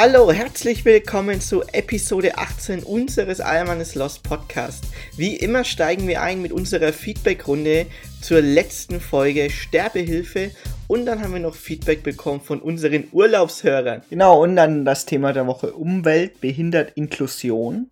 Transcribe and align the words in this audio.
Hallo, 0.00 0.30
herzlich 0.30 0.84
willkommen 0.84 1.40
zu 1.40 1.64
Episode 1.72 2.38
18 2.38 2.84
unseres 2.84 3.40
Almanes 3.40 3.96
Lost 3.96 4.22
Podcast. 4.22 4.84
Wie 5.16 5.34
immer 5.34 5.64
steigen 5.64 6.06
wir 6.06 6.22
ein 6.22 6.40
mit 6.40 6.52
unserer 6.52 6.92
Feedback-Runde 6.92 7.86
zur 8.22 8.40
letzten 8.40 9.00
Folge 9.00 9.50
Sterbehilfe 9.50 10.52
und 10.86 11.04
dann 11.04 11.20
haben 11.20 11.32
wir 11.32 11.40
noch 11.40 11.56
Feedback 11.56 12.04
bekommen 12.04 12.40
von 12.40 12.60
unseren 12.60 13.08
Urlaubshörern. 13.10 14.02
Genau, 14.08 14.40
und 14.40 14.54
dann 14.54 14.84
das 14.84 15.04
Thema 15.04 15.32
der 15.32 15.48
Woche 15.48 15.72
Umwelt, 15.72 16.40
behindert 16.40 16.92
Inklusion 16.94 17.90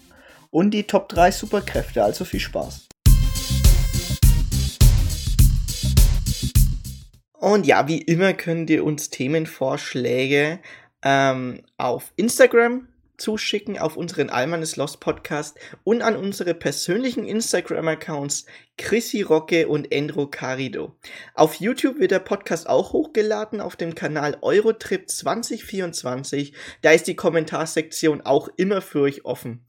und 0.52 0.70
die 0.70 0.84
Top 0.84 1.09
3 1.09 1.32
Superkräfte. 1.32 2.04
Also 2.04 2.25
viel 2.25 2.38
Spaß. 2.38 2.86
Und 7.32 7.67
ja, 7.67 7.89
wie 7.89 8.00
immer 8.00 8.32
könnt 8.32 8.71
ihr 8.71 8.85
uns 8.85 9.11
Themenvorschläge 9.11 10.61
ähm, 11.03 11.63
auf 11.77 12.13
Instagram 12.17 12.89
zuschicken, 13.18 13.79
auf 13.79 13.96
unseren 13.96 14.31
Almanes 14.31 14.77
Lost 14.77 15.00
Podcast 15.00 15.59
und 15.85 16.03
an 16.03 16.17
unsere 16.17 16.54
persönlichen 16.54 17.25
Instagram-Accounts 17.25 18.46
Chrissy 18.77 19.23
Rocke 19.23 19.68
und 19.68 19.90
Endro 19.90 20.27
Carido. 20.27 20.96
Auf 21.35 21.54
YouTube 21.57 21.99
wird 21.99 22.11
der 22.11 22.18
Podcast 22.18 22.68
auch 22.68 22.93
hochgeladen 22.93 23.61
auf 23.61 23.77
dem 23.77 23.95
Kanal 23.95 24.37
Eurotrip 24.43 25.09
2024. 25.09 26.54
Da 26.82 26.90
ist 26.90 27.07
die 27.07 27.17
Kommentarsektion 27.17 28.21
auch 28.23 28.49
immer 28.57 28.82
für 28.82 29.01
euch 29.01 29.25
offen. 29.25 29.65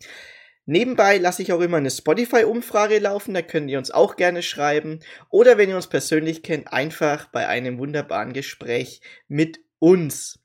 Nebenbei 0.70 1.18
lasse 1.18 1.41
ich 1.41 1.54
auch 1.54 1.62
immer 1.62 1.77
eine 1.77 1.90
Spotify-Umfrage 1.90 2.99
laufen, 2.99 3.34
da 3.34 3.41
könnt 3.41 3.71
ihr 3.71 3.77
uns 3.77 3.90
auch 3.90 4.18
gerne 4.18 4.44
schreiben. 4.44 4.99
Oder 5.30 5.57
wenn 5.57 5.70
ihr 5.70 5.77
uns 5.77 5.88
persönlich 5.88 6.44
kennt, 6.44 6.73
einfach 6.73 7.30
bei 7.30 7.48
einem 7.48 7.77
wunderbaren 7.77 8.34
Gespräch 8.34 8.99
mit 9.30 9.62
uns. 9.79 10.40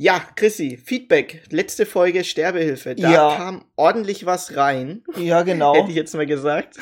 Ja, 0.00 0.22
Chrissy, 0.36 0.76
Feedback. 0.76 1.42
Letzte 1.50 1.84
Folge 1.84 2.22
Sterbehilfe. 2.22 2.94
Da 2.94 3.10
ja. 3.10 3.36
kam 3.36 3.64
ordentlich 3.74 4.26
was 4.26 4.54
rein. 4.54 5.02
Ja, 5.16 5.42
genau. 5.42 5.74
Hätte 5.76 5.90
ich 5.90 5.96
jetzt 5.96 6.14
mal 6.14 6.24
gesagt. 6.24 6.76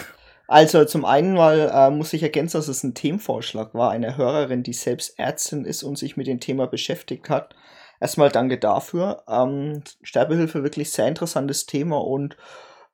Also 0.46 0.84
zum 0.84 1.06
einen 1.06 1.32
mal 1.32 1.72
äh, 1.72 1.90
muss 1.90 2.12
ich 2.12 2.22
ergänzen, 2.22 2.58
dass 2.58 2.68
es 2.68 2.84
ein 2.84 2.92
Themenvorschlag 2.92 3.72
war. 3.72 3.90
Eine 3.90 4.18
Hörerin, 4.18 4.62
die 4.62 4.74
selbst 4.74 5.18
Ärztin 5.18 5.64
ist 5.64 5.82
und 5.82 5.96
sich 5.96 6.18
mit 6.18 6.26
dem 6.26 6.40
Thema 6.40 6.66
beschäftigt 6.66 7.30
hat. 7.30 7.56
Erstmal 8.00 8.28
danke 8.28 8.58
dafür. 8.58 9.22
Ähm, 9.26 9.82
Sterbehilfe 10.02 10.62
wirklich 10.62 10.92
sehr 10.92 11.08
interessantes 11.08 11.64
Thema 11.64 11.96
und 11.96 12.36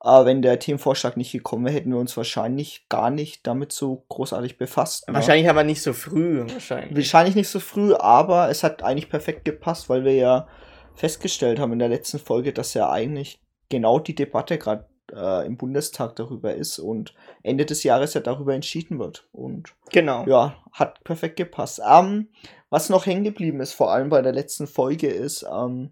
aber 0.05 0.25
wenn 0.25 0.41
der 0.41 0.59
Themenvorschlag 0.59 1.15
nicht 1.15 1.31
gekommen 1.31 1.63
wäre, 1.63 1.75
hätten 1.75 1.91
wir 1.91 1.97
uns 1.97 2.17
wahrscheinlich 2.17 2.87
gar 2.89 3.09
nicht 3.09 3.47
damit 3.47 3.71
so 3.71 4.03
großartig 4.09 4.57
befasst. 4.57 5.07
Ne? 5.07 5.13
Wahrscheinlich 5.13 5.49
aber 5.49 5.63
nicht 5.63 5.81
so 5.81 5.93
früh. 5.93 6.41
Wahrscheinlich. 6.45 6.93
wahrscheinlich 6.93 7.35
nicht 7.35 7.47
so 7.47 7.61
früh, 7.61 7.93
aber 7.93 8.49
es 8.49 8.63
hat 8.63 8.83
eigentlich 8.83 9.09
perfekt 9.09 9.45
gepasst, 9.45 9.87
weil 9.87 10.03
wir 10.03 10.13
ja 10.13 10.47
festgestellt 10.93 11.57
haben 11.57 11.71
in 11.71 11.79
der 11.79 11.87
letzten 11.87 12.19
Folge, 12.19 12.51
dass 12.51 12.73
ja 12.73 12.91
eigentlich 12.91 13.39
genau 13.69 13.97
die 13.97 14.13
Debatte 14.13 14.57
gerade 14.57 14.85
äh, 15.13 15.47
im 15.47 15.55
Bundestag 15.55 16.17
darüber 16.17 16.53
ist 16.53 16.79
und 16.79 17.13
Ende 17.41 17.65
des 17.65 17.83
Jahres 17.83 18.13
ja 18.13 18.19
darüber 18.19 18.53
entschieden 18.53 18.99
wird. 18.99 19.25
Und 19.31 19.73
genau. 19.89 20.25
Ja, 20.27 20.57
hat 20.73 21.01
perfekt 21.05 21.37
gepasst. 21.37 21.81
Ähm, 21.89 22.27
was 22.69 22.89
noch 22.89 23.05
hängen 23.05 23.23
geblieben 23.23 23.61
ist, 23.61 23.71
vor 23.71 23.93
allem 23.93 24.09
bei 24.09 24.21
der 24.21 24.33
letzten 24.33 24.67
Folge, 24.67 25.07
ist, 25.07 25.45
ähm, 25.49 25.91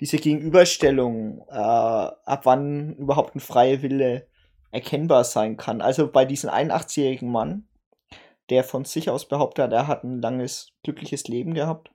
diese 0.00 0.18
Gegenüberstellung, 0.18 1.46
äh, 1.48 1.54
ab 1.54 2.40
wann 2.44 2.94
überhaupt 2.96 3.34
ein 3.34 3.40
freier 3.40 3.82
Wille 3.82 4.26
erkennbar 4.70 5.24
sein 5.24 5.56
kann. 5.56 5.80
Also 5.80 6.10
bei 6.10 6.24
diesem 6.24 6.50
81-jährigen 6.50 7.30
Mann, 7.30 7.66
der 8.50 8.62
von 8.62 8.84
sich 8.84 9.10
aus 9.10 9.26
behauptet 9.26 9.64
hat, 9.64 9.72
er 9.72 9.86
hat 9.86 10.04
ein 10.04 10.20
langes, 10.20 10.72
glückliches 10.82 11.28
Leben 11.28 11.54
gehabt. 11.54 11.90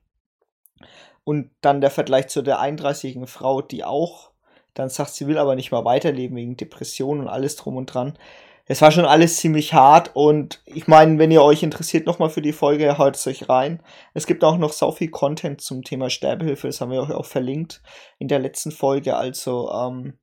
Und 1.23 1.51
dann 1.61 1.81
der 1.81 1.91
Vergleich 1.91 2.27
zu 2.27 2.41
der 2.41 2.59
31-jährigen 2.59 3.27
Frau, 3.27 3.61
die 3.61 3.83
auch 3.83 4.31
dann 4.73 4.89
sagt, 4.89 5.11
sie 5.11 5.27
will 5.27 5.37
aber 5.37 5.55
nicht 5.55 5.71
mal 5.71 5.85
weiterleben 5.85 6.37
wegen 6.37 6.57
Depressionen 6.57 7.23
und 7.23 7.27
alles 7.27 7.55
drum 7.55 7.75
und 7.75 7.87
dran 7.87 8.17
es 8.65 8.81
war 8.81 8.91
schon 8.91 9.05
alles 9.05 9.37
ziemlich 9.37 9.73
hart 9.73 10.11
und 10.13 10.61
ich 10.65 10.87
meine, 10.87 11.17
wenn 11.19 11.31
ihr 11.31 11.43
euch 11.43 11.63
interessiert 11.63 12.05
nochmal 12.05 12.29
für 12.29 12.41
die 12.41 12.53
Folge, 12.53 12.97
hört 12.97 13.15
es 13.15 13.27
euch 13.27 13.49
rein. 13.49 13.83
Es 14.13 14.27
gibt 14.27 14.43
auch 14.43 14.57
noch 14.57 14.73
so 14.73 14.91
viel 14.91 15.09
Content 15.09 15.61
zum 15.61 15.83
Thema 15.83 16.09
Sterbehilfe, 16.09 16.67
das 16.67 16.81
haben 16.81 16.91
wir 16.91 17.01
euch 17.01 17.11
auch 17.11 17.25
verlinkt 17.25 17.81
in 18.19 18.27
der 18.27 18.39
letzten 18.39 18.71
Folge. 18.71 19.15
Also, 19.15 19.71
ähm, 19.71 20.19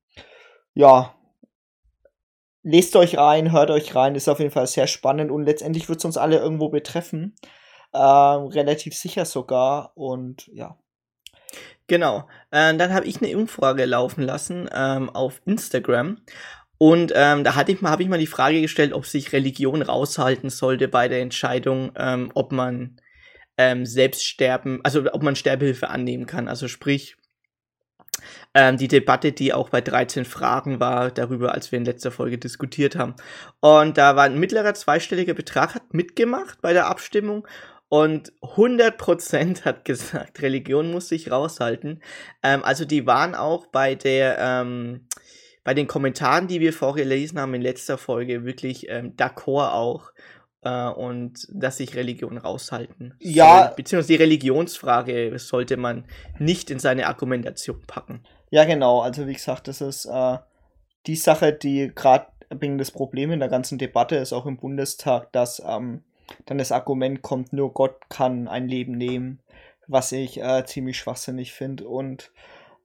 ja, 0.74 1.14
lest 2.62 2.96
euch 2.96 3.18
rein, 3.18 3.52
hört 3.52 3.70
euch 3.70 3.94
rein, 3.94 4.14
ist 4.14 4.28
auf 4.28 4.38
jeden 4.38 4.50
Fall 4.50 4.66
sehr 4.66 4.86
spannend 4.86 5.30
und 5.30 5.44
letztendlich 5.44 5.88
wird 5.88 5.98
es 5.98 6.04
uns 6.04 6.16
alle 6.16 6.38
irgendwo 6.38 6.68
betreffen. 6.68 7.34
Ähm, 7.94 8.46
relativ 8.46 8.94
sicher 8.94 9.24
sogar 9.24 9.92
und 9.94 10.48
ja. 10.48 10.78
Genau. 11.86 12.28
Äh, 12.50 12.76
dann 12.76 12.92
habe 12.92 13.06
ich 13.06 13.22
eine 13.22 13.36
Umfrage 13.36 13.86
laufen 13.86 14.22
lassen 14.22 14.68
ähm, 14.74 15.08
auf 15.08 15.40
Instagram 15.46 16.18
und 16.78 17.12
ähm, 17.14 17.42
da 17.44 17.56
hatte 17.56 17.72
ich 17.72 17.80
mal, 17.80 17.90
habe 17.90 18.04
ich 18.04 18.08
mal 18.08 18.18
die 18.18 18.26
Frage 18.26 18.60
gestellt, 18.60 18.92
ob 18.92 19.04
sich 19.04 19.32
Religion 19.32 19.82
raushalten 19.82 20.48
sollte 20.48 20.88
bei 20.88 21.08
der 21.08 21.20
Entscheidung, 21.20 21.92
ähm, 21.96 22.30
ob 22.34 22.52
man 22.52 23.00
ähm, 23.56 23.84
selbst 23.84 24.24
sterben, 24.24 24.80
also 24.84 25.04
ob 25.12 25.22
man 25.22 25.34
Sterbehilfe 25.34 25.90
annehmen 25.90 26.26
kann. 26.26 26.46
Also 26.46 26.68
sprich, 26.68 27.16
ähm, 28.54 28.76
die 28.76 28.88
Debatte, 28.88 29.32
die 29.32 29.52
auch 29.52 29.70
bei 29.70 29.80
13 29.80 30.24
Fragen 30.24 30.80
war, 30.80 31.10
darüber, 31.10 31.52
als 31.52 31.72
wir 31.72 31.78
in 31.78 31.84
letzter 31.84 32.10
Folge 32.10 32.38
diskutiert 32.38 32.96
haben. 32.96 33.14
Und 33.60 33.98
da 33.98 34.16
war 34.16 34.24
ein 34.24 34.38
mittlerer 34.38 34.74
zweistelliger 34.74 35.34
Betrag, 35.34 35.74
hat 35.74 35.92
mitgemacht 35.92 36.60
bei 36.62 36.72
der 36.72 36.86
Abstimmung. 36.86 37.46
Und 37.88 38.32
100% 38.42 39.64
hat 39.64 39.84
gesagt, 39.84 40.42
Religion 40.42 40.90
muss 40.90 41.08
sich 41.08 41.30
raushalten. 41.30 42.02
Ähm, 42.42 42.62
also 42.64 42.84
die 42.84 43.06
waren 43.06 43.34
auch 43.34 43.66
bei 43.66 43.94
der, 43.94 44.38
ähm, 44.38 45.06
bei 45.68 45.74
den 45.74 45.86
Kommentaren, 45.86 46.48
die 46.48 46.60
wir 46.60 46.72
vorgelesen 46.72 47.38
haben 47.38 47.52
in 47.52 47.60
letzter 47.60 47.98
Folge, 47.98 48.46
wirklich 48.46 48.88
ähm, 48.88 49.14
d'accord 49.18 49.72
auch. 49.72 50.12
Äh, 50.62 50.88
und 50.88 51.46
dass 51.52 51.76
sich 51.76 51.94
Religion 51.94 52.38
raushalten. 52.38 53.12
Ja. 53.20 53.64
Soll, 53.66 53.74
beziehungsweise 53.76 54.14
die 54.14 54.22
Religionsfrage 54.22 55.38
sollte 55.38 55.76
man 55.76 56.06
nicht 56.38 56.70
in 56.70 56.78
seine 56.78 57.06
Argumentation 57.06 57.82
packen. 57.86 58.24
Ja, 58.48 58.64
genau. 58.64 59.02
Also 59.02 59.26
wie 59.26 59.34
gesagt, 59.34 59.68
das 59.68 59.82
ist 59.82 60.06
äh, 60.06 60.38
die 61.06 61.16
Sache, 61.16 61.52
die 61.52 61.92
gerade 61.94 62.28
wegen 62.48 62.78
das 62.78 62.90
Problem 62.90 63.30
in 63.30 63.40
der 63.40 63.50
ganzen 63.50 63.76
Debatte 63.76 64.16
ist, 64.16 64.32
auch 64.32 64.46
im 64.46 64.56
Bundestag, 64.56 65.30
dass 65.32 65.62
ähm, 65.66 66.02
dann 66.46 66.56
das 66.56 66.72
Argument 66.72 67.20
kommt, 67.20 67.52
nur 67.52 67.74
Gott 67.74 68.08
kann 68.08 68.48
ein 68.48 68.68
Leben 68.68 68.92
nehmen, 68.92 69.40
was 69.86 70.12
ich 70.12 70.40
äh, 70.40 70.64
ziemlich 70.64 70.96
schwachsinnig 70.96 71.52
finde. 71.52 71.86
Und 71.86 72.32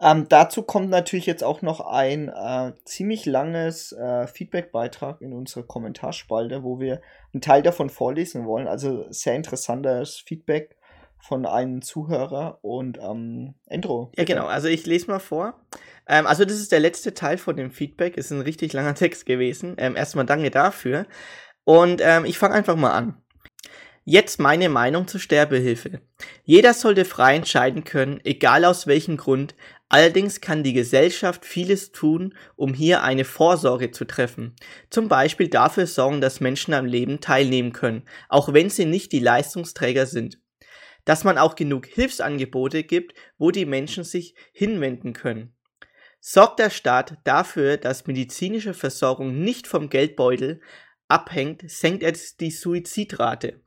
ähm, 0.04 0.28
dazu 0.28 0.64
kommt 0.64 0.90
natürlich 0.90 1.26
jetzt 1.26 1.46
auch 1.46 1.62
noch 1.62 1.80
ein 1.80 2.28
äh, 2.28 2.74
ziemlich 2.84 3.26
langes 3.26 3.94
äh, 3.94 4.28
Feedback-Beitrag 4.28 5.22
in 5.22 5.32
unserer 5.32 5.64
Kommentarspalte, 5.64 6.62
wo 6.62 6.80
wir 6.82 7.02
einen 7.34 7.42
Teil 7.42 7.62
davon 7.62 7.90
vorlesen 7.90 8.46
wollen. 8.46 8.68
Also 8.68 9.06
sehr 9.10 9.36
interessantes 9.36 10.18
Feedback 10.18 10.76
von 11.20 11.46
einem 11.46 11.82
Zuhörer 11.82 12.60
und 12.62 13.00
ähm, 13.02 13.54
Endro. 13.68 14.12
Ja, 14.18 14.26
genau. 14.26 14.46
Also 14.46 14.68
ich 14.68 14.86
lese 14.86 15.10
mal 15.10 15.20
vor. 15.20 15.58
Ähm, 16.06 16.28
also 16.28 16.44
das 16.44 16.58
ist 16.58 16.74
der 16.74 16.82
letzte 16.82 17.14
Teil 17.14 17.38
von 17.38 17.56
dem 17.56 17.72
Feedback. 17.72 18.18
Ist 18.18 18.32
ein 18.32 18.42
richtig 18.42 18.74
langer 18.74 18.96
Text 18.96 19.26
gewesen. 19.26 19.76
Ähm, 19.78 19.96
erstmal 19.96 20.26
danke 20.26 20.52
dafür. 20.52 21.06
Und 21.64 22.02
ähm, 22.04 22.26
ich 22.26 22.38
fange 22.38 22.56
einfach 22.56 22.76
mal 22.76 22.92
an. 22.92 23.24
Jetzt 24.06 24.38
meine 24.38 24.68
Meinung 24.68 25.08
zur 25.08 25.22
Sterbehilfe. 25.22 26.02
Jeder 26.44 26.74
sollte 26.74 27.06
frei 27.06 27.38
entscheiden 27.38 27.86
können, 27.86 28.20
egal 28.26 28.66
aus 28.66 28.86
welchem 28.86 29.16
Grund, 29.16 29.56
Allerdings 29.90 30.42
kann 30.42 30.64
die 30.64 30.74
Gesellschaft 30.74 31.46
vieles 31.46 31.92
tun, 31.92 32.36
um 32.56 32.74
hier 32.74 33.04
eine 33.04 33.26
Vorsorge 33.26 33.92
zu 33.92 34.06
treffen. 34.06 34.56
Zum 34.90 35.08
Beispiel 35.08 35.50
dafür 35.50 35.86
sorgen, 35.86 36.20
dass 36.20 36.40
Menschen 36.40 36.74
am 36.74 36.86
Leben 36.86 37.20
teilnehmen 37.20 37.74
können, 37.74 38.04
auch 38.28 38.54
wenn 38.54 38.70
sie 38.70 38.86
nicht 38.86 39.12
die 39.12 39.20
Leistungsträger 39.20 40.06
sind. 40.06 40.40
Dass 41.06 41.24
man 41.24 41.38
auch 41.38 41.56
genug 41.56 41.86
Hilfsangebote 41.86 42.84
gibt, 42.84 43.14
wo 43.38 43.52
die 43.52 43.66
Menschen 43.66 44.04
sich 44.04 44.36
hinwenden 44.52 45.14
können. 45.14 45.54
Sorgt 46.20 46.60
der 46.60 46.70
Staat 46.70 47.18
dafür, 47.26 47.78
dass 47.78 48.08
medizinische 48.08 48.74
Versorgung 48.74 49.42
nicht 49.44 49.68
vom 49.68 49.90
Geldbeutel 49.90 50.62
abhängt, 51.10 51.70
senkt 51.70 52.02
er 52.02 52.14
die 52.40 52.50
Suizidrate. 52.50 53.62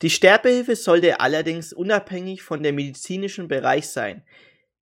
Die 0.00 0.10
Sterbehilfe 0.10 0.76
sollte 0.76 1.20
allerdings 1.20 1.72
unabhängig 1.72 2.42
von 2.42 2.62
der 2.62 2.72
medizinischen 2.72 3.48
Bereich 3.48 3.88
sein. 3.88 4.24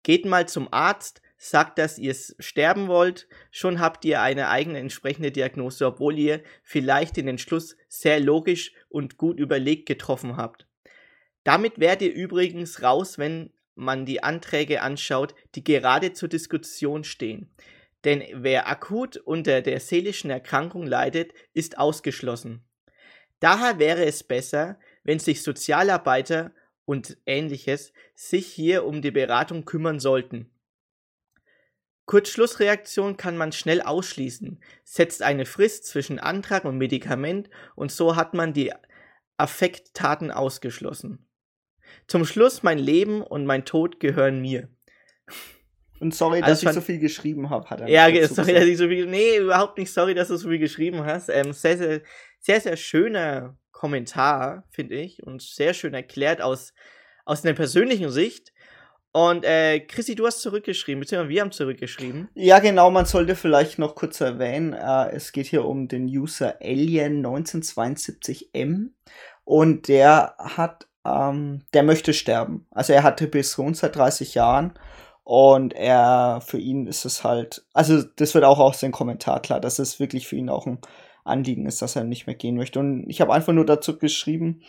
Geht 0.07 0.25
mal 0.25 0.47
zum 0.47 0.73
Arzt, 0.73 1.21
sagt, 1.37 1.81
dass 1.81 1.99
ihr 1.99 2.15
sterben 2.39 2.87
wollt, 2.87 3.27
schon 3.51 3.81
habt 3.81 4.05
ihr 4.05 4.23
eine 4.23 4.51
eigene 4.51 4.79
entsprechende 4.79 5.33
Diagnose, 5.33 5.85
obwohl 5.85 6.17
ihr 6.17 6.45
vielleicht 6.63 7.17
den 7.17 7.27
Entschluss 7.27 7.77
sehr 7.89 8.21
logisch 8.21 8.73
und 8.89 9.17
gut 9.17 9.41
überlegt 9.41 9.87
getroffen 9.87 10.37
habt. 10.37 10.69
Damit 11.43 11.81
werdet 11.81 12.03
ihr 12.03 12.15
übrigens 12.15 12.85
raus, 12.85 13.19
wenn 13.19 13.53
man 13.75 14.07
die 14.07 14.23
Anträge 14.23 14.81
anschaut, 14.81 15.35
die 15.57 15.65
gerade 15.65 16.13
zur 16.13 16.29
Diskussion 16.29 17.03
stehen. 17.03 17.53
Denn 18.05 18.23
wer 18.33 18.69
akut 18.69 19.17
unter 19.17 19.61
der 19.61 19.81
seelischen 19.81 20.31
Erkrankung 20.31 20.87
leidet, 20.87 21.33
ist 21.53 21.79
ausgeschlossen. 21.79 22.65
Daher 23.41 23.81
wäre 23.81 24.05
es 24.05 24.23
besser, 24.23 24.79
wenn 25.03 25.19
sich 25.19 25.43
Sozialarbeiter 25.43 26.53
und 26.87 27.19
ähnliches 27.27 27.93
sich 28.15 28.47
hier 28.47 28.85
um 28.87 29.03
die 29.03 29.11
Beratung 29.11 29.67
kümmern 29.67 30.01
sollten. 30.01 30.51
Kurzschlussreaktion 32.07 33.17
kann 33.17 33.37
man 33.37 33.51
schnell 33.53 33.83
ausschließen, 33.83 34.61
setzt 34.85 35.23
eine 35.23 35.45
Frist 35.45 35.87
zwischen 35.87 36.21
Antrag 36.21 36.65
und 36.65 36.79
Medikament 36.79 37.51
und 37.75 37.91
so 37.91 38.15
hat 38.17 38.33
man 38.33 38.53
die 38.53 38.73
Affekttaten 39.37 40.31
ausgeschlossen. 40.31 41.27
Zum 42.07 42.25
Schluss 42.25 42.63
mein 42.63 42.79
Leben 42.79 43.23
und 43.23 43.45
mein 43.45 43.65
Tod 43.65 43.99
gehören 44.01 44.41
mir. 44.41 44.69
Und 45.99 46.15
sorry, 46.15 46.43
Also 46.43 46.51
dass 46.53 46.63
ich 46.63 46.71
so 46.71 46.81
viel 46.81 46.99
geschrieben 46.99 47.51
habe, 47.51 47.69
hat 47.71 47.81
er 47.81 47.89
Ja, 47.89 48.05
sorry, 48.05 48.21
gesagt. 48.21 48.49
dass 48.51 48.65
ich 48.65 48.79
so 48.79 48.87
viel. 48.87 49.07
Nee, 49.07 49.39
überhaupt 49.39 49.79
nicht 49.79 49.93
sorry, 49.93 50.15
dass 50.15 50.29
du 50.29 50.37
so 50.37 50.49
viel 50.49 50.59
geschrieben 50.59 51.05
hast. 51.05 51.29
Ähm, 51.29 51.53
sehr, 51.53 51.79
sehr, 51.79 52.01
sehr, 52.39 52.61
sehr 52.61 52.77
schöner 52.77 53.57
Kommentar, 53.87 54.65
finde 54.71 54.97
ich. 54.97 55.23
Und 55.23 55.43
sehr 55.43 55.73
schön 55.73 55.95
erklärt 55.95 56.43
aus, 56.43 56.75
aus 57.25 57.45
einer 57.45 57.55
persönlichen 57.55 58.11
Sicht. 58.11 58.53
Und 59.13 59.45
äh, 59.45 59.79
Chrissy, 59.79 60.17
du 60.17 60.27
hast 60.27 60.43
zurückgeschrieben, 60.43 60.99
beziehungsweise 60.99 61.29
wir 61.29 61.41
haben 61.41 61.53
zurückgeschrieben. 61.53 62.29
Ja, 62.35 62.59
genau, 62.59 62.91
man 62.91 63.07
sollte 63.07 63.37
vielleicht 63.37 63.79
noch 63.79 63.95
kurz 63.95 64.21
erwähnen, 64.21 64.73
äh, 64.73 65.11
es 65.13 65.31
geht 65.31 65.47
hier 65.47 65.65
um 65.65 65.87
den 65.87 66.07
User 66.07 66.61
Alien1972M 66.61 68.89
und 69.45 69.87
der 69.87 70.35
hat, 70.39 70.89
ähm, 71.07 71.63
der 71.73 71.85
möchte 71.85 72.13
sterben. 72.13 72.67
Also 72.73 72.93
er 72.93 73.05
hat 73.05 73.21
Depression 73.21 73.75
seit 73.75 73.95
30 73.95 74.35
Jahren 74.35 74.75
und 75.23 75.75
er, 75.75 76.41
für 76.45 76.59
ihn 76.59 76.89
ist 76.89 77.05
es 77.05 77.23
halt, 77.23 77.65
also 77.73 78.03
das 78.03 78.35
wird 78.35 78.43
auch 78.43 78.59
aus 78.59 78.81
dem 78.81 78.91
Kommentar 78.91 79.41
klar, 79.41 79.61
dass 79.61 79.79
es 79.79 80.01
wirklich 80.01 80.27
für 80.27 80.35
ihn 80.35 80.51
auch 80.51 80.67
ein 80.67 80.81
Anliegen 81.27 81.67
ist, 81.67 81.83
dass 81.83 81.97
er 81.97 82.05
nicht 82.05 82.27
mehr 82.27 82.37
gehen 82.37 82.57
möchte. 82.57 82.79
Und 82.79 83.09
ich 83.09 83.21
habe 83.21 83.33
einfach 83.33 83.53
nur 83.53 83.67
dazu 83.67 83.99
geschrieben, 83.99 84.63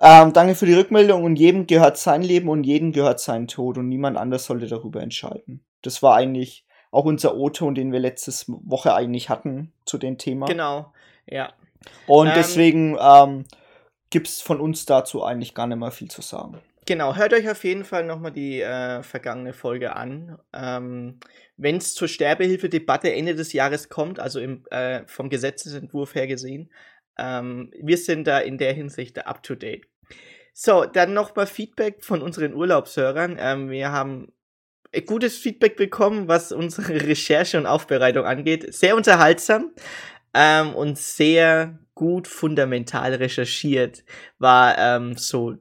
ähm, 0.00 0.32
danke 0.32 0.54
für 0.54 0.66
die 0.66 0.74
Rückmeldung 0.74 1.24
und 1.24 1.36
jedem 1.36 1.66
gehört 1.66 1.98
sein 1.98 2.22
Leben 2.22 2.48
und 2.48 2.64
jedem 2.64 2.92
gehört 2.92 3.20
sein 3.20 3.46
Tod 3.46 3.76
und 3.76 3.88
niemand 3.88 4.16
anders 4.16 4.46
sollte 4.46 4.66
darüber 4.66 5.02
entscheiden. 5.02 5.64
Das 5.82 6.02
war 6.02 6.16
eigentlich 6.16 6.64
auch 6.90 7.04
unser 7.04 7.36
O-Ton, 7.36 7.74
den 7.74 7.92
wir 7.92 8.00
letzte 8.00 8.32
Woche 8.46 8.94
eigentlich 8.94 9.28
hatten 9.28 9.72
zu 9.84 9.98
dem 9.98 10.16
Thema. 10.18 10.46
Genau, 10.46 10.92
ja. 11.26 11.52
Und 12.06 12.28
Ähm, 12.28 12.32
deswegen 12.34 12.96
ähm, 13.00 13.44
gibt 14.08 14.28
es 14.28 14.40
von 14.40 14.60
uns 14.60 14.86
dazu 14.86 15.22
eigentlich 15.22 15.54
gar 15.54 15.66
nicht 15.66 15.78
mehr 15.78 15.90
viel 15.90 16.10
zu 16.10 16.22
sagen. 16.22 16.58
Genau, 16.90 17.14
hört 17.14 17.32
euch 17.34 17.48
auf 17.48 17.62
jeden 17.62 17.84
Fall 17.84 18.02
nochmal 18.02 18.32
die 18.32 18.60
äh, 18.60 19.04
vergangene 19.04 19.52
Folge 19.52 19.94
an. 19.94 20.36
Ähm, 20.52 21.20
Wenn 21.56 21.76
es 21.76 21.94
zur 21.94 22.08
Sterbehilfedebatte 22.08 23.12
Ende 23.12 23.36
des 23.36 23.52
Jahres 23.52 23.90
kommt, 23.90 24.18
also 24.18 24.40
im, 24.40 24.64
äh, 24.72 25.06
vom 25.06 25.30
Gesetzesentwurf 25.30 26.16
her 26.16 26.26
gesehen, 26.26 26.72
ähm, 27.16 27.72
wir 27.80 27.96
sind 27.96 28.26
da 28.26 28.40
in 28.40 28.58
der 28.58 28.72
Hinsicht 28.72 29.24
up 29.24 29.44
to 29.44 29.54
date. 29.54 29.86
So, 30.52 30.84
dann 30.84 31.14
nochmal 31.14 31.46
Feedback 31.46 32.04
von 32.04 32.22
unseren 32.22 32.54
Urlaubshörern. 32.54 33.36
Ähm, 33.38 33.70
wir 33.70 33.92
haben 33.92 34.32
äh, 34.90 35.02
gutes 35.02 35.38
Feedback 35.38 35.76
bekommen, 35.76 36.26
was 36.26 36.50
unsere 36.50 36.94
Recherche 37.06 37.56
und 37.56 37.66
Aufbereitung 37.66 38.24
angeht. 38.24 38.74
Sehr 38.74 38.96
unterhaltsam 38.96 39.70
ähm, 40.34 40.74
und 40.74 40.98
sehr 40.98 41.78
gut 41.94 42.26
fundamental 42.26 43.14
recherchiert 43.14 44.02
war 44.40 44.76
ähm, 44.76 45.16
so 45.16 45.56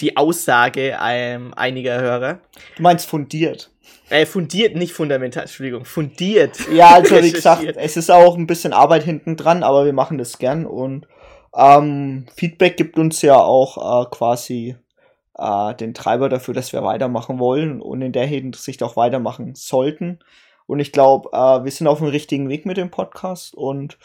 die 0.00 0.16
Aussage 0.16 0.96
ähm, 1.02 1.52
einiger 1.54 2.00
Hörer. 2.00 2.40
Du 2.76 2.82
meinst 2.82 3.06
fundiert. 3.06 3.70
Äh, 4.08 4.26
fundiert, 4.26 4.74
nicht 4.74 4.92
fundamental, 4.92 5.44
Entschuldigung, 5.44 5.84
fundiert. 5.84 6.58
Ja, 6.72 6.94
also 6.94 7.22
wie 7.22 7.32
gesagt, 7.32 7.64
es 7.76 7.96
ist 7.96 8.10
auch 8.10 8.36
ein 8.36 8.46
bisschen 8.46 8.72
Arbeit 8.72 9.04
hinten 9.04 9.36
dran, 9.36 9.62
aber 9.62 9.84
wir 9.84 9.92
machen 9.92 10.18
das 10.18 10.38
gern 10.38 10.66
und 10.66 11.06
ähm, 11.54 12.26
Feedback 12.34 12.76
gibt 12.76 12.98
uns 12.98 13.22
ja 13.22 13.38
auch 13.38 14.02
äh, 14.02 14.10
quasi 14.10 14.76
äh, 15.36 15.74
den 15.74 15.94
Treiber 15.94 16.28
dafür, 16.28 16.54
dass 16.54 16.72
wir 16.72 16.82
weitermachen 16.82 17.38
wollen 17.38 17.80
und 17.80 18.02
in 18.02 18.12
der 18.12 18.26
Hinsicht 18.26 18.82
auch 18.82 18.96
weitermachen 18.96 19.54
sollten. 19.54 20.20
Und 20.66 20.78
ich 20.80 20.92
glaube, 20.92 21.30
äh, 21.32 21.64
wir 21.64 21.70
sind 21.70 21.86
auf 21.86 21.98
dem 21.98 22.08
richtigen 22.08 22.48
Weg 22.48 22.66
mit 22.66 22.76
dem 22.76 22.90
Podcast 22.90 23.54
und 23.54 23.98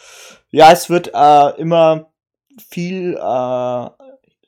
ja, 0.52 0.72
es 0.72 0.90
wird 0.90 1.12
äh, 1.14 1.50
immer 1.60 2.10
viel 2.58 3.16
äh, 3.16 3.90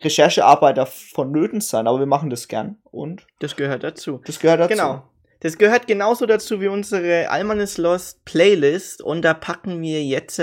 Recherchearbeit 0.01 0.79
vonnöten 0.87 1.61
sein, 1.61 1.87
aber 1.87 1.99
wir 1.99 2.05
machen 2.05 2.29
das 2.29 2.47
gern 2.47 2.77
und 2.83 3.25
Das 3.39 3.55
gehört 3.55 3.83
dazu. 3.83 4.21
das 4.25 4.39
gehört 4.39 4.59
dazu. 4.59 4.69
Genau. 4.73 5.03
Das 5.39 5.57
gehört 5.57 5.87
genauso 5.87 6.25
dazu 6.25 6.61
wie 6.61 6.67
unsere 6.67 7.29
Alman 7.29 7.59
is 7.59 7.77
Lost 7.77 8.25
Playlist 8.25 9.01
und 9.01 9.21
da 9.23 9.33
packen 9.35 9.81
wir 9.81 10.03
jetzt 10.03 10.41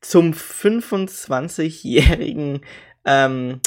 zum 0.00 0.32
25-jährigen 0.32 2.60
ähm, 3.04 3.60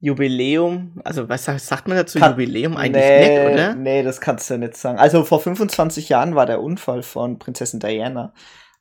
Jubiläum, 0.00 1.00
also 1.04 1.28
was 1.28 1.44
sagt, 1.44 1.86
man 1.86 1.96
dazu 1.96 2.18
Kann- 2.18 2.32
Jubiläum 2.32 2.76
eigentlich 2.76 3.04
nee, 3.04 3.44
nicht, 3.44 3.52
oder? 3.54 3.74
Nee, 3.76 4.02
das 4.02 4.20
kannst 4.20 4.50
du 4.50 4.58
nicht 4.58 4.76
sagen. 4.76 4.98
Also 4.98 5.22
vor 5.24 5.38
25 5.40 6.08
Jahren 6.08 6.34
war 6.34 6.46
der 6.46 6.60
Unfall 6.60 7.04
von 7.04 7.38
Prinzessin 7.38 7.78
Diana. 7.78 8.34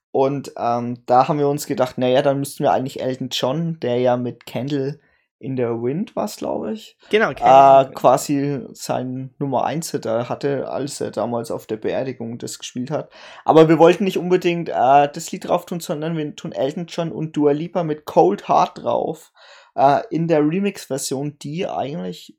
Und 0.09 0.51
ähm, 0.57 1.03
da 1.05 1.27
haben 1.27 1.37
wir 1.37 1.47
uns 1.47 1.67
gedacht, 1.67 1.99
naja, 1.99 2.23
dann 2.23 2.39
müssten 2.39 2.63
wir 2.63 2.71
eigentlich 2.71 2.99
Elton 3.01 3.29
John, 3.31 3.79
der 3.79 3.99
ja 3.99 4.17
mit 4.17 4.47
Candle 4.47 4.99
in 5.41 5.57
the 5.57 5.63
Wind 5.63 6.15
war, 6.15 6.27
glaube 6.37 6.73
ich, 6.73 6.95
Genau, 7.09 7.31
äh, 7.31 7.85
quasi 7.93 8.61
sein 8.73 9.33
Nummer 9.39 9.65
1 9.65 9.91
Hit 9.91 10.05
da 10.05 10.29
hatte, 10.29 10.69
als 10.69 11.01
er 11.01 11.11
damals 11.11 11.49
auf 11.51 11.65
der 11.65 11.77
Beerdigung 11.77 12.37
das 12.37 12.59
gespielt 12.59 12.91
hat. 12.91 13.09
Aber 13.43 13.67
wir 13.67 13.79
wollten 13.79 14.03
nicht 14.03 14.17
unbedingt 14.17 14.69
äh, 14.69 15.09
das 15.11 15.31
Lied 15.31 15.47
drauf 15.47 15.65
tun, 15.65 15.79
sondern 15.79 16.15
wir 16.15 16.35
tun 16.35 16.51
Elton 16.51 16.85
John 16.87 17.11
und 17.11 17.35
Dua 17.35 17.51
Lipa 17.51 17.83
mit 17.83 18.05
Cold 18.05 18.47
Heart 18.47 18.83
drauf. 18.83 19.31
Äh, 19.75 20.01
in 20.11 20.27
der 20.27 20.39
Remix-Version, 20.41 21.37
die 21.39 21.65
eigentlich 21.67 22.35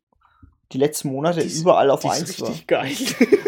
die 0.73 0.79
letzten 0.79 1.09
Monate 1.13 1.41
Die 1.41 1.47
ist- 1.47 1.61
überall 1.61 1.91
auf 1.91 2.01
die 2.01 2.07
ist 2.09 2.15
1 2.21 2.41
war. 2.41 2.49
richtig 2.49 2.67
geil. 2.67 2.91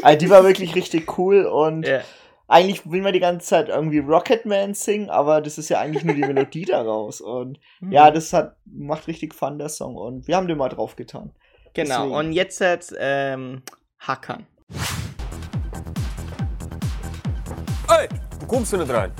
Also 0.03 0.19
die 0.19 0.31
war 0.31 0.45
wirklich 0.45 0.75
richtig 0.75 1.17
cool 1.19 1.47
und 1.47 1.87
ja. 1.87 2.01
Eigentlich 2.47 2.91
will 2.91 3.01
man 3.01 3.13
die 3.15 3.21
ganze 3.21 3.47
Zeit 3.47 3.69
irgendwie 3.69 3.99
Rocketman 4.01 4.75
singen, 4.75 5.09
aber 5.11 5.41
das 5.41 5.57
ist 5.59 5.69
ja 5.71 5.79
eigentlich 5.81 6.05
nur 6.05 6.15
die 6.15 6.21
Melodie 6.27 6.65
daraus. 6.67 7.21
Und 7.21 7.59
ja, 7.91 8.11
das 8.11 8.33
hat, 8.33 8.57
macht 8.67 9.07
richtig 9.09 9.35
Fun, 9.35 9.59
der 9.59 9.69
Song. 9.71 9.97
Und 9.97 10.29
wir 10.29 10.37
haben 10.37 10.47
den 10.49 10.59
mal 10.59 10.69
drauf 10.69 10.95
getan. 10.97 11.33
Genau, 11.73 12.03
deswegen. 12.03 12.15
und 12.15 12.33
jetzt 12.33 12.61
hat 12.61 12.87
ähm, 12.99 13.63
Hakan. 13.99 14.47
Ey, 17.89 18.09
du 18.41 18.47
kommst 18.47 18.71
hier 18.71 18.79
nicht 18.81 18.93
rein. 18.93 19.13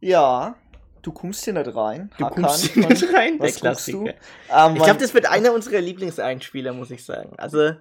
Ja, 0.00 0.56
du 1.02 1.12
kommst 1.12 1.44
hier 1.44 1.54
nicht 1.54 1.74
rein. 1.74 2.10
Du 2.18 2.24
Hakan 2.24 2.42
kommst 2.44 2.70
von- 2.72 2.82
nicht 2.88 3.14
rein, 3.14 3.38
der 3.38 3.48
was 3.48 3.60
guckst 3.60 3.88
du? 3.88 4.04
Klassiker. 4.04 4.14
Ähm, 4.54 4.76
Ich 4.76 4.82
glaube, 4.82 5.00
das 5.00 5.14
wird 5.14 5.26
einer 5.30 5.52
unserer 5.52 5.80
Lieblingseinspieler, 5.80 6.72
muss 6.72 6.90
ich 6.90 7.04
sagen. 7.04 7.34
Also, 7.38 7.72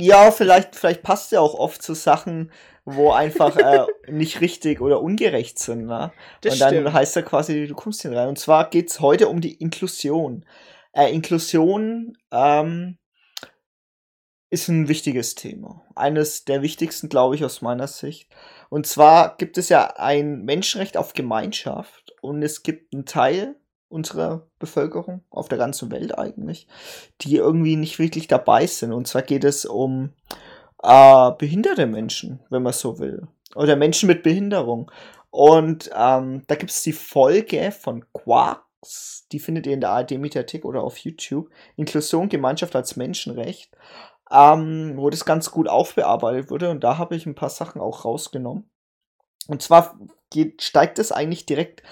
Ja, 0.00 0.30
vielleicht, 0.30 0.76
vielleicht 0.76 1.02
passt 1.02 1.30
ja 1.30 1.40
auch 1.40 1.54
oft 1.54 1.82
zu 1.82 1.94
Sachen, 1.94 2.50
wo 2.84 3.12
einfach 3.12 3.56
äh, 3.56 3.86
nicht 4.10 4.40
richtig 4.40 4.80
oder 4.80 5.02
ungerecht 5.02 5.58
sind. 5.58 5.86
Ne? 5.86 6.10
das 6.40 6.54
und 6.54 6.60
dann 6.60 6.74
stimmt. 6.74 6.92
heißt 6.92 7.16
er 7.16 7.22
quasi, 7.22 7.66
du 7.66 7.74
kommst 7.74 8.02
hier 8.02 8.12
rein. 8.12 8.28
Und 8.28 8.38
zwar 8.38 8.70
geht's 8.70 9.00
heute 9.00 9.28
um 9.28 9.40
die 9.40 9.54
Inklusion. 9.54 10.46
Äh, 10.92 11.12
Inklusion 11.12 12.16
ähm, 12.32 12.96
ist 14.48 14.68
ein 14.68 14.88
wichtiges 14.88 15.34
Thema. 15.34 15.84
Eines 15.94 16.44
der 16.46 16.62
wichtigsten, 16.62 17.10
glaube 17.10 17.34
ich, 17.34 17.44
aus 17.44 17.60
meiner 17.60 17.86
Sicht. 17.86 18.30
Und 18.70 18.86
zwar 18.86 19.36
gibt 19.36 19.58
es 19.58 19.68
ja 19.68 19.96
ein 19.96 20.42
Menschenrecht 20.44 20.96
auf 20.96 21.12
Gemeinschaft 21.12 22.14
und 22.22 22.42
es 22.42 22.62
gibt 22.62 22.94
einen 22.94 23.04
Teil 23.04 23.59
unserer 23.90 24.46
Bevölkerung 24.58 25.24
auf 25.30 25.48
der 25.48 25.58
ganzen 25.58 25.90
Welt 25.90 26.16
eigentlich, 26.18 26.66
die 27.20 27.36
irgendwie 27.36 27.76
nicht 27.76 27.98
wirklich 27.98 28.28
dabei 28.28 28.66
sind. 28.66 28.92
Und 28.92 29.06
zwar 29.06 29.22
geht 29.22 29.44
es 29.44 29.64
um 29.64 30.12
äh, 30.82 31.30
behinderte 31.32 31.86
Menschen, 31.86 32.40
wenn 32.50 32.62
man 32.62 32.72
so 32.72 32.98
will. 32.98 33.26
Oder 33.54 33.76
Menschen 33.76 34.06
mit 34.06 34.22
Behinderung. 34.22 34.90
Und 35.30 35.90
ähm, 35.94 36.42
da 36.46 36.54
gibt 36.54 36.70
es 36.70 36.82
die 36.82 36.92
Folge 36.92 37.72
von 37.72 38.04
Quarks, 38.12 39.26
die 39.30 39.38
findet 39.38 39.66
ihr 39.66 39.74
in 39.74 39.80
der 39.80 39.90
ARD-Mediathek 39.90 40.64
oder 40.64 40.82
auf 40.82 40.98
YouTube. 40.98 41.50
Inklusion, 41.76 42.28
Gemeinschaft 42.28 42.74
als 42.74 42.96
Menschenrecht, 42.96 43.76
ähm, 44.30 44.94
wo 44.96 45.10
das 45.10 45.24
ganz 45.24 45.50
gut 45.50 45.68
aufbearbeitet 45.68 46.50
wurde. 46.50 46.70
Und 46.70 46.82
da 46.82 46.98
habe 46.98 47.16
ich 47.16 47.26
ein 47.26 47.34
paar 47.34 47.50
Sachen 47.50 47.80
auch 47.80 48.04
rausgenommen. 48.04 48.70
Und 49.46 49.62
zwar 49.62 49.98
geht, 50.30 50.62
steigt 50.62 50.98
es 50.98 51.12
eigentlich 51.12 51.46
direkt 51.46 51.82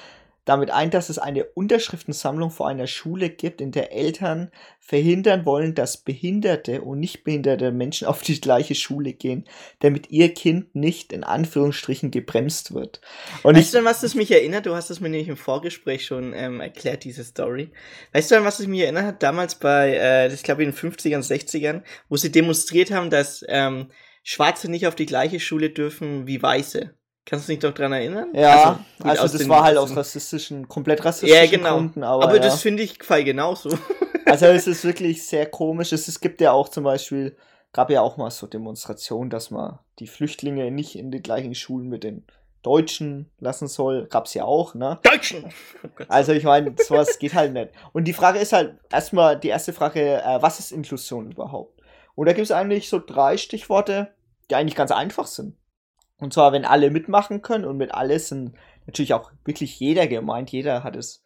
damit 0.48 0.70
ein, 0.70 0.90
dass 0.90 1.10
es 1.10 1.18
eine 1.18 1.44
Unterschriftensammlung 1.44 2.50
vor 2.50 2.68
einer 2.68 2.86
Schule 2.86 3.28
gibt, 3.28 3.60
in 3.60 3.70
der 3.70 3.92
Eltern 3.92 4.50
verhindern 4.80 5.44
wollen, 5.44 5.74
dass 5.74 5.98
behinderte 5.98 6.80
und 6.80 7.00
nicht 7.00 7.22
behinderte 7.22 7.70
Menschen 7.70 8.08
auf 8.08 8.22
die 8.22 8.40
gleiche 8.40 8.74
Schule 8.74 9.12
gehen, 9.12 9.44
damit 9.80 10.10
ihr 10.10 10.32
Kind 10.32 10.74
nicht 10.74 11.12
in 11.12 11.24
Anführungsstrichen 11.24 12.10
gebremst 12.10 12.72
wird. 12.72 13.02
Und 13.42 13.56
weißt 13.56 13.66
ich, 13.66 13.72
du, 13.72 13.78
an 13.78 13.84
was 13.84 14.00
das 14.00 14.14
mich 14.14 14.30
erinnert? 14.30 14.64
Du 14.64 14.74
hast 14.74 14.88
es 14.88 15.00
mir 15.00 15.10
nämlich 15.10 15.28
im 15.28 15.36
Vorgespräch 15.36 16.06
schon 16.06 16.32
ähm, 16.34 16.60
erklärt, 16.60 17.04
diese 17.04 17.24
Story. 17.24 17.70
Weißt 18.12 18.30
du, 18.30 18.36
an 18.36 18.44
was 18.44 18.58
es 18.58 18.66
mich 18.66 18.80
erinnert 18.80 19.04
hat? 19.04 19.22
Damals 19.22 19.56
bei, 19.56 19.94
äh, 19.94 20.30
das 20.30 20.42
glaube 20.42 20.62
ich 20.62 20.68
in 20.68 20.74
den 20.74 20.92
50ern, 20.92 21.22
60ern, 21.22 21.82
wo 22.08 22.16
sie 22.16 22.32
demonstriert 22.32 22.90
haben, 22.90 23.10
dass 23.10 23.44
ähm, 23.48 23.88
Schwarze 24.22 24.70
nicht 24.70 24.86
auf 24.86 24.94
die 24.94 25.06
gleiche 25.06 25.40
Schule 25.40 25.70
dürfen 25.70 26.26
wie 26.26 26.42
Weiße. 26.42 26.94
Kannst 27.28 27.46
du 27.46 27.52
dich 27.52 27.58
doch 27.60 27.74
dran 27.74 27.92
erinnern? 27.92 28.30
ja, 28.32 28.82
also, 29.02 29.22
aus 29.24 29.32
das 29.32 29.46
war 29.50 29.62
halt 29.62 29.76
aus 29.76 29.94
rassistischen, 29.94 30.66
komplett 30.66 31.04
rassistischen 31.04 31.44
Ja, 31.44 31.50
genau. 31.50 31.76
Gründen, 31.76 32.02
aber, 32.02 32.24
Aber, 32.24 32.36
ja. 32.36 32.40
das 32.40 32.62
finde 32.62 32.82
ich 32.82 33.02
fall 33.02 33.22
genauso. 33.24 33.70
Also 34.24 34.44
es 34.44 34.66
ist 34.66 34.84
wirklich 34.84 35.26
sehr 35.26 35.46
komisch. 35.46 35.90
Es, 35.90 36.06
es 36.06 36.20
gibt 36.20 36.42
ja 36.42 36.52
auch 36.52 36.68
zum 36.68 36.84
Beispiel, 36.84 37.34
gab 37.72 37.88
ja 37.88 38.02
auch 38.02 38.18
mal 38.18 38.30
so 38.30 38.46
Demonstrationen, 38.46 39.30
dass 39.30 39.50
man 39.50 39.78
die 40.00 40.06
Flüchtlinge 40.06 40.70
nicht 40.70 40.96
in 40.96 41.10
die 41.10 41.22
gleichen 41.22 41.54
Schulen 41.54 41.88
mit 41.88 42.04
den 42.04 42.26
Deutschen 42.62 43.30
lassen 43.40 43.68
soll. 43.68 44.06
Gab's 44.06 44.34
ja 44.34 44.44
auch, 44.44 44.74
ne? 44.74 44.98
Deutschen! 45.02 45.50
Also 46.08 46.32
ich 46.32 46.44
meine, 46.44 46.74
sowas 46.76 47.18
geht 47.18 47.32
halt 47.32 47.54
nicht. 47.54 47.70
Und 47.94 48.04
die 48.04 48.12
Frage 48.12 48.38
ist 48.38 48.52
halt 48.52 48.74
erstmal 48.92 49.38
die 49.38 49.48
erste 49.48 49.72
Frage, 49.72 50.22
äh, 50.22 50.42
was 50.42 50.58
ist 50.58 50.72
Inklusion 50.72 51.32
überhaupt? 51.32 51.80
Und 52.14 52.26
da 52.26 52.34
gibt 52.34 52.44
es 52.44 52.52
eigentlich 52.52 52.90
so 52.90 53.00
drei 53.00 53.38
Stichworte, 53.38 54.08
die 54.50 54.56
eigentlich 54.56 54.76
ganz 54.76 54.90
einfach 54.90 55.26
sind. 55.26 55.56
Und 56.20 56.32
zwar, 56.32 56.52
wenn 56.52 56.64
alle 56.64 56.90
mitmachen 56.90 57.42
können 57.42 57.64
und 57.64 57.76
mit 57.76 57.94
alle 57.94 58.18
sind 58.18 58.54
natürlich 58.86 59.14
auch 59.14 59.30
wirklich 59.44 59.78
jeder 59.78 60.06
gemeint. 60.06 60.50
Jeder 60.50 60.82
hat 60.82 60.96
das 60.96 61.22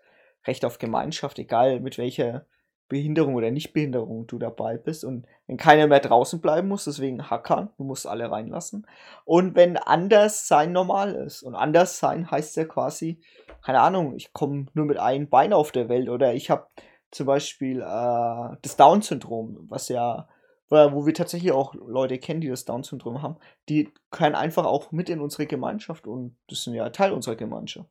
Recht 0.46 0.64
auf 0.64 0.78
Gemeinschaft, 0.78 1.38
egal 1.38 1.80
mit 1.80 1.98
welcher 1.98 2.46
Behinderung 2.88 3.34
oder 3.34 3.50
Nichtbehinderung 3.50 4.26
du 4.26 4.38
dabei 4.38 4.76
bist. 4.76 5.04
Und 5.04 5.26
wenn 5.46 5.56
keiner 5.56 5.86
mehr 5.86 6.00
draußen 6.00 6.42
bleiben 6.42 6.68
muss, 6.68 6.84
deswegen 6.84 7.30
hackern, 7.30 7.70
du 7.78 7.84
musst 7.84 8.06
alle 8.06 8.30
reinlassen. 8.30 8.86
Und 9.24 9.54
wenn 9.54 9.78
anders 9.78 10.46
sein 10.46 10.72
normal 10.72 11.14
ist. 11.14 11.42
Und 11.42 11.54
anders 11.54 11.98
sein 11.98 12.30
heißt 12.30 12.56
ja 12.56 12.66
quasi, 12.66 13.18
keine 13.64 13.80
Ahnung, 13.80 14.14
ich 14.14 14.34
komme 14.34 14.66
nur 14.74 14.84
mit 14.84 14.98
einem 14.98 15.30
Bein 15.30 15.54
auf 15.54 15.72
der 15.72 15.88
Welt 15.88 16.10
oder 16.10 16.34
ich 16.34 16.50
habe 16.50 16.66
zum 17.10 17.26
Beispiel 17.26 17.80
äh, 17.80 18.56
das 18.60 18.76
Down-Syndrom, 18.76 19.66
was 19.68 19.88
ja 19.88 20.28
wo 20.70 21.06
wir 21.06 21.14
tatsächlich 21.14 21.52
auch 21.52 21.74
Leute 21.74 22.18
kennen, 22.18 22.40
die 22.40 22.48
das 22.48 22.64
Down-Syndrom 22.64 23.22
haben, 23.22 23.36
die 23.68 23.92
können 24.10 24.34
einfach 24.34 24.64
auch 24.64 24.90
mit 24.90 25.08
in 25.08 25.20
unsere 25.20 25.46
Gemeinschaft 25.46 26.06
und 26.06 26.36
das 26.48 26.64
sind 26.64 26.74
ja 26.74 26.88
Teil 26.90 27.12
unserer 27.12 27.36
Gemeinschaft. 27.36 27.88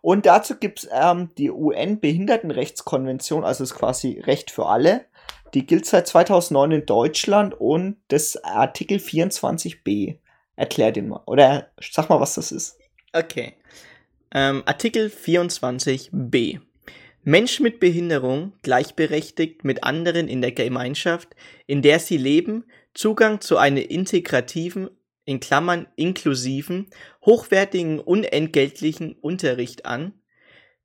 Und 0.00 0.26
dazu 0.26 0.56
gibt 0.56 0.84
es 0.84 0.88
ähm, 0.92 1.30
die 1.36 1.50
UN-Behindertenrechtskonvention, 1.50 3.44
also 3.44 3.64
ist 3.64 3.74
quasi 3.74 4.20
Recht 4.20 4.50
für 4.50 4.66
alle. 4.66 5.06
Die 5.54 5.66
gilt 5.66 5.86
seit 5.86 6.06
2009 6.06 6.72
in 6.72 6.86
Deutschland 6.86 7.54
und 7.58 7.96
das 8.08 8.42
Artikel 8.44 8.98
24b. 8.98 10.18
Erklär 10.56 10.92
den 10.92 11.08
mal. 11.08 11.22
Oder 11.26 11.68
sag 11.80 12.08
mal, 12.10 12.20
was 12.20 12.34
das 12.34 12.52
ist. 12.52 12.78
Okay. 13.12 13.54
Ähm, 14.32 14.62
Artikel 14.66 15.08
24b. 15.08 16.60
Menschen 17.28 17.62
mit 17.62 17.78
Behinderung 17.78 18.54
gleichberechtigt 18.62 19.62
mit 19.62 19.84
anderen 19.84 20.28
in 20.28 20.40
der 20.40 20.52
Gemeinschaft, 20.52 21.36
in 21.66 21.82
der 21.82 21.98
sie 21.98 22.16
leben, 22.16 22.64
Zugang 22.94 23.42
zu 23.42 23.58
einem 23.58 23.84
integrativen 23.86 24.88
in 25.26 25.38
Klammern 25.38 25.86
(inklusiven) 25.96 26.86
hochwertigen 27.26 28.00
unentgeltlichen 28.00 29.12
Unterricht 29.12 29.84
an 29.84 30.14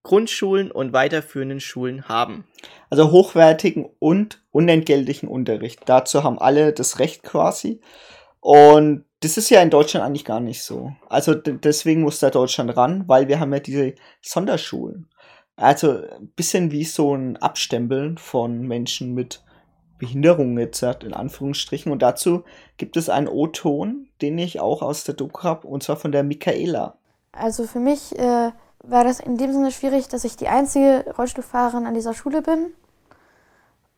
Grundschulen 0.04 0.70
und 0.70 0.92
weiterführenden 0.92 1.62
Schulen 1.62 2.10
haben. 2.10 2.44
Also 2.90 3.12
hochwertigen 3.12 3.90
und 4.00 4.44
unentgeltlichen 4.52 5.30
Unterricht. 5.30 5.84
Dazu 5.86 6.26
haben 6.26 6.40
alle 6.40 6.74
das 6.74 7.00
Recht 7.00 7.24
quasi. 7.24 7.80
Und 8.42 9.06
das 9.22 9.38
ist 9.38 9.50
ja 9.50 9.62
in 9.62 9.70
Deutschland 9.70 10.06
eigentlich 10.06 10.26
gar 10.26 10.42
nicht 10.42 10.62
so. 10.62 10.92
Also 11.08 11.36
deswegen 11.36 12.02
muss 12.02 12.20
da 12.20 12.30
Deutschland 12.30 12.76
ran, 12.76 13.08
weil 13.08 13.30
wir 13.30 13.40
haben 13.40 13.54
ja 13.54 13.62
diese 13.62 13.96
Sonderschulen. 14.22 15.08
Also 15.56 16.02
ein 16.20 16.30
bisschen 16.36 16.72
wie 16.72 16.84
so 16.84 17.14
ein 17.14 17.38
Abstempeln 17.38 18.18
von 18.18 18.68
Menschen 18.68 19.14
mit 19.14 19.44
Behinderung 20.00 20.58
jetzt 20.58 20.82
in 20.82 21.14
Anführungsstrichen. 21.14 21.92
Und 21.92 22.02
dazu 22.02 22.44
gibt 22.78 22.98
es 22.98 23.10
einen 23.10 23.28
O-Ton, 23.28 24.08
den 24.22 24.38
ich 24.38 24.60
auch 24.60 24.82
aus 24.82 25.04
der 25.04 25.16
Doku 25.16 25.44
habe, 25.44 25.68
und 25.68 25.84
zwar 25.84 25.96
von 25.96 26.12
der 26.12 26.24
Michaela. 26.24 26.96
Also 27.32 27.66
für 27.66 27.80
mich 27.80 28.18
äh, 28.20 28.52
war 28.84 29.04
das 29.04 29.20
in 29.20 29.38
dem 29.38 29.54
Sinne 29.54 29.72
schwierig, 29.72 30.08
dass 30.10 30.24
ich 30.24 30.36
die 30.36 30.48
einzige 30.50 31.06
Rollstuhlfahrerin 31.18 31.86
an 31.86 31.94
dieser 31.94 32.14
Schule 32.14 32.42
bin. 32.42 32.74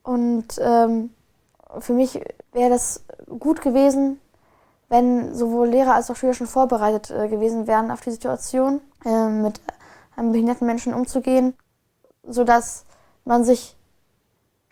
Und 0.03 0.59
ähm, 0.59 1.09
für 1.79 1.93
mich 1.93 2.19
wäre 2.53 2.69
das 2.69 3.03
gut 3.39 3.61
gewesen, 3.61 4.19
wenn 4.89 5.33
sowohl 5.33 5.69
Lehrer 5.69 5.95
als 5.95 6.11
auch 6.11 6.15
Schüler 6.15 6.35
schon 6.35 6.47
vorbereitet 6.47 7.09
äh, 7.09 7.27
gewesen 7.27 7.65
wären 7.65 7.89
auf 7.89 8.01
die 8.01 8.11
Situation, 8.11 8.81
äh, 9.03 9.27
mit 9.27 9.59
behinderten 10.31 10.67
Menschen 10.67 10.93
umzugehen, 10.93 11.53
sodass 12.23 12.85
man 13.23 13.43
sich 13.43 13.75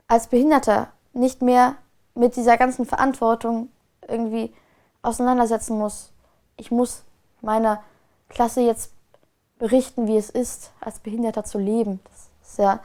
als 0.08 0.28
Behinderter 0.28 0.92
nicht 1.14 1.42
mehr 1.42 1.76
mit 2.16 2.36
dieser 2.36 2.58
ganzen 2.58 2.86
Verantwortung 2.86 3.70
irgendwie 4.08 4.54
auseinandersetzen 5.02 5.78
muss. 5.78 6.12
Ich 6.58 6.72
muss 6.72 7.04
meiner 7.42 7.84
Klasse 8.30 8.62
jetzt 8.62 8.92
berichten, 9.58 10.08
wie 10.08 10.18
es 10.18 10.30
ist, 10.30 10.72
als 10.80 11.00
Behinderter 11.00 11.44
zu 11.44 11.58
leben. 11.58 12.00
Das 12.42 12.58
ja 12.58 12.80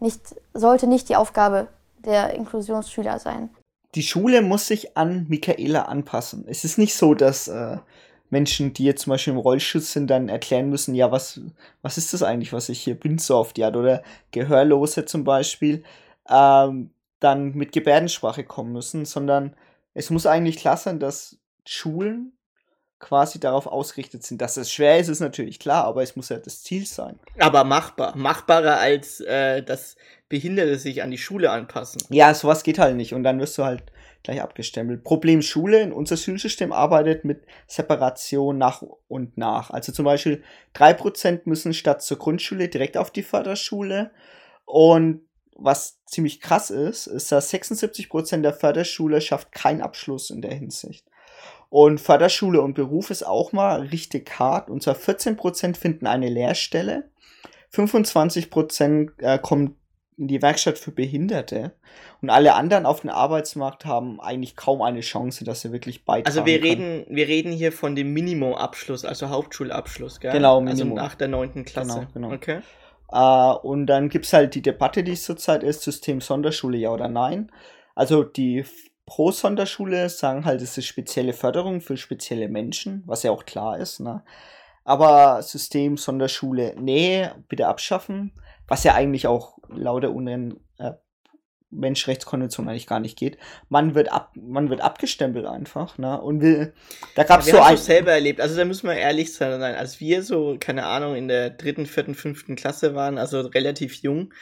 nicht, 0.00 0.20
sollte 0.52 0.86
nicht 0.86 1.08
die 1.08 1.16
Aufgabe 1.16 1.68
der 1.98 2.34
Inklusionsschüler 2.34 3.18
sein. 3.18 3.50
Die 3.94 4.02
Schule 4.02 4.42
muss 4.42 4.66
sich 4.66 4.96
an 4.96 5.26
Michaela 5.28 5.82
anpassen. 5.82 6.44
Es 6.48 6.64
ist 6.64 6.78
nicht 6.78 6.96
so, 6.96 7.14
dass 7.14 7.48
äh, 7.48 7.78
Menschen, 8.34 8.72
die 8.72 8.84
jetzt 8.84 9.02
zum 9.02 9.12
Beispiel 9.12 9.32
im 9.32 9.38
Rollstuhl 9.38 9.80
sind, 9.80 10.08
dann 10.08 10.28
erklären 10.28 10.68
müssen, 10.68 10.96
ja, 10.96 11.12
was, 11.12 11.40
was 11.82 11.98
ist 11.98 12.12
das 12.12 12.24
eigentlich, 12.24 12.52
was 12.52 12.68
ich 12.68 12.80
hier 12.80 12.98
bin, 12.98 13.18
so 13.18 13.46
die 13.56 13.62
Art. 13.62 13.76
Oder 13.76 14.02
Gehörlose 14.32 15.04
zum 15.04 15.22
Beispiel, 15.22 15.84
ähm, 16.28 16.90
dann 17.20 17.54
mit 17.54 17.70
Gebärdensprache 17.70 18.42
kommen 18.42 18.72
müssen, 18.72 19.04
sondern 19.04 19.54
es 19.94 20.10
muss 20.10 20.26
eigentlich 20.26 20.56
klar 20.56 20.76
sein, 20.76 20.98
dass 20.98 21.38
Schulen 21.64 22.32
quasi 22.98 23.38
darauf 23.38 23.68
ausgerichtet 23.68 24.24
sind. 24.24 24.40
Dass 24.40 24.56
es 24.56 24.72
schwer 24.72 24.98
ist, 24.98 25.08
ist 25.08 25.20
natürlich 25.20 25.60
klar, 25.60 25.84
aber 25.84 26.02
es 26.02 26.16
muss 26.16 26.28
ja 26.30 26.38
das 26.38 26.64
Ziel 26.64 26.86
sein. 26.86 27.20
Aber 27.38 27.62
machbar. 27.62 28.16
Machbarer 28.16 28.78
als 28.78 29.20
äh, 29.20 29.62
dass 29.62 29.94
Behinderte 30.28 30.76
sich 30.76 31.02
an 31.04 31.12
die 31.12 31.18
Schule 31.18 31.52
anpassen. 31.52 32.02
Ja, 32.08 32.34
sowas 32.34 32.64
geht 32.64 32.80
halt 32.80 32.96
nicht. 32.96 33.14
Und 33.14 33.22
dann 33.22 33.38
wirst 33.38 33.56
du 33.58 33.64
halt 33.64 33.84
gleich 34.24 34.40
abgestempelt. 34.40 35.04
Problem 35.04 35.42
Schule, 35.42 35.80
in 35.80 35.92
unser 35.92 36.16
Schulsystem 36.16 36.72
arbeitet 36.72 37.24
mit 37.24 37.44
Separation 37.68 38.58
nach 38.58 38.82
und 39.06 39.36
nach. 39.38 39.70
Also 39.70 39.92
zum 39.92 40.06
Beispiel 40.06 40.42
3% 40.74 41.42
müssen 41.44 41.74
statt 41.74 42.02
zur 42.02 42.18
Grundschule 42.18 42.68
direkt 42.68 42.96
auf 42.96 43.10
die 43.10 43.22
Förderschule. 43.22 44.10
Und 44.64 45.20
was 45.56 46.02
ziemlich 46.06 46.40
krass 46.40 46.70
ist, 46.70 47.06
ist, 47.06 47.30
dass 47.30 47.52
76% 47.52 48.40
der 48.40 48.54
Förderschule 48.54 49.20
schafft 49.20 49.52
keinen 49.52 49.82
Abschluss 49.82 50.30
in 50.30 50.40
der 50.40 50.54
Hinsicht. 50.54 51.06
Und 51.68 52.00
Förderschule 52.00 52.62
und 52.62 52.74
Beruf 52.74 53.10
ist 53.10 53.26
auch 53.26 53.52
mal 53.52 53.82
richtig 53.82 54.38
hart. 54.38 54.70
Und 54.70 54.82
zwar 54.82 54.96
14% 54.96 55.76
finden 55.76 56.06
eine 56.06 56.30
Lehrstelle, 56.30 57.10
25% 57.72 59.20
äh, 59.20 59.38
kommen 59.38 59.76
in 60.16 60.28
die 60.28 60.42
Werkstatt 60.42 60.78
für 60.78 60.92
Behinderte 60.92 61.72
und 62.22 62.30
alle 62.30 62.54
anderen 62.54 62.86
auf 62.86 63.00
dem 63.00 63.10
Arbeitsmarkt 63.10 63.84
haben 63.84 64.20
eigentlich 64.20 64.56
kaum 64.56 64.82
eine 64.82 65.00
Chance, 65.00 65.44
dass 65.44 65.62
sie 65.62 65.72
wirklich 65.72 66.04
beitragen 66.04 66.26
Also 66.26 66.46
wir 66.46 66.62
reden, 66.62 67.04
wir 67.08 67.26
reden 67.26 67.52
hier 67.52 67.72
von 67.72 67.96
dem 67.96 68.12
Minimumabschluss, 68.12 69.04
also 69.04 69.28
Hauptschulabschluss, 69.28 70.20
gell? 70.20 70.32
Genau, 70.32 70.60
also 70.60 70.64
Minimum. 70.64 70.98
Also 70.98 71.08
nach 71.08 71.14
der 71.16 71.28
neunten 71.28 71.64
Klasse. 71.64 72.06
Genau, 72.12 72.28
genau. 72.28 72.34
Okay. 72.34 72.60
Uh, 73.12 73.58
und 73.62 73.86
dann 73.86 74.08
gibt 74.08 74.24
es 74.24 74.32
halt 74.32 74.54
die 74.54 74.62
Debatte, 74.62 75.04
die 75.04 75.12
es 75.12 75.24
zurzeit 75.24 75.62
ist, 75.62 75.82
System 75.82 76.20
Sonderschule 76.20 76.78
ja 76.78 76.90
oder 76.90 77.08
nein. 77.08 77.50
Also 77.94 78.22
die 78.22 78.64
Pro-Sonderschule 79.06 80.08
sagen 80.08 80.44
halt, 80.44 80.62
es 80.62 80.78
ist 80.78 80.86
spezielle 80.86 81.32
Förderung 81.32 81.80
für 81.80 81.96
spezielle 81.96 82.48
Menschen, 82.48 83.02
was 83.06 83.22
ja 83.22 83.30
auch 83.30 83.44
klar 83.44 83.78
ist. 83.78 84.00
Ne? 84.00 84.24
Aber 84.84 85.42
System 85.42 85.96
Sonderschule, 85.96 86.74
nee, 86.78 87.28
bitte 87.48 87.68
abschaffen 87.68 88.32
was 88.66 88.84
ja 88.84 88.94
eigentlich 88.94 89.26
auch 89.26 89.53
laut 89.68 90.02
der 90.02 90.14
UN 90.14 90.60
äh, 90.78 90.92
Menschenrechtskonvention 91.70 92.68
eigentlich 92.68 92.86
gar 92.86 93.00
nicht 93.00 93.18
geht. 93.18 93.38
Man 93.68 93.94
wird 93.94 94.12
ab, 94.12 94.32
man 94.36 94.70
wird 94.70 94.80
abgestempelt 94.80 95.46
einfach, 95.46 95.98
ne? 95.98 96.20
Und 96.20 96.40
will, 96.40 96.72
da 97.14 97.24
gab's 97.24 97.46
ja, 97.46 97.56
so 97.56 97.62
ein 97.62 97.76
selber 97.76 98.12
erlebt. 98.12 98.40
Also 98.40 98.56
da 98.56 98.64
müssen 98.64 98.88
wir 98.88 98.96
ehrlich 98.96 99.34
sein, 99.34 99.60
als 99.60 100.00
wir 100.00 100.22
so 100.22 100.56
keine 100.58 100.86
Ahnung 100.86 101.16
in 101.16 101.28
der 101.28 101.50
dritten, 101.50 101.86
vierten, 101.86 102.14
fünften 102.14 102.56
Klasse 102.56 102.94
waren, 102.94 103.18
also 103.18 103.40
relativ 103.40 103.96
jung, 103.96 104.32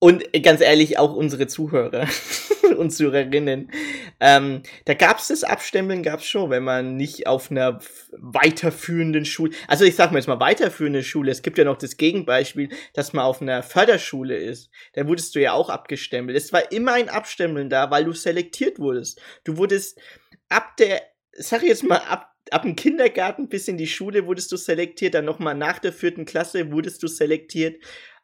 und 0.00 0.24
ganz 0.42 0.62
ehrlich, 0.62 0.98
auch 0.98 1.14
unsere 1.14 1.46
Zuhörer 1.46 2.08
und 2.78 2.90
Zuhörerinnen. 2.90 3.70
Ähm, 4.18 4.62
da 4.86 4.94
gab's 4.94 5.28
das 5.28 5.44
Abstempeln, 5.44 6.02
gab's 6.02 6.26
schon, 6.26 6.48
wenn 6.48 6.64
man 6.64 6.96
nicht 6.96 7.26
auf 7.26 7.50
einer 7.50 7.80
weiterführenden 8.12 9.26
Schule, 9.26 9.52
also 9.68 9.84
ich 9.84 9.96
sag 9.96 10.10
mal 10.10 10.18
jetzt 10.18 10.26
mal 10.26 10.40
weiterführende 10.40 11.02
Schule, 11.02 11.30
es 11.30 11.42
gibt 11.42 11.58
ja 11.58 11.64
noch 11.64 11.76
das 11.76 11.98
Gegenbeispiel, 11.98 12.70
dass 12.94 13.12
man 13.12 13.26
auf 13.26 13.42
einer 13.42 13.62
Förderschule 13.62 14.36
ist. 14.36 14.70
Da 14.94 15.06
wurdest 15.06 15.34
du 15.34 15.40
ja 15.40 15.52
auch 15.52 15.68
abgestempelt. 15.68 16.36
Es 16.36 16.50
war 16.50 16.72
immer 16.72 16.94
ein 16.94 17.10
Abstempeln 17.10 17.68
da, 17.68 17.90
weil 17.90 18.04
du 18.04 18.12
selektiert 18.12 18.78
wurdest. 18.78 19.20
Du 19.44 19.58
wurdest 19.58 20.00
ab 20.48 20.78
der, 20.78 21.02
sag 21.32 21.62
ich 21.62 21.68
jetzt 21.68 21.84
mal, 21.84 21.98
ab 21.98 22.30
ab 22.50 22.62
dem 22.62 22.74
Kindergarten 22.74 23.48
bis 23.48 23.68
in 23.68 23.76
die 23.76 23.86
Schule 23.86 24.26
wurdest 24.26 24.50
du 24.50 24.56
selektiert, 24.56 25.14
dann 25.14 25.24
nochmal 25.24 25.54
nach 25.54 25.78
der 25.78 25.92
vierten 25.92 26.24
Klasse 26.24 26.72
wurdest 26.72 27.02
du 27.02 27.06
selektiert 27.06 27.76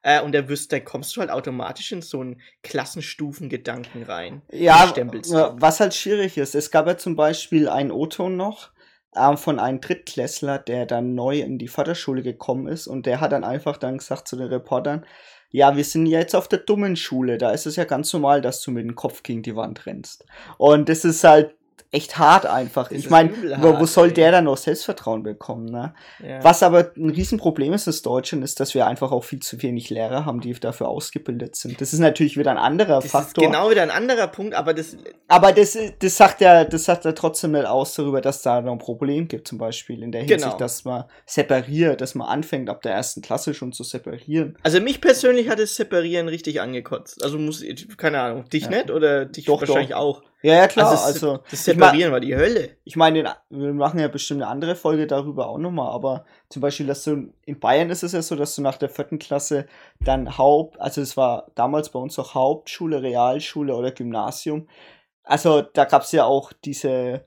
äh, 0.07 0.23
und 0.23 0.33
wirst, 0.49 0.73
dann 0.73 0.85
kommst 0.85 1.17
du 1.17 1.21
halt 1.21 1.31
automatisch 1.31 1.91
in 1.91 2.01
so 2.01 2.21
einen 2.21 2.41
Klassenstufengedanken 2.63 4.05
rein. 4.05 4.41
Ja, 4.53 5.57
was 5.61 5.81
halt 5.81 5.95
schwierig 5.95 6.39
ist. 6.39 6.55
Es 6.55 6.71
gab 6.71 6.87
ja 6.87 6.97
zum 6.97 7.17
Beispiel 7.17 7.69
einen 7.69 7.91
O-Ton 7.91 8.37
noch 8.37 8.71
äh, 9.17 9.37
von 9.37 9.59
einem 9.59 9.81
Drittklässler, 9.81 10.61
der 10.61 10.87
dann 10.87 11.17
neu 11.17 11.41
in 11.41 11.59
die 11.59 11.67
Förderschule 11.67 12.23
gekommen 12.23 12.69
ist 12.69 12.87
und 12.87 13.05
der 13.05 13.21
hat 13.21 13.33
dann 13.33 13.43
einfach 13.43 13.79
dann 13.79 13.99
gesagt 13.99 14.29
zu 14.29 14.37
den 14.37 14.47
Reportern, 14.47 15.05
ja, 15.51 15.77
wir 15.77 15.85
sind 15.85 16.07
ja 16.07 16.21
jetzt 16.21 16.37
auf 16.37 16.47
der 16.47 16.61
dummen 16.61 16.95
Schule, 16.95 17.37
da 17.37 17.51
ist 17.51 17.67
es 17.67 17.75
ja 17.75 17.85
ganz 17.85 18.13
normal, 18.13 18.41
dass 18.41 18.63
du 18.63 18.71
mit 18.71 18.85
dem 18.85 18.95
Kopf 18.95 19.25
gegen 19.25 19.43
die 19.43 19.57
Wand 19.57 19.87
rennst. 19.87 20.25
Und 20.57 20.89
das 20.89 21.05
ist 21.05 21.25
halt 21.25 21.57
echt 21.93 22.19
hart 22.19 22.47
einfach. 22.47 22.89
Das 22.89 22.99
ich 22.99 23.11
meine, 23.11 23.31
wo, 23.61 23.79
wo 23.81 23.87
soll 23.87 24.11
der 24.13 24.33
dann 24.33 24.45
noch 24.45 24.57
Selbstvertrauen 24.57 25.23
bekommen, 25.23 25.67
ne? 25.67 25.95
Ja. 26.23 26.43
Was 26.45 26.63
aber 26.63 26.93
ein 26.97 27.11
Riesenproblem 27.11 27.73
ist 27.73 27.87
in 27.87 27.95
Deutschland, 28.03 28.45
ist, 28.45 28.61
dass 28.61 28.75
wir 28.75 28.87
einfach 28.87 29.13
auch 29.13 29.25
viel 29.25 29.41
zu 29.41 29.63
wenig 29.63 29.91
Lehrer 29.91 30.25
haben, 30.27 30.41
die 30.41 30.53
dafür 30.55 30.89
ausgebildet 30.89 31.57
sind. 31.57 31.81
Das 31.81 31.93
ist 31.93 31.99
natürlich 32.01 32.37
wieder 32.37 32.51
ein 32.51 32.59
anderer 32.59 33.01
Das 33.01 33.11
Faktor. 33.11 33.45
ist 33.45 33.51
genau 33.51 33.71
wieder 33.71 33.83
ein 33.83 33.91
anderer 33.91 34.27
Punkt, 34.29 34.55
aber 34.55 34.75
das, 34.75 34.97
Aber 35.29 35.53
das, 35.53 35.77
das 35.99 36.17
sagt 36.17 36.41
ja, 36.41 36.65
das 36.65 36.85
sagt 36.85 37.05
ja 37.05 37.13
trotzdem 37.13 37.53
nicht 37.53 37.67
aus 37.67 37.95
darüber, 37.95 38.21
dass 38.21 38.43
da 38.43 38.61
noch 38.61 38.73
ein 38.73 38.79
Problem 38.79 39.29
gibt, 39.29 39.49
zum 39.49 39.59
Beispiel 39.59 40.03
in 40.03 40.13
der 40.13 40.23
Hinsicht, 40.23 40.43
Genau. 40.45 40.57
dass 40.57 40.85
man 40.85 41.05
separiert, 41.25 42.01
dass 42.01 42.15
man 42.15 42.29
anfängt, 42.29 42.69
ab 42.71 42.83
der 42.83 42.93
ersten 42.93 43.23
Klasse 43.23 43.55
schon 43.55 43.73
zu 43.73 43.85
separieren. 43.85 44.57
also 44.63 44.81
mich 44.81 45.01
persönlich 45.01 45.49
hat 45.49 45.59
das 45.59 45.77
Separieren 45.77 46.29
richtig 46.29 46.61
angekotzt. 46.61 47.23
Also 47.23 47.39
muss, 47.39 47.65
keine 47.97 48.21
Ahnung, 48.21 48.49
dich 48.49 48.65
Ja. 48.65 48.71
nicht 48.71 48.91
oder 48.91 49.25
dich 49.27 49.45
Doch, 49.47 49.61
wahrscheinlich 49.61 49.91
doch. 49.91 49.97
auch. 49.99 50.23
Ja, 50.47 50.55
ja, 50.55 50.69
klar, 50.69 50.91
das, 50.93 51.05
also, 51.05 51.39
das 51.51 51.65
Separieren 51.65 52.13
war 52.13 52.21
die 52.21 52.37
Hölle. 52.37 52.77
ich 52.85 52.95
meine, 52.95 53.19
in- 53.19 53.29
wir 53.51 53.73
machen 53.75 53.99
ja 53.99 54.07
bestimmt 54.07 54.43
eine 54.43 54.51
andere 54.51 54.77
Folge 54.77 55.09
darüber 55.09 55.49
auch 55.49 55.59
nochmal, 55.59 55.91
aber 55.93 56.25
zum 56.49 56.63
Beispiel, 56.63 56.87
dass 56.87 57.03
du, 57.03 57.33
in 57.45 57.59
Bayern 57.59 57.91
ist 57.91 58.05
es 58.05 58.13
ja 58.13 58.23
so, 58.23 58.37
dass 58.37 58.55
du 58.55 58.63
nach 58.63 58.77
der 58.77 58.89
vierten 58.89 59.19
Klasse 59.19 59.67
dann 60.01 60.39
Haupt, 60.39 60.81
also 60.81 61.01
es 61.01 61.17
war 61.17 61.51
damals 61.57 61.91
bei 61.91 61.99
uns 61.99 62.17
auch 62.21 62.35
Hauptschule, 62.35 63.03
Realschule 63.03 63.75
oder 63.75 63.91
Gymnasium. 63.91 64.69
Also 65.25 65.63
da 65.63 65.85
gab 65.85 66.03
es 66.03 66.13
ja 66.13 66.25
auch 66.25 66.53
diese, 66.65 67.27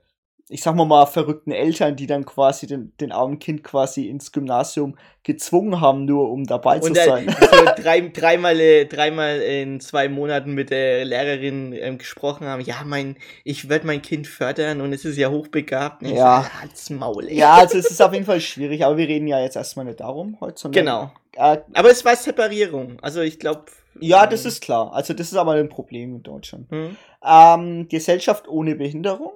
ich 0.52 0.62
sag 0.62 0.74
mal 0.74 0.84
mal, 0.84 1.06
verrückten 1.06 1.52
Eltern, 1.52 1.94
die 1.94 2.08
dann 2.08 2.26
quasi 2.26 2.66
den, 2.66 2.92
den 3.00 3.12
armen 3.12 3.38
Kind 3.38 3.62
quasi 3.62 4.08
ins 4.08 4.32
Gymnasium 4.32 4.96
gezwungen 5.22 5.80
haben, 5.80 6.06
nur 6.06 6.28
um 6.28 6.44
dabei 6.44 6.80
zu 6.80 6.88
Und 6.88 6.96
dann 6.96 7.26
sein. 7.26 7.36
so 7.40 7.82
drei, 7.82 8.00
dreimal, 8.12 8.58
äh, 8.58 8.84
dreimal 8.86 9.40
in 9.40 9.78
zwei 9.80 10.08
Monaten 10.08 10.52
mit 10.52 10.70
der 10.70 11.04
Lehrerin 11.04 11.72
ähm, 11.72 11.98
gesprochen 11.98 12.48
haben. 12.48 12.62
Ja, 12.62 12.82
mein, 12.84 13.16
ich 13.44 13.68
werde 13.68 13.86
mein 13.86 14.02
Kind 14.02 14.26
fördern 14.26 14.80
und 14.80 14.92
es 14.92 15.04
ist 15.04 15.16
ja 15.16 15.30
hochbegabt. 15.30 16.02
Ja. 16.02 16.50
halt's 16.60 16.90
Maul, 16.90 17.28
ey. 17.28 17.36
Ja, 17.36 17.54
also 17.54 17.78
es 17.78 17.88
ist 17.88 18.02
auf 18.02 18.12
jeden 18.12 18.26
Fall 18.26 18.40
schwierig, 18.40 18.84
aber 18.84 18.96
wir 18.96 19.06
reden 19.06 19.28
ja 19.28 19.40
jetzt 19.40 19.54
erstmal 19.54 19.84
nicht 19.84 20.00
darum 20.00 20.36
heute. 20.40 20.68
Genau. 20.70 21.12
Äh, 21.36 21.58
Aber 21.74 21.90
es 21.90 22.04
war 22.04 22.16
Separierung. 22.16 22.98
Also 23.02 23.20
ich 23.20 23.38
glaube. 23.38 23.66
ja, 24.00 24.26
das 24.26 24.44
ist 24.44 24.60
klar. 24.62 24.92
Also 24.92 25.14
das 25.14 25.28
ist 25.28 25.36
aber 25.38 25.52
ein 25.52 25.68
Problem 25.68 26.16
in 26.16 26.22
Deutschland. 26.24 26.68
Hm? 26.72 26.96
Ähm, 27.24 27.88
Gesellschaft 27.88 28.48
ohne 28.48 28.74
Behinderung. 28.74 29.30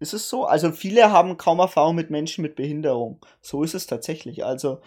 Ist 0.00 0.14
es 0.14 0.28
so? 0.28 0.44
Also 0.44 0.70
viele 0.72 1.10
haben 1.10 1.36
kaum 1.36 1.58
Erfahrung 1.58 1.96
mit 1.96 2.10
Menschen 2.10 2.42
mit 2.42 2.54
Behinderung. 2.54 3.18
So 3.40 3.62
ist 3.62 3.74
es 3.74 3.86
tatsächlich. 3.86 4.44
Also 4.44 4.80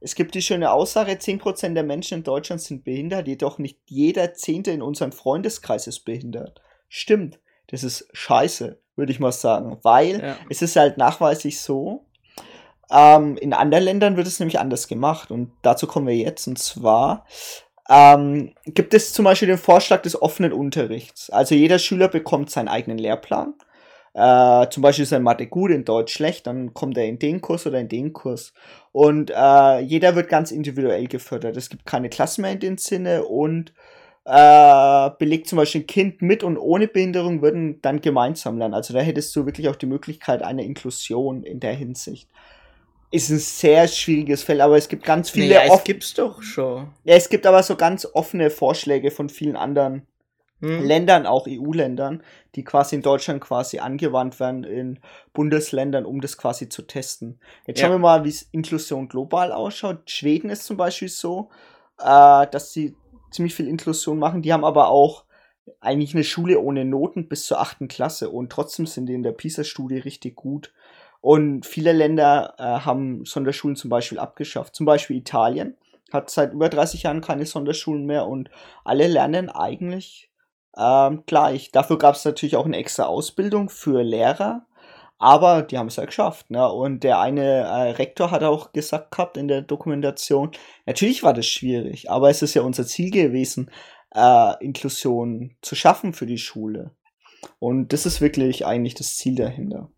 es 0.00 0.14
gibt 0.14 0.34
die 0.34 0.42
schöne 0.42 0.70
Aussage, 0.72 1.12
10% 1.12 1.74
der 1.74 1.82
Menschen 1.82 2.18
in 2.18 2.24
Deutschland 2.24 2.60
sind 2.60 2.84
behindert, 2.84 3.26
jedoch 3.26 3.58
nicht 3.58 3.78
jeder 3.86 4.34
Zehnte 4.34 4.70
in 4.70 4.82
unserem 4.82 5.12
Freundeskreis 5.12 5.86
ist 5.86 6.00
behindert. 6.04 6.60
Stimmt. 6.88 7.40
Das 7.68 7.82
ist 7.82 8.08
scheiße, 8.12 8.78
würde 8.96 9.12
ich 9.12 9.20
mal 9.20 9.32
sagen. 9.32 9.78
Weil 9.82 10.20
Ja. 10.22 10.36
es 10.48 10.62
ist 10.62 10.76
halt 10.76 10.98
nachweislich 10.98 11.60
so, 11.60 12.04
ähm, 12.90 13.36
in 13.36 13.52
anderen 13.52 13.84
Ländern 13.84 14.16
wird 14.16 14.26
es 14.26 14.38
nämlich 14.38 14.58
anders 14.58 14.86
gemacht. 14.88 15.30
Und 15.30 15.50
dazu 15.62 15.86
kommen 15.86 16.06
wir 16.06 16.16
jetzt. 16.16 16.46
Und 16.46 16.58
zwar 16.58 17.26
ähm, 17.88 18.54
gibt 18.66 18.94
es 18.94 19.12
zum 19.12 19.24
Beispiel 19.24 19.48
den 19.48 19.58
Vorschlag 19.58 20.02
des 20.02 20.20
offenen 20.20 20.52
Unterrichts. 20.52 21.30
Also 21.30 21.54
jeder 21.54 21.78
Schüler 21.78 22.08
bekommt 22.08 22.50
seinen 22.50 22.68
eigenen 22.68 22.98
Lehrplan. 22.98 23.54
Äh, 24.18 24.68
zum 24.70 24.82
Beispiel 24.82 25.04
ist 25.04 25.12
er 25.12 25.18
in 25.18 25.22
Mathe 25.24 25.46
gut, 25.46 25.70
in 25.70 25.84
Deutsch 25.84 26.12
schlecht, 26.12 26.48
dann 26.48 26.74
kommt 26.74 26.98
er 26.98 27.06
in 27.06 27.20
den 27.20 27.40
Kurs 27.40 27.66
oder 27.68 27.78
in 27.78 27.88
den 27.88 28.12
Kurs. 28.12 28.52
Und 28.90 29.30
äh, 29.30 29.78
jeder 29.78 30.16
wird 30.16 30.28
ganz 30.28 30.50
individuell 30.50 31.06
gefördert. 31.06 31.56
Es 31.56 31.70
gibt 31.70 31.86
keine 31.86 32.08
Klassen 32.08 32.42
mehr 32.42 32.50
in 32.50 32.58
dem 32.58 32.78
Sinne 32.78 33.24
und 33.24 33.72
äh, 34.24 35.10
belegt 35.20 35.46
zum 35.46 35.56
Beispiel 35.58 35.82
ein 35.82 35.86
Kind 35.86 36.20
mit 36.20 36.42
und 36.42 36.58
ohne 36.58 36.88
Behinderung 36.88 37.42
würden 37.42 37.80
dann 37.80 38.00
gemeinsam 38.00 38.58
lernen. 38.58 38.74
Also 38.74 38.92
da 38.92 38.98
hättest 39.00 39.36
du 39.36 39.46
wirklich 39.46 39.68
auch 39.68 39.76
die 39.76 39.86
Möglichkeit 39.86 40.42
einer 40.42 40.64
Inklusion 40.64 41.44
in 41.44 41.60
der 41.60 41.74
Hinsicht. 41.74 42.28
Ist 43.12 43.30
ein 43.30 43.38
sehr 43.38 43.86
schwieriges 43.86 44.42
Feld, 44.42 44.60
aber 44.60 44.76
es 44.76 44.88
gibt 44.88 45.04
ganz 45.04 45.30
viele 45.30 45.54
Naja, 45.54 45.72
es 45.74 45.84
gibt's 45.84 46.12
doch 46.14 46.42
schon. 46.42 46.88
ja, 47.04 47.14
es 47.14 47.28
gibt 47.28 47.46
aber 47.46 47.62
so 47.62 47.76
ganz 47.76 48.04
offene 48.14 48.50
Vorschläge 48.50 49.12
von 49.12 49.28
vielen 49.28 49.56
anderen 49.56 50.02
Hm? 50.60 50.84
Ländern, 50.84 51.26
auch 51.26 51.46
EU-Ländern, 51.46 52.22
die 52.54 52.64
quasi 52.64 52.96
in 52.96 53.02
Deutschland 53.02 53.40
quasi 53.40 53.78
angewandt 53.78 54.40
werden 54.40 54.64
in 54.64 54.98
Bundesländern, 55.32 56.04
um 56.04 56.20
das 56.20 56.36
quasi 56.36 56.68
zu 56.68 56.82
testen. 56.82 57.38
Jetzt 57.66 57.80
Ja. 57.80 57.86
schauen 57.86 57.94
wir 57.94 57.98
mal, 58.00 58.24
wie 58.24 58.30
es 58.30 58.42
Inklusion 58.50 59.08
global 59.08 59.52
ausschaut. 59.52 60.10
Schweden 60.10 60.50
ist 60.50 60.64
zum 60.64 60.76
Beispiel 60.76 61.08
so, 61.08 61.50
äh, 62.00 62.46
dass 62.50 62.72
sie 62.72 62.96
ziemlich 63.30 63.54
viel 63.54 63.68
Inklusion 63.68 64.18
machen. 64.18 64.42
Die 64.42 64.52
haben 64.52 64.64
aber 64.64 64.88
auch 64.88 65.24
eigentlich 65.80 66.14
eine 66.14 66.24
Schule 66.24 66.60
ohne 66.60 66.84
Noten 66.84 67.28
bis 67.28 67.44
zur 67.46 67.60
achten 67.60 67.88
Klasse 67.88 68.30
und 68.30 68.50
trotzdem 68.50 68.86
sind 68.86 69.06
die 69.06 69.14
in 69.14 69.22
der 69.22 69.32
PISA-Studie 69.32 69.98
richtig 69.98 70.34
gut. 70.36 70.72
Und 71.20 71.66
viele 71.66 71.92
Länder 71.92 72.54
äh, 72.58 72.62
haben 72.62 73.24
Sonderschulen 73.24 73.76
zum 73.76 73.90
Beispiel 73.90 74.18
abgeschafft. 74.18 74.74
Zum 74.74 74.86
Beispiel 74.86 75.16
Italien 75.16 75.76
hat 76.12 76.30
seit 76.30 76.52
über 76.52 76.68
30 76.68 77.02
Jahren 77.02 77.20
keine 77.20 77.44
Sonderschulen 77.44 78.06
mehr 78.06 78.26
und 78.26 78.50
alle 78.84 79.08
lernen 79.08 79.50
eigentlich 79.50 80.27
ähm, 80.78 81.24
gleich. 81.26 81.70
Dafür 81.72 81.98
gab 81.98 82.14
es 82.14 82.24
natürlich 82.24 82.56
auch 82.56 82.66
eine 82.66 82.76
extra 82.76 83.04
Ausbildung 83.04 83.68
für 83.68 84.02
Lehrer, 84.02 84.66
aber 85.18 85.62
die 85.62 85.76
haben 85.78 85.88
es 85.88 85.96
ja 85.96 86.04
geschafft. 86.04 86.50
Ne? 86.50 86.70
Und 86.70 87.02
der 87.04 87.20
eine 87.20 87.42
äh, 87.42 87.90
Rektor 87.92 88.30
hat 88.30 88.42
auch 88.42 88.72
gesagt 88.72 89.10
gehabt 89.10 89.36
in 89.36 89.48
der 89.48 89.62
Dokumentation, 89.62 90.52
natürlich 90.86 91.22
war 91.22 91.34
das 91.34 91.46
schwierig, 91.46 92.10
aber 92.10 92.30
es 92.30 92.42
ist 92.42 92.54
ja 92.54 92.62
unser 92.62 92.86
Ziel 92.86 93.10
gewesen, 93.10 93.70
äh, 94.14 94.64
Inklusion 94.64 95.56
zu 95.60 95.74
schaffen 95.74 96.12
für 96.12 96.26
die 96.26 96.38
Schule. 96.38 96.92
Und 97.58 97.92
das 97.92 98.06
ist 98.06 98.20
wirklich 98.20 98.66
eigentlich 98.66 98.94
das 98.94 99.16
Ziel 99.16 99.34
dahinter. 99.34 99.90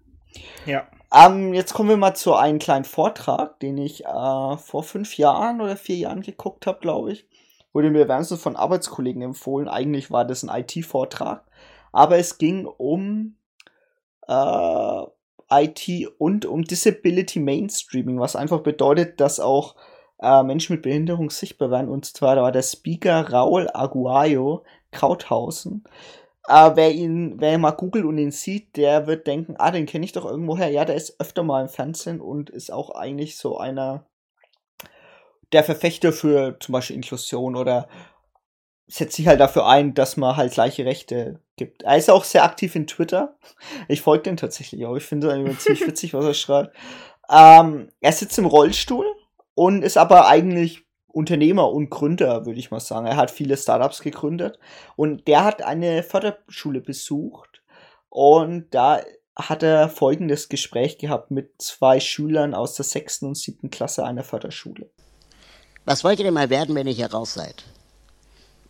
Ja. 0.66 0.86
Ähm, 1.12 1.54
jetzt 1.54 1.74
kommen 1.74 1.88
wir 1.88 1.96
mal 1.96 2.14
zu 2.14 2.34
einem 2.34 2.58
kleinen 2.58 2.84
Vortrag, 2.84 3.58
den 3.60 3.78
ich 3.78 4.04
äh, 4.04 4.56
vor 4.56 4.82
fünf 4.84 5.16
Jahren 5.16 5.60
oder 5.60 5.76
vier 5.76 5.96
Jahren 5.96 6.22
geguckt 6.22 6.66
habe, 6.66 6.78
glaube 6.80 7.12
ich. 7.12 7.26
Wurde 7.72 7.90
mir 7.90 8.08
wärmstens 8.08 8.42
von 8.42 8.56
Arbeitskollegen 8.56 9.22
empfohlen. 9.22 9.68
Eigentlich 9.68 10.10
war 10.10 10.24
das 10.24 10.42
ein 10.42 10.64
IT-Vortrag. 10.64 11.44
Aber 11.92 12.18
es 12.18 12.38
ging 12.38 12.66
um 12.66 13.36
äh, 14.26 15.02
IT 15.50 16.08
und 16.18 16.46
um 16.46 16.62
Disability 16.64 17.40
Mainstreaming, 17.40 18.20
was 18.20 18.36
einfach 18.36 18.60
bedeutet, 18.60 19.20
dass 19.20 19.40
auch 19.40 19.74
äh, 20.20 20.42
Menschen 20.42 20.74
mit 20.74 20.82
Behinderung 20.82 21.30
sichtbar 21.30 21.70
werden. 21.70 21.88
Und 21.88 22.04
zwar 22.04 22.36
war 22.36 22.52
der 22.52 22.62
Speaker 22.62 23.30
Raul 23.30 23.68
Aguayo 23.72 24.64
Krauthausen. 24.92 25.84
Äh, 26.48 26.70
wer 26.74 26.92
ihn, 26.92 27.34
wer 27.38 27.58
mal 27.58 27.72
googelt 27.72 28.04
und 28.04 28.18
ihn 28.18 28.30
sieht, 28.30 28.76
der 28.76 29.06
wird 29.06 29.26
denken, 29.26 29.56
ah, 29.58 29.70
den 29.70 29.86
kenne 29.86 30.04
ich 30.04 30.12
doch 30.12 30.24
irgendwoher. 30.24 30.68
Ja, 30.68 30.84
der 30.84 30.96
ist 30.96 31.20
öfter 31.20 31.42
mal 31.42 31.62
im 31.62 31.68
Fernsehen 31.68 32.20
und 32.20 32.50
ist 32.50 32.72
auch 32.72 32.90
eigentlich 32.90 33.36
so 33.36 33.58
einer 33.58 34.06
der 35.52 35.64
Verfechter 35.64 36.12
für 36.12 36.56
zum 36.60 36.72
Beispiel 36.72 36.96
Inklusion 36.96 37.56
oder 37.56 37.88
setzt 38.86 39.16
sich 39.16 39.28
halt 39.28 39.40
dafür 39.40 39.66
ein, 39.66 39.94
dass 39.94 40.16
man 40.16 40.36
halt 40.36 40.52
gleiche 40.52 40.84
Rechte 40.84 41.40
gibt. 41.56 41.82
Er 41.82 41.96
ist 41.96 42.10
auch 42.10 42.24
sehr 42.24 42.44
aktiv 42.44 42.74
in 42.74 42.86
Twitter. 42.86 43.36
Ich 43.88 44.02
folge 44.02 44.24
den 44.24 44.36
tatsächlich 44.36 44.84
auch. 44.84 44.96
Ich 44.96 45.04
finde 45.04 45.28
es 45.28 45.34
immer 45.34 45.58
ziemlich 45.58 45.86
witzig, 45.86 46.14
was 46.14 46.24
er 46.24 46.34
schreibt. 46.34 46.76
Ähm, 47.30 47.90
er 48.00 48.12
sitzt 48.12 48.38
im 48.38 48.46
Rollstuhl 48.46 49.06
und 49.54 49.82
ist 49.82 49.96
aber 49.96 50.26
eigentlich 50.26 50.82
Unternehmer 51.06 51.70
und 51.70 51.90
Gründer, 51.90 52.46
würde 52.46 52.58
ich 52.58 52.70
mal 52.70 52.80
sagen. 52.80 53.06
Er 53.06 53.16
hat 53.16 53.30
viele 53.30 53.56
Startups 53.56 54.00
gegründet 54.00 54.58
und 54.96 55.28
der 55.28 55.44
hat 55.44 55.62
eine 55.62 56.02
Förderschule 56.02 56.80
besucht 56.80 57.62
und 58.08 58.66
da 58.70 59.00
hat 59.36 59.62
er 59.62 59.88
folgendes 59.88 60.48
Gespräch 60.48 60.98
gehabt 60.98 61.30
mit 61.30 61.62
zwei 61.62 62.00
Schülern 62.00 62.54
aus 62.54 62.74
der 62.74 62.84
sechsten 62.84 63.26
und 63.26 63.36
siebten 63.36 63.70
Klasse 63.70 64.04
einer 64.04 64.24
Förderschule. 64.24 64.90
Was 65.84 66.04
wollt 66.04 66.18
ihr 66.18 66.24
denn 66.24 66.34
mal 66.34 66.50
werden, 66.50 66.74
wenn 66.74 66.86
ihr 66.86 66.92
hier 66.92 67.10
raus 67.10 67.34
seid? 67.34 67.64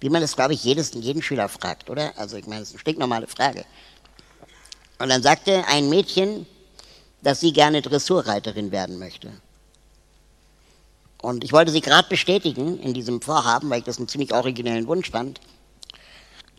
Wie 0.00 0.08
man 0.08 0.22
das, 0.22 0.36
glaube 0.36 0.54
ich, 0.54 0.64
jedes, 0.64 0.94
jeden 0.94 1.22
Schüler 1.22 1.48
fragt, 1.48 1.90
oder? 1.90 2.16
Also 2.16 2.36
ich 2.36 2.46
meine, 2.46 2.60
das 2.60 2.68
ist 2.68 2.74
eine 2.74 2.80
stinknormale 2.80 3.26
Frage. 3.26 3.64
Und 4.98 5.08
dann 5.08 5.22
sagte 5.22 5.64
ein 5.68 5.88
Mädchen, 5.90 6.46
dass 7.22 7.40
sie 7.40 7.52
gerne 7.52 7.82
Dressurreiterin 7.82 8.72
werden 8.72 8.98
möchte. 8.98 9.30
Und 11.20 11.44
ich 11.44 11.52
wollte 11.52 11.70
sie 11.70 11.82
gerade 11.82 12.08
bestätigen 12.08 12.78
in 12.80 12.94
diesem 12.94 13.20
Vorhaben, 13.20 13.68
weil 13.68 13.80
ich 13.80 13.84
das 13.84 13.98
einen 13.98 14.08
ziemlich 14.08 14.32
originellen 14.32 14.86
Wunsch 14.86 15.10
fand. 15.10 15.40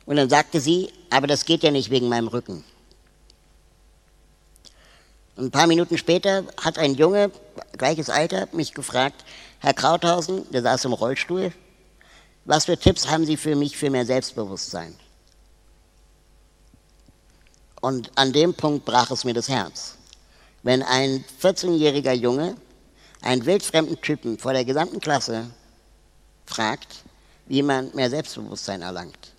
Und 0.05 0.17
dann 0.17 0.29
sagte 0.29 0.59
sie, 0.59 0.91
aber 1.09 1.25
das 1.25 1.45
geht 1.45 1.63
ja 1.63 1.71
nicht 1.71 1.89
wegen 1.89 2.09
meinem 2.09 2.27
Rücken. 2.27 2.63
Ein 5.37 5.51
paar 5.51 5.67
Minuten 5.67 5.97
später 5.97 6.43
hat 6.61 6.77
ein 6.77 6.95
Junge, 6.95 7.31
gleiches 7.77 8.09
Alter, 8.09 8.47
mich 8.51 8.73
gefragt, 8.73 9.23
Herr 9.59 9.73
Krauthausen, 9.73 10.49
der 10.51 10.61
saß 10.61 10.85
im 10.85 10.93
Rollstuhl, 10.93 11.53
was 12.45 12.65
für 12.65 12.77
Tipps 12.77 13.07
haben 13.07 13.25
Sie 13.25 13.37
für 13.37 13.55
mich 13.55 13.77
für 13.77 13.89
mehr 13.89 14.05
Selbstbewusstsein? 14.05 14.95
Und 17.79 18.11
an 18.15 18.33
dem 18.33 18.53
Punkt 18.53 18.85
brach 18.85 19.11
es 19.11 19.23
mir 19.23 19.33
das 19.33 19.49
Herz. 19.49 19.95
Wenn 20.63 20.83
ein 20.83 21.23
14-jähriger 21.41 22.13
Junge 22.13 22.55
einen 23.21 23.45
wildfremden 23.45 23.99
Typen 24.01 24.37
vor 24.37 24.53
der 24.53 24.65
gesamten 24.65 24.99
Klasse 24.99 25.49
fragt, 26.45 27.03
wie 27.47 27.63
man 27.63 27.93
mehr 27.95 28.09
Selbstbewusstsein 28.09 28.81
erlangt. 28.81 29.30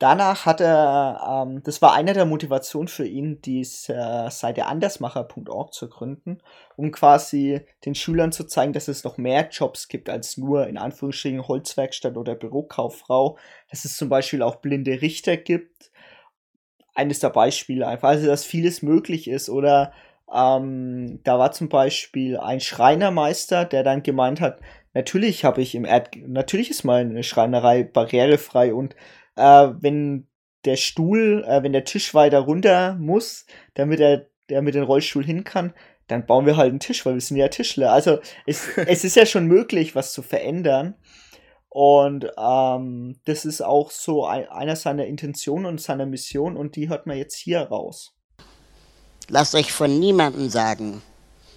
Danach 0.00 0.44
hat 0.44 0.60
er, 0.60 1.46
ähm, 1.46 1.62
das 1.62 1.80
war 1.80 1.94
eine 1.94 2.14
der 2.14 2.24
Motivationen 2.24 2.88
für 2.88 3.06
ihn, 3.06 3.40
die 3.42 3.60
äh, 3.60 4.30
Seite 4.30 4.66
andersmacher.org 4.66 5.72
zu 5.72 5.88
gründen, 5.88 6.38
um 6.76 6.90
quasi 6.90 7.60
den 7.84 7.94
Schülern 7.94 8.32
zu 8.32 8.44
zeigen, 8.44 8.72
dass 8.72 8.88
es 8.88 9.04
noch 9.04 9.18
mehr 9.18 9.48
Jobs 9.50 9.86
gibt 9.86 10.10
als 10.10 10.36
nur 10.36 10.66
in 10.66 10.78
Anführungsstrichen 10.78 11.46
Holzwerkstatt 11.46 12.16
oder 12.16 12.34
Bürokauffrau, 12.34 13.38
dass 13.70 13.84
es 13.84 13.96
zum 13.96 14.08
Beispiel 14.08 14.42
auch 14.42 14.56
blinde 14.56 15.00
Richter 15.00 15.36
gibt. 15.36 15.92
Eines 16.96 17.20
der 17.20 17.30
Beispiele 17.30 17.86
einfach, 17.86 18.08
also 18.10 18.26
dass 18.26 18.44
vieles 18.44 18.82
möglich 18.82 19.28
ist. 19.28 19.48
Oder 19.48 19.92
ähm, 20.32 21.20
da 21.22 21.38
war 21.38 21.52
zum 21.52 21.68
Beispiel 21.68 22.36
ein 22.38 22.60
Schreinermeister, 22.60 23.64
der 23.64 23.84
dann 23.84 24.02
gemeint 24.02 24.40
hat, 24.40 24.60
natürlich 24.92 25.44
habe 25.44 25.62
ich 25.62 25.76
im 25.76 25.84
Erd, 25.84 26.16
natürlich 26.16 26.70
ist 26.70 26.84
meine 26.84 27.22
Schreinerei 27.22 27.84
barrierefrei 27.84 28.74
und 28.74 28.96
äh, 29.36 29.68
wenn 29.80 30.26
der 30.64 30.76
Stuhl, 30.76 31.44
äh, 31.46 31.62
wenn 31.62 31.72
der 31.72 31.84
Tisch 31.84 32.14
weiter 32.14 32.40
runter 32.40 32.94
muss, 32.94 33.46
damit 33.74 34.00
er 34.00 34.26
der 34.48 34.62
mit 34.62 34.74
dem 34.74 34.84
Rollstuhl 34.84 35.24
hin 35.24 35.44
kann, 35.44 35.72
dann 36.06 36.26
bauen 36.26 36.46
wir 36.46 36.56
halt 36.56 36.70
einen 36.70 36.80
Tisch, 36.80 37.04
weil 37.06 37.14
wir 37.14 37.20
sind 37.20 37.36
ja 37.36 37.48
Tischler. 37.48 37.92
Also 37.92 38.18
es, 38.46 38.68
es 38.76 39.04
ist 39.04 39.16
ja 39.16 39.26
schon 39.26 39.46
möglich, 39.46 39.94
was 39.94 40.12
zu 40.12 40.22
verändern. 40.22 40.94
Und 41.68 42.30
ähm, 42.38 43.18
das 43.24 43.44
ist 43.44 43.60
auch 43.60 43.90
so 43.90 44.26
ein, 44.26 44.48
einer 44.48 44.76
seiner 44.76 45.06
Intentionen 45.06 45.66
und 45.66 45.80
seiner 45.80 46.06
Mission 46.06 46.56
und 46.56 46.76
die 46.76 46.88
hört 46.88 47.06
man 47.06 47.16
jetzt 47.16 47.36
hier 47.36 47.62
raus. 47.62 48.14
Lasst 49.28 49.54
euch 49.56 49.72
von 49.72 49.98
niemandem 49.98 50.50
sagen, 50.50 51.02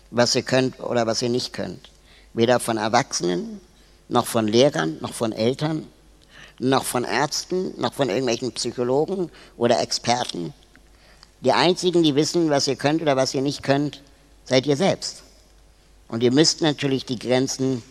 was 0.10 0.36
ihr 0.36 0.42
könnt 0.42 0.80
oder 0.80 1.06
was 1.06 1.22
ihr 1.22 1.30
nicht 1.30 1.54
könnt. 1.54 1.92
Weder 2.34 2.60
von 2.60 2.78
Erwachsenen, 2.78 3.62
noch 4.10 4.26
von 4.26 4.48
Lehrern, 4.48 4.98
noch 5.02 5.14
von 5.14 5.34
Eltern, 5.34 5.86
noch 6.60 6.84
von 6.84 7.04
Ärzten, 7.04 7.80
noch 7.80 7.94
von 7.94 8.10
irgendwelchen 8.10 8.52
Psychologen 8.54 9.30
oder 9.58 9.80
Experten. 9.80 10.54
Die 11.42 11.52
einzigen, 11.52 12.04
die 12.04 12.16
wissen, 12.16 12.50
was 12.50 12.68
ihr 12.68 12.76
könnt 12.76 13.02
oder 13.02 13.16
was 13.16 13.34
ihr 13.34 13.42
nicht 13.42 13.64
könnt, 13.64 14.02
seid 14.46 14.66
ihr 14.66 14.78
selbst. 14.78 15.24
Und 16.08 16.24
ihr 16.24 16.32
müsst 16.32 16.62
natürlich 16.62 17.06
die 17.06 17.20
Grenzen 17.20 17.84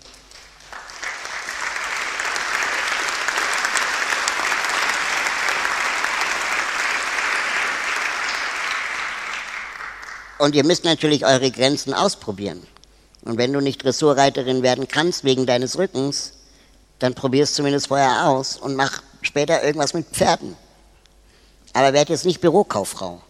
Und 10.38 10.54
ihr 10.54 10.64
müsst 10.64 10.84
natürlich 10.84 11.24
eure 11.24 11.50
Grenzen 11.50 11.94
ausprobieren. 11.94 12.62
Und 13.22 13.38
wenn 13.38 13.52
du 13.52 13.60
nicht 13.60 13.82
Dressurreiterin 13.82 14.62
werden 14.62 14.86
kannst 14.86 15.24
wegen 15.24 15.46
deines 15.46 15.78
Rückens, 15.78 16.34
dann 16.98 17.14
probier 17.14 17.42
es 17.44 17.54
zumindest 17.54 17.88
vorher 17.88 18.26
aus 18.26 18.56
und 18.56 18.74
mach 18.74 19.02
später 19.22 19.62
irgendwas 19.62 19.94
mit 19.94 20.06
Pferden. 20.06 20.56
Aber 21.72 21.92
werd 21.92 22.08
jetzt 22.08 22.24
nicht 22.24 22.40
Bürokauffrau. 22.40 23.20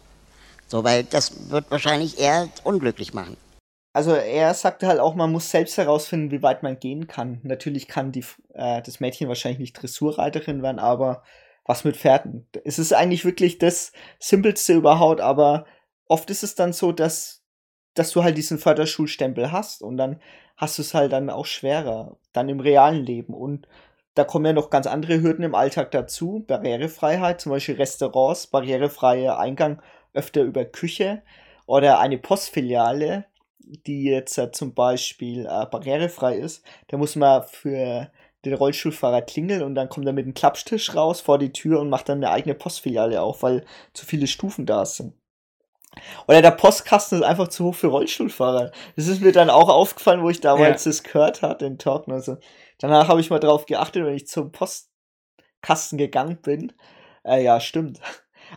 So, 0.69 0.85
weil 0.85 1.05
das 1.05 1.51
wird 1.51 1.71
wahrscheinlich 1.71 2.19
eher 2.19 2.49
unglücklich 2.65 3.15
machen. 3.15 3.37
Also 3.93 4.15
er 4.15 4.53
sagte 4.53 4.89
halt 4.89 5.01
auch, 5.01 5.15
man 5.15 5.33
muss 5.33 5.51
selbst 5.51 5.79
herausfinden, 5.79 6.31
wie 6.31 6.43
weit 6.43 6.63
man 6.63 6.79
gehen 6.79 7.07
kann. 7.07 7.41
Natürlich 7.45 7.89
kann 7.89 8.13
die, 8.13 8.25
äh, 8.53 8.83
das 8.83 9.01
Mädchen 9.01 9.29
wahrscheinlich 9.29 9.59
nicht 9.59 9.73
Dressurreiterin 9.73 10.63
werden, 10.63 10.79
aber 10.79 11.23
was 11.65 11.85
mit 11.85 11.97
Pferden? 11.97 12.47
Es 12.65 12.79
ist 12.79 12.93
eigentlich 12.93 13.25
wirklich 13.25 13.59
das 13.59 13.93
Simpelste 14.19 14.75
überhaupt, 14.75 15.21
aber 15.21 15.65
oft 16.09 16.29
ist 16.31 16.43
es 16.43 16.55
dann 16.55 16.73
so, 16.73 16.93
dass, 16.93 17.43
dass 17.97 18.13
du 18.13 18.23
halt 18.23 18.37
diesen 18.37 18.59
Förderschulstempel 18.59 19.51
hast 19.51 19.83
und 19.83 19.97
dann 19.97 20.21
hast 20.57 20.79
du 20.79 20.83
es 20.83 20.95
halt 20.95 21.13
dann 21.13 21.31
auch 21.31 21.47
schwerer, 21.47 22.17
dann 22.33 22.49
im 22.49 22.61
realen 22.61 23.05
Leben. 23.05 23.35
Und 23.35 23.67
da 24.15 24.25
kommen 24.25 24.47
ja 24.47 24.53
noch 24.53 24.71
ganz 24.71 24.87
andere 24.87 25.21
Hürden 25.21 25.45
im 25.45 25.55
Alltag 25.55 25.91
dazu. 25.91 26.45
Barrierefreiheit, 26.47 27.41
zum 27.41 27.53
Beispiel 27.53 27.77
Restaurants, 27.77 28.47
barrierefreie 28.47 29.39
Eingang 29.39 29.83
öfter 30.13 30.43
über 30.43 30.65
Küche 30.65 31.23
oder 31.67 31.99
eine 31.99 32.19
Postfiliale, 32.19 33.25
die 33.59 34.05
jetzt 34.05 34.39
äh, 34.39 34.53
zum 34.53 34.75
Beispiel 34.75 35.47
äh, 35.47 35.67
barrierefrei 35.67 36.37
ist. 36.37 36.65
Da 36.89 36.99
muss 36.99 37.17
man 37.17 37.43
für 37.45 38.11
den 38.45 38.55
Rollstuhlfahrer 38.55 39.23
klingeln 39.23 39.63
und 39.63 39.75
dann 39.75 39.89
kommt 39.89 40.07
er 40.07 40.13
mit 40.13 40.25
einem 40.25 40.35
Klappstisch 40.35 40.95
raus 40.95 41.21
vor 41.21 41.39
die 41.39 41.53
Tür 41.53 41.81
und 41.81 41.91
macht 41.91 42.09
dann 42.09 42.19
eine 42.19 42.31
eigene 42.31 42.55
Postfiliale 42.55 43.21
auf, 43.21 43.43
weil 43.43 43.65
zu 43.93 44.07
viele 44.07 44.27
Stufen 44.27 44.67
da 44.67 44.85
sind. 44.85 45.15
Oder 46.29 46.43
der 46.43 46.51
Postkasten 46.51 47.19
ist 47.19 47.25
einfach 47.25 47.49
zu 47.49 47.67
hoch 47.67 47.75
für 47.75 47.89
Rollstuhlfahrer. 47.89 48.71
Das 48.97 49.09
ist 49.09 49.21
mir 49.21 49.33
dann 49.33 49.51
auch 49.51 49.69
aufgefallen, 49.69 50.23
wo 50.23 50.31
ich 50.31 50.41
damals 50.41 50.85
ja. 50.85 50.91
das 50.91 51.03
gehört 51.03 51.43
hatte, 51.43 51.65
den 51.65 51.79
Talk. 51.79 52.09
Also 52.09 52.37
danach 52.79 53.09
habe 53.09 53.21
ich 53.21 53.31
mal 53.31 53.41
drauf 53.41 53.67
geachtet, 53.67 54.05
wenn 54.05 54.15
ich 54.15 54.27
zum 54.27 54.53
Postkasten 54.53 55.99
gegangen 55.99 56.39
bin. 56.43 56.73
Äh, 57.25 57.43
ja, 57.43 57.61
stimmt. 57.61 58.01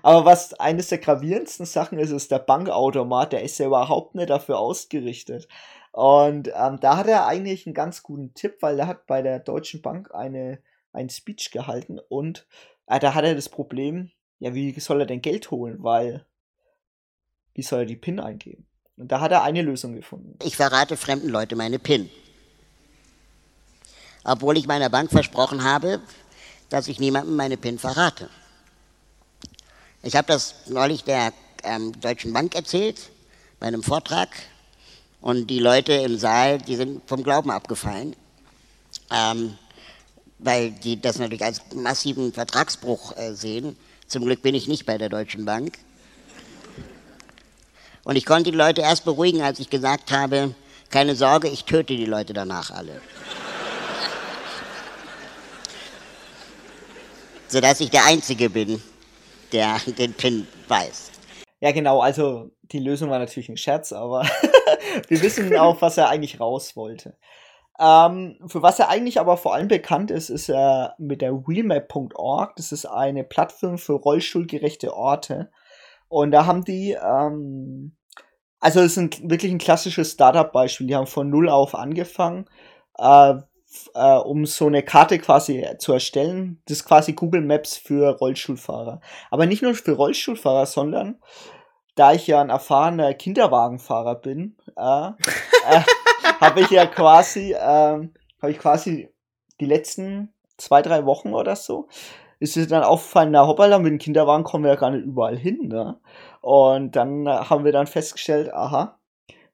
Aber 0.04 0.26
was 0.26 0.54
eines 0.54 0.90
der 0.90 1.00
gravierendsten 1.00 1.66
Sachen 1.66 1.98
ist, 1.98 2.12
ist 2.12 2.32
der 2.32 2.40
Bankautomat. 2.40 3.34
Der 3.34 3.44
ist 3.44 3.58
ja 3.58 3.68
überhaupt 3.68 4.16
nicht 4.16 4.30
dafür 4.30 4.60
ausgerichtet. 4.60 5.48
Und 5.92 6.50
ähm, 6.56 6.80
da 6.80 6.98
hat 6.98 7.08
er 7.08 7.26
eigentlich 7.26 7.66
einen 7.66 7.74
ganz 7.74 8.04
guten 8.04 8.34
Tipp, 8.34 8.58
weil 8.62 8.80
er 8.80 8.88
hat 8.88 9.08
bei 9.08 9.22
der 9.22 9.40
Deutschen 9.40 9.82
Bank 9.82 10.14
eine, 10.14 10.62
einen 10.94 11.10
Speech 11.10 11.52
gehalten 11.52 12.00
und 12.10 12.48
äh, 12.88 13.00
da 13.00 13.16
hat 13.16 13.26
er 13.26 13.36
das 13.36 13.50
Problem, 13.50 14.12
ja, 14.40 14.54
wie 14.54 14.78
soll 14.80 15.02
er 15.02 15.08
denn 15.08 15.22
Geld 15.22 15.52
holen? 15.52 15.78
Weil 15.82 16.26
wie 17.54 17.62
soll 17.62 17.80
er 17.80 17.86
die 17.86 17.96
PIN 17.96 18.20
eingeben? 18.20 18.66
Und 18.98 19.12
da 19.12 19.22
hat 19.22 19.32
er 19.32 19.44
eine 19.44 19.62
Lösung 19.62 19.96
gefunden. 19.96 20.38
Ich 20.44 20.58
verrate 20.58 20.98
fremden 20.98 21.30
Leuten 21.30 21.58
meine 21.58 21.80
PIN. 21.80 22.10
Obwohl 24.24 24.58
ich 24.58 24.68
meiner 24.68 24.90
Bank 24.90 25.10
versprochen 25.10 25.64
habe, 25.64 26.02
dass 26.70 26.88
ich 26.88 27.00
niemandem 27.00 27.36
meine 27.36 27.58
PIN 27.58 27.80
verrate. 27.80 28.30
Ich 30.04 30.16
habe 30.16 30.28
das 30.28 30.68
neulich 30.68 31.04
der 31.04 31.34
ähm, 31.64 32.00
Deutschen 32.00 32.34
Bank 32.34 32.56
erzählt, 32.56 33.10
bei 33.60 33.68
einem 33.68 33.84
Vortrag. 33.84 34.30
Und 35.22 35.48
die 35.48 35.60
Leute 35.60 35.94
im 35.94 36.18
Saal, 36.18 36.60
die 36.60 36.76
sind 36.76 37.02
vom 37.08 37.24
Glauben 37.24 37.52
abgefallen. 37.52 38.16
Ähm, 39.12 39.58
weil 40.40 40.72
die 40.72 41.00
das 41.00 41.20
natürlich 41.20 41.44
als 41.44 41.62
massiven 41.76 42.34
Vertragsbruch 42.34 43.16
äh, 43.18 43.34
sehen. 43.34 43.76
Zum 44.08 44.24
Glück 44.24 44.42
bin 44.42 44.56
ich 44.56 44.68
nicht 44.68 44.86
bei 44.86 44.98
der 44.98 45.10
Deutschen 45.10 45.46
Bank. 45.46 45.78
Und 48.04 48.16
ich 48.16 48.26
konnte 48.26 48.52
die 48.52 48.58
Leute 48.58 48.82
erst 48.82 49.06
beruhigen, 49.06 49.42
als 49.42 49.60
ich 49.60 49.70
gesagt 49.70 50.12
habe, 50.12 50.56
keine 50.90 51.16
Sorge, 51.16 51.48
ich 51.50 51.66
töte 51.66 51.96
die 51.96 52.06
Leute 52.06 52.34
danach 52.34 52.72
alle. 52.72 53.02
Sodass 57.48 57.80
ich 57.82 57.90
der 57.90 58.06
Einzige 58.06 58.50
bin, 58.50 58.82
der 59.52 59.80
den 59.98 60.14
Pin 60.14 60.48
weiß. 60.68 61.12
Ja, 61.60 61.72
genau, 61.72 62.00
also 62.00 62.52
die 62.64 62.80
Lösung 62.80 63.10
war 63.10 63.20
natürlich 63.20 63.50
ein 63.50 63.58
Scherz, 63.58 63.92
aber 63.92 64.24
wir 65.08 65.22
wissen 65.22 65.56
auch, 65.58 65.82
was 65.82 65.98
er 65.98 66.10
eigentlich 66.10 66.40
raus 66.40 66.76
wollte. 66.76 67.18
Ähm, 67.80 68.38
für 68.48 68.62
was 68.62 68.80
er 68.80 68.90
eigentlich 68.90 69.20
aber 69.20 69.38
vor 69.38 69.54
allem 69.54 69.68
bekannt 69.70 70.12
ist, 70.12 70.30
ist 70.30 70.50
er 70.50 70.96
mit 70.98 71.22
der 71.22 71.48
wheelmap.org. 71.48 72.56
Das 72.56 72.72
ist 72.72 72.86
eine 72.86 73.24
Plattform 73.24 73.78
für 73.78 73.94
rollstuhlgerechte 73.94 74.94
Orte. 74.94 75.50
Und 76.10 76.32
da 76.32 76.46
haben 76.46 76.66
die 76.66 76.98
ähm, 77.02 77.96
also 78.60 78.82
es 78.82 78.98
ist 78.98 79.30
wirklich 79.30 79.52
ein 79.52 79.58
klassisches 79.58 80.12
Startup-Beispiel. 80.12 80.88
Die 80.88 80.96
haben 80.96 81.08
von 81.08 81.30
null 81.30 81.50
auf 81.50 81.76
angefangen, 81.76 82.46
äh, 82.98 83.36
äh, 83.94 84.16
um 84.18 84.46
so 84.46 84.68
eine 84.68 84.84
Karte 84.84 85.20
quasi 85.20 85.66
zu 85.80 85.94
erstellen. 85.94 86.62
Das 86.66 86.78
ist 86.78 86.86
quasi 86.86 87.14
Google 87.14 87.42
Maps 87.42 87.78
für 87.78 88.18
Rollstuhlfahrer. 88.18 89.00
Aber 89.32 89.46
nicht 89.46 89.62
nur 89.62 89.76
für 89.76 89.94
Rollstuhlfahrer, 89.94 90.66
sondern 90.66 91.20
da 91.96 92.14
ich 92.14 92.28
ja 92.28 92.42
ein 92.42 92.50
erfahrener 92.50 93.14
Kinderwagenfahrer 93.14 94.16
bin, 94.16 94.58
äh, 94.76 95.08
äh, 95.08 95.82
habe 96.42 96.62
ich 96.62 96.70
ja 96.70 96.86
quasi, 96.86 97.54
äh, 97.54 97.58
habe 97.58 98.52
ich 98.52 98.60
quasi 98.60 99.10
die 99.60 99.66
letzten 99.66 100.34
zwei, 100.58 100.82
drei 100.82 101.06
Wochen 101.06 101.34
oder 101.34 101.56
so, 101.56 101.88
ist 102.40 102.58
es 102.58 102.68
dann 102.68 102.84
aufgefallen, 102.84 103.32
na 103.32 103.46
hoppala, 103.46 103.80
mit 103.80 103.92
dem 103.92 104.00
Kinderwagen 104.00 104.44
kommen 104.44 104.64
wir 104.64 104.72
ja 104.72 104.80
gar 104.80 104.92
nicht 104.92 105.06
überall 105.06 105.38
hin, 105.38 105.68
ne? 105.68 106.00
Und 106.42 106.96
dann 106.96 107.26
äh, 107.28 107.32
haben 107.32 107.66
wir 107.66 107.72
dann 107.72 107.88
festgestellt, 107.88 108.54
aha, 108.54 108.98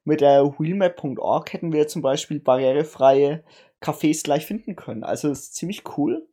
mit 0.04 0.20
der 0.20 0.54
wheelmap.org 0.58 1.52
hätten 1.52 1.72
wir 1.72 1.88
zum 1.88 2.00
Beispiel 2.00 2.38
barrierefreie 2.38 3.42
Cafés 3.82 4.22
gleich 4.22 4.46
finden 4.46 4.76
können. 4.76 5.02
Also 5.02 5.28
das 5.28 5.40
ist 5.40 5.56
ziemlich 5.56 5.82
cool. 5.98 6.26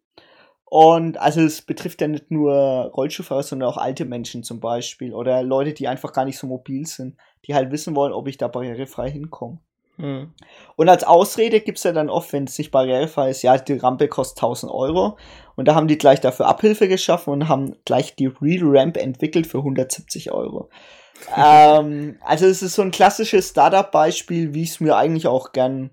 Und 0.66 1.20
also 1.20 1.42
es 1.42 1.62
betrifft 1.62 2.02
ja 2.02 2.08
nicht 2.08 2.32
nur 2.32 2.54
Rollstuhlfahrer, 2.96 3.44
sondern 3.44 3.70
auch 3.70 3.78
alte 3.78 4.06
Menschen 4.06 4.44
zum 4.44 4.60
Beispiel 4.60 5.14
oder 5.14 5.44
Leute, 5.44 5.74
die 5.74 5.88
einfach 5.88 6.14
gar 6.14 6.26
nicht 6.26 6.38
so 6.38 6.48
mobil 6.48 6.88
sind, 6.88 7.16
die 7.46 7.54
halt 7.54 7.72
wissen 7.72 7.96
wollen, 7.96 8.14
ob 8.14 8.28
ich 8.28 8.38
da 8.38 8.48
barrierefrei 8.48 9.12
hinkomme. 9.12 9.60
Hm. 9.98 10.34
Und 10.76 10.90
als 10.90 11.04
Ausrede 11.04 11.62
gibt 11.62 11.78
es 11.78 11.84
ja 11.84 11.92
dann 11.92 12.10
oft, 12.10 12.34
wenn 12.34 12.46
es 12.46 12.58
nicht 12.58 12.72
barrierefrei 12.72 13.30
ist, 13.30 13.44
ja, 13.44 13.58
die 13.58 13.74
Rampe 13.74 14.08
kostet 14.08 14.40
1000 14.40 14.72
Euro. 14.72 15.18
Und 15.56 15.68
da 15.68 15.76
haben 15.76 15.88
die 15.88 15.98
gleich 15.98 16.20
dafür 16.22 16.48
Abhilfe 16.48 16.88
geschaffen 16.88 17.32
und 17.32 17.48
haben 17.48 17.76
gleich 17.86 18.16
die 18.16 18.28
Real 18.28 18.78
Ramp 18.78 18.98
entwickelt 18.98 19.48
für 19.48 19.60
170 19.60 20.32
Euro. 20.32 20.70
ähm, 21.38 22.18
also 22.22 22.46
es 22.46 22.62
ist 22.62 22.76
so 22.76 22.82
ein 22.82 22.92
klassisches 22.92 23.50
Startup-Beispiel, 23.50 24.54
wie 24.54 24.64
ich 24.64 24.72
es 24.72 24.80
mir 24.80 24.96
eigentlich 24.96 25.28
auch 25.28 25.52
gern 25.52 25.92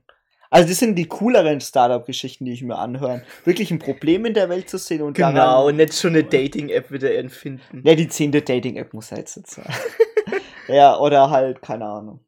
Also 0.51 0.69
das 0.69 0.79
sind 0.79 0.97
die 0.97 1.07
cooleren 1.07 1.61
Startup-Geschichten, 1.61 2.45
die 2.45 2.53
ich 2.53 2.63
mir 2.63 2.77
anhöre. 2.77 3.23
Wirklich 3.45 3.71
ein 3.71 3.79
Problem 3.79 4.25
in 4.25 4.35
der 4.35 4.49
Welt 4.49 4.69
zu 4.69 4.79
sehen 4.79 5.03
und 5.03 5.15
Genau, 5.15 5.33
daran, 5.33 5.67
und 5.67 5.77
nicht 5.77 5.95
schon 5.95 6.15
eine 6.15 6.25
Dating-App 6.25 6.91
wieder 6.91 7.15
erfinden. 7.15 7.83
Ja, 7.85 7.95
die 7.95 8.09
zehnte 8.09 8.43
Dating-App 8.43 8.93
muss 8.93 9.13
halt 9.13 9.35
jetzt 9.35 9.51
sein. 9.51 9.73
ja, 10.69 10.99
oder 10.99 11.31
halt, 11.31 11.63
keine 11.63 11.85
Ahnung. 11.85 12.21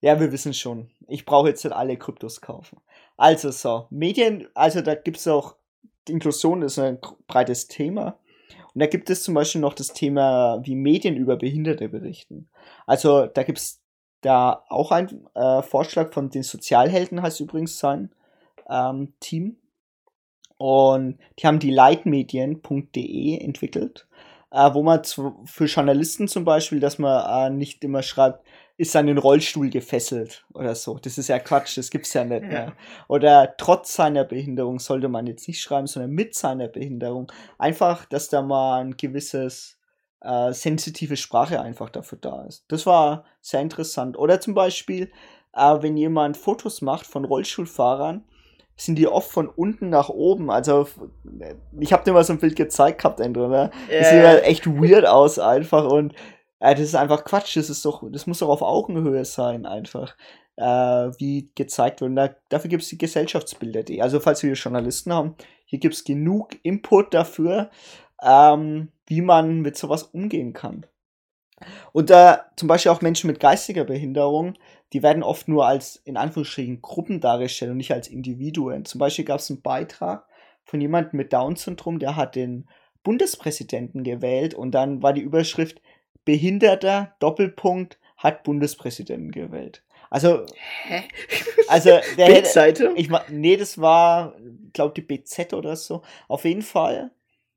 Ja, 0.00 0.20
wir 0.20 0.30
wissen 0.32 0.52
schon. 0.52 0.90
Ich 1.08 1.24
brauche 1.24 1.48
jetzt 1.48 1.64
nicht 1.64 1.74
alle 1.74 1.96
Kryptos 1.96 2.40
kaufen. 2.40 2.78
Also 3.16 3.50
so, 3.50 3.86
Medien, 3.90 4.48
also 4.54 4.82
da 4.82 4.94
gibt 4.94 5.16
es 5.16 5.26
auch, 5.26 5.56
Inklusion 6.08 6.62
ist 6.62 6.78
ein 6.78 6.98
breites 7.26 7.66
Thema. 7.68 8.18
Und 8.74 8.80
da 8.80 8.86
gibt 8.86 9.08
es 9.08 9.22
zum 9.22 9.34
Beispiel 9.34 9.60
noch 9.60 9.74
das 9.74 9.92
Thema, 9.92 10.60
wie 10.64 10.74
Medien 10.74 11.16
über 11.16 11.36
Behinderte 11.36 11.88
berichten. 11.88 12.48
Also 12.86 13.26
da 13.26 13.42
gibt 13.44 13.58
es 13.58 13.80
da 14.20 14.64
auch 14.68 14.90
einen 14.90 15.28
äh, 15.34 15.62
Vorschlag 15.62 16.12
von 16.12 16.30
den 16.30 16.42
Sozialhelden, 16.42 17.22
heißt 17.22 17.40
übrigens 17.40 17.78
sein 17.78 18.10
ähm, 18.68 19.14
Team. 19.20 19.56
Und 20.56 21.18
die 21.38 21.46
haben 21.46 21.58
die 21.58 21.70
leitmedien.de 21.70 23.38
entwickelt, 23.38 24.06
wo 24.72 24.82
man 24.82 25.02
für 25.46 25.64
Journalisten 25.64 26.28
zum 26.28 26.44
Beispiel, 26.44 26.80
dass 26.80 26.98
man 26.98 27.52
äh, 27.52 27.54
nicht 27.54 27.82
immer 27.84 28.02
schreibt, 28.02 28.46
ist 28.76 28.94
an 28.96 29.06
den 29.06 29.18
Rollstuhl 29.18 29.70
gefesselt 29.70 30.44
oder 30.52 30.74
so. 30.74 30.98
Das 30.98 31.18
ist 31.18 31.28
ja 31.28 31.38
Quatsch, 31.38 31.76
das 31.78 31.90
gibt's 31.90 32.12
ja 32.12 32.24
nicht 32.24 32.42
Ja. 32.42 32.48
mehr. 32.48 32.72
Oder 33.08 33.54
trotz 33.56 33.94
seiner 33.94 34.24
Behinderung 34.24 34.78
sollte 34.80 35.08
man 35.08 35.26
jetzt 35.26 35.46
nicht 35.48 35.60
schreiben, 35.60 35.86
sondern 35.86 36.10
mit 36.12 36.34
seiner 36.34 36.68
Behinderung. 36.68 37.30
Einfach, 37.58 38.04
dass 38.06 38.28
da 38.28 38.42
mal 38.42 38.80
ein 38.80 38.96
gewisses 38.96 39.78
äh, 40.20 40.52
sensitive 40.52 41.16
Sprache 41.16 41.60
einfach 41.60 41.90
dafür 41.90 42.18
da 42.20 42.44
ist. 42.44 42.64
Das 42.68 42.86
war 42.86 43.24
sehr 43.40 43.60
interessant. 43.60 44.16
Oder 44.18 44.40
zum 44.40 44.54
Beispiel, 44.54 45.10
äh, 45.52 45.76
wenn 45.80 45.96
jemand 45.96 46.36
Fotos 46.36 46.80
macht 46.82 47.06
von 47.06 47.24
Rollstuhlfahrern, 47.24 48.24
sind 48.76 48.96
die 48.96 49.06
oft 49.06 49.30
von 49.30 49.48
unten 49.48 49.88
nach 49.88 50.08
oben. 50.08 50.50
Also, 50.50 50.88
ich 51.78 51.92
habe 51.92 52.04
dir 52.04 52.12
mal 52.12 52.24
so 52.24 52.32
ein 52.32 52.40
Bild 52.40 52.56
gezeigt 52.56 52.98
gehabt, 52.98 53.20
Andrew, 53.20 53.48
ne? 53.48 53.70
Das 53.88 54.10
Ja, 54.10 54.16
sieht 54.16 54.26
halt 54.26 54.44
echt 54.44 54.66
weird 54.66 55.06
aus 55.06 55.38
einfach 55.38 55.84
und 55.88 56.12
äh, 56.60 56.74
das 56.74 56.80
ist 56.80 56.94
einfach 56.94 57.24
Quatsch. 57.24 57.56
Das 57.56 57.70
ist 57.70 57.84
doch, 57.84 58.02
das 58.10 58.26
muss 58.26 58.40
doch 58.40 58.48
auf 58.48 58.62
Augenhöhe 58.62 59.24
sein, 59.24 59.66
einfach. 59.66 60.16
Äh, 60.56 60.64
wie 61.18 61.50
gezeigt 61.56 62.00
wird. 62.00 62.10
Und 62.10 62.16
da, 62.16 62.30
dafür 62.48 62.70
gibt 62.70 62.84
es 62.84 62.88
die 62.88 62.98
Gesellschaftsbilder.de. 62.98 64.00
Also, 64.00 64.20
falls 64.20 64.42
wir 64.42 64.48
hier 64.50 64.56
Journalisten 64.56 65.12
haben, 65.12 65.34
hier 65.66 65.80
gibt 65.80 65.94
es 65.94 66.04
genug 66.04 66.50
Input 66.62 67.12
dafür, 67.12 67.70
ähm, 68.22 68.92
wie 69.06 69.20
man 69.20 69.60
mit 69.60 69.76
sowas 69.76 70.04
umgehen 70.04 70.52
kann. 70.52 70.86
Und 71.92 72.10
da 72.10 72.46
zum 72.56 72.68
Beispiel 72.68 72.92
auch 72.92 73.00
Menschen 73.00 73.28
mit 73.28 73.40
geistiger 73.40 73.84
Behinderung, 73.84 74.54
die 74.92 75.02
werden 75.02 75.22
oft 75.22 75.48
nur 75.48 75.66
als 75.66 75.96
in 75.96 76.16
Anführungsstrichen 76.16 76.82
Gruppen 76.82 77.20
dargestellt 77.20 77.70
und 77.70 77.76
nicht 77.76 77.92
als 77.92 78.08
Individuen. 78.08 78.84
Zum 78.84 78.98
Beispiel 78.98 79.24
gab 79.24 79.40
es 79.40 79.50
einen 79.50 79.62
Beitrag 79.62 80.26
von 80.64 80.80
jemandem 80.80 81.16
mit 81.16 81.32
Down-Syndrom, 81.32 81.98
der 81.98 82.16
hat 82.16 82.36
den 82.36 82.68
Bundespräsidenten 83.02 84.02
gewählt 84.02 84.54
und 84.54 84.72
dann 84.72 85.02
war 85.02 85.12
die 85.12 85.20
Überschrift 85.20 85.80
Behinderter 86.24 87.14
Doppelpunkt 87.18 87.98
hat 88.16 88.44
Bundespräsidenten 88.44 89.30
gewählt. 89.30 89.84
Also, 90.08 90.46
Hä? 90.84 91.02
also 91.68 91.90
der 92.16 92.26
hätte, 92.26 92.92
ich 92.96 93.10
nee, 93.28 93.56
das 93.56 93.78
war, 93.78 94.34
glaube 94.72 94.94
die 94.94 95.02
BZ 95.02 95.52
oder 95.52 95.76
so. 95.76 96.02
Auf 96.28 96.44
jeden 96.44 96.62
Fall 96.62 97.10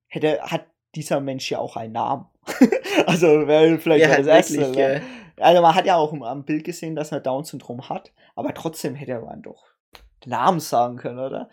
hätte, 0.08 0.42
hat 0.42 0.66
dieser 0.96 1.22
Mensch 1.22 1.50
ja 1.50 1.60
auch 1.60 1.78
einen 1.78 1.94
Namen. 1.94 2.26
also 3.06 3.48
wäre 3.48 3.78
vielleicht 3.80 4.10
Ja, 4.10 4.18
das 4.18 4.28
erste. 4.28 4.58
wirklich, 4.58 4.78
ne? 4.78 4.94
ja. 4.96 5.02
Also 5.44 5.62
man 5.62 5.76
hat 5.76 5.86
ja 5.86 5.96
auch 5.98 6.14
im- 6.14 6.24
am 6.24 6.44
Bild 6.46 6.64
gesehen, 6.64 6.96
dass 6.96 7.12
er 7.12 7.20
Down-Syndrom 7.20 7.90
hat, 7.90 8.12
aber 8.36 8.54
trotzdem 8.54 8.96
hätte 8.96 9.20
man 9.20 9.42
doch 9.42 9.66
den 10.26 10.32
Namen 10.32 10.60
sagen 10.60 10.98
können, 10.98 11.20
oder? 11.20 11.50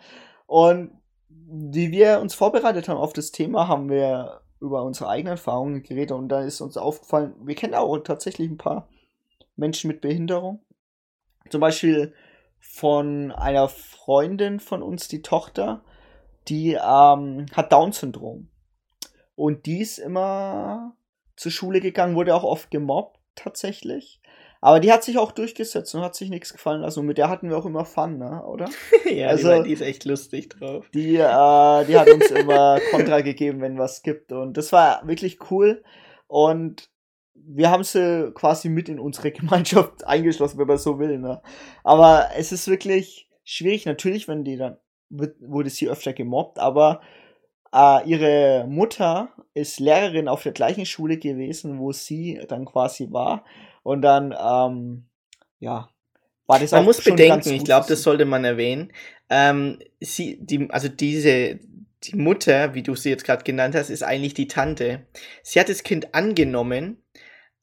Und 0.47 0.91
wie 1.29 1.91
wir 1.91 2.19
uns 2.19 2.33
vorbereitet 2.33 2.87
haben 2.89 2.97
auf 2.97 3.13
das 3.13 3.31
Thema, 3.31 3.67
haben 3.67 3.89
wir 3.89 4.41
über 4.59 4.83
unsere 4.83 5.09
eigenen 5.09 5.33
Erfahrungen 5.33 5.83
geredet 5.83 6.13
und 6.13 6.29
da 6.29 6.41
ist 6.41 6.61
uns 6.61 6.77
aufgefallen, 6.77 7.35
wir 7.43 7.55
kennen 7.55 7.75
auch 7.75 7.97
tatsächlich 7.99 8.49
ein 8.49 8.57
paar 8.57 8.87
Menschen 9.55 9.89
mit 9.89 10.01
Behinderung. 10.01 10.61
Zum 11.49 11.61
Beispiel 11.61 12.13
von 12.59 13.31
einer 13.31 13.67
Freundin 13.69 14.59
von 14.59 14.81
uns, 14.81 15.07
die 15.07 15.21
Tochter, 15.21 15.81
die 16.47 16.73
ähm, 16.73 17.45
hat 17.53 17.71
Down-Syndrom. 17.71 18.47
Und 19.35 19.65
die 19.65 19.81
ist 19.81 19.97
immer 19.97 20.95
zur 21.35 21.51
Schule 21.51 21.81
gegangen, 21.81 22.15
wurde 22.15 22.33
auch 22.35 22.43
oft 22.43 22.71
gemobbt, 22.71 23.19
tatsächlich. 23.35 24.21
Aber 24.61 24.79
die 24.79 24.91
hat 24.91 25.03
sich 25.03 25.17
auch 25.17 25.31
durchgesetzt 25.31 25.93
und 25.93 26.01
hat 26.01 26.15
sich 26.15 26.29
nichts 26.29 26.51
gefallen 26.51 26.81
lassen. 26.81 27.01
Und 27.01 27.05
mit 27.05 27.17
der 27.17 27.29
hatten 27.29 27.49
wir 27.49 27.57
auch 27.57 27.65
immer 27.65 27.85
Fun, 27.85 28.17
ne? 28.17 28.43
oder? 28.45 28.67
ja, 29.13 29.27
also- 29.27 29.49
die, 29.49 29.55
war- 29.55 29.63
die 29.63 29.73
ist 29.73 29.81
echt 29.81 30.05
lustig 30.05 30.49
drauf. 30.49 30.89
Die, 30.93 31.15
äh, 31.17 31.85
die 31.85 31.97
hat 31.97 32.09
uns 32.09 32.31
immer 32.31 32.79
Kontra 32.91 33.21
gegeben, 33.21 33.61
wenn 33.61 33.77
was 33.77 34.01
gibt. 34.01 34.31
Und 34.31 34.57
das 34.57 34.71
war 34.71 35.05
wirklich 35.07 35.37
cool. 35.51 35.83
Und 36.27 36.89
wir 37.35 37.69
haben 37.69 37.83
sie 37.83 38.31
quasi 38.33 38.69
mit 38.69 38.89
in 38.89 38.99
unsere 38.99 39.31
Gemeinschaft 39.33 40.03
eingeschlossen, 40.07 40.57
wenn 40.57 40.67
man 40.67 40.77
so 40.79 40.97
will. 40.97 41.19
Ne? 41.19 41.41
Aber 41.83 42.29
es 42.35 42.51
ist 42.51 42.67
wirklich 42.67 43.29
schwierig. 43.43 43.85
Natürlich, 43.85 44.27
wenn 44.27 44.43
die 44.43 44.57
dann 44.57 44.77
wird, 45.09 45.35
wurde 45.41 45.69
sie 45.69 45.89
öfter 45.89 46.13
gemobbt, 46.13 46.57
aber 46.57 47.01
äh, 47.75 48.09
ihre 48.09 48.65
Mutter 48.67 49.29
ist 49.53 49.79
Lehrerin 49.79 50.27
auf 50.27 50.43
der 50.43 50.53
gleichen 50.53 50.85
Schule 50.85 51.17
gewesen, 51.17 51.79
wo 51.79 51.91
sie 51.91 52.41
dann 52.47 52.65
quasi 52.65 53.11
war. 53.11 53.43
Und 53.83 54.01
dann, 54.01 54.31
ähm, 54.31 55.05
ja, 55.59 55.89
war 56.47 56.59
das 56.59 56.71
Man 56.71 56.81
auch 56.81 56.85
muss 56.85 57.03
schon 57.03 57.15
bedenken, 57.15 57.53
ich 57.53 57.65
glaube, 57.65 57.87
das 57.87 58.03
sollte 58.03 58.25
man 58.25 58.45
erwähnen. 58.45 58.93
Ähm, 59.29 59.79
sie, 59.99 60.37
die, 60.39 60.69
also 60.69 60.87
diese, 60.87 61.59
die 62.03 62.15
Mutter, 62.15 62.73
wie 62.75 62.83
du 62.83 62.95
sie 62.95 63.09
jetzt 63.09 63.25
gerade 63.25 63.43
genannt 63.43 63.75
hast, 63.75 63.89
ist 63.89 64.03
eigentlich 64.03 64.35
die 64.35 64.47
Tante. 64.47 65.05
Sie 65.43 65.59
hat 65.59 65.69
das 65.69 65.83
Kind 65.83 66.13
angenommen, 66.13 67.03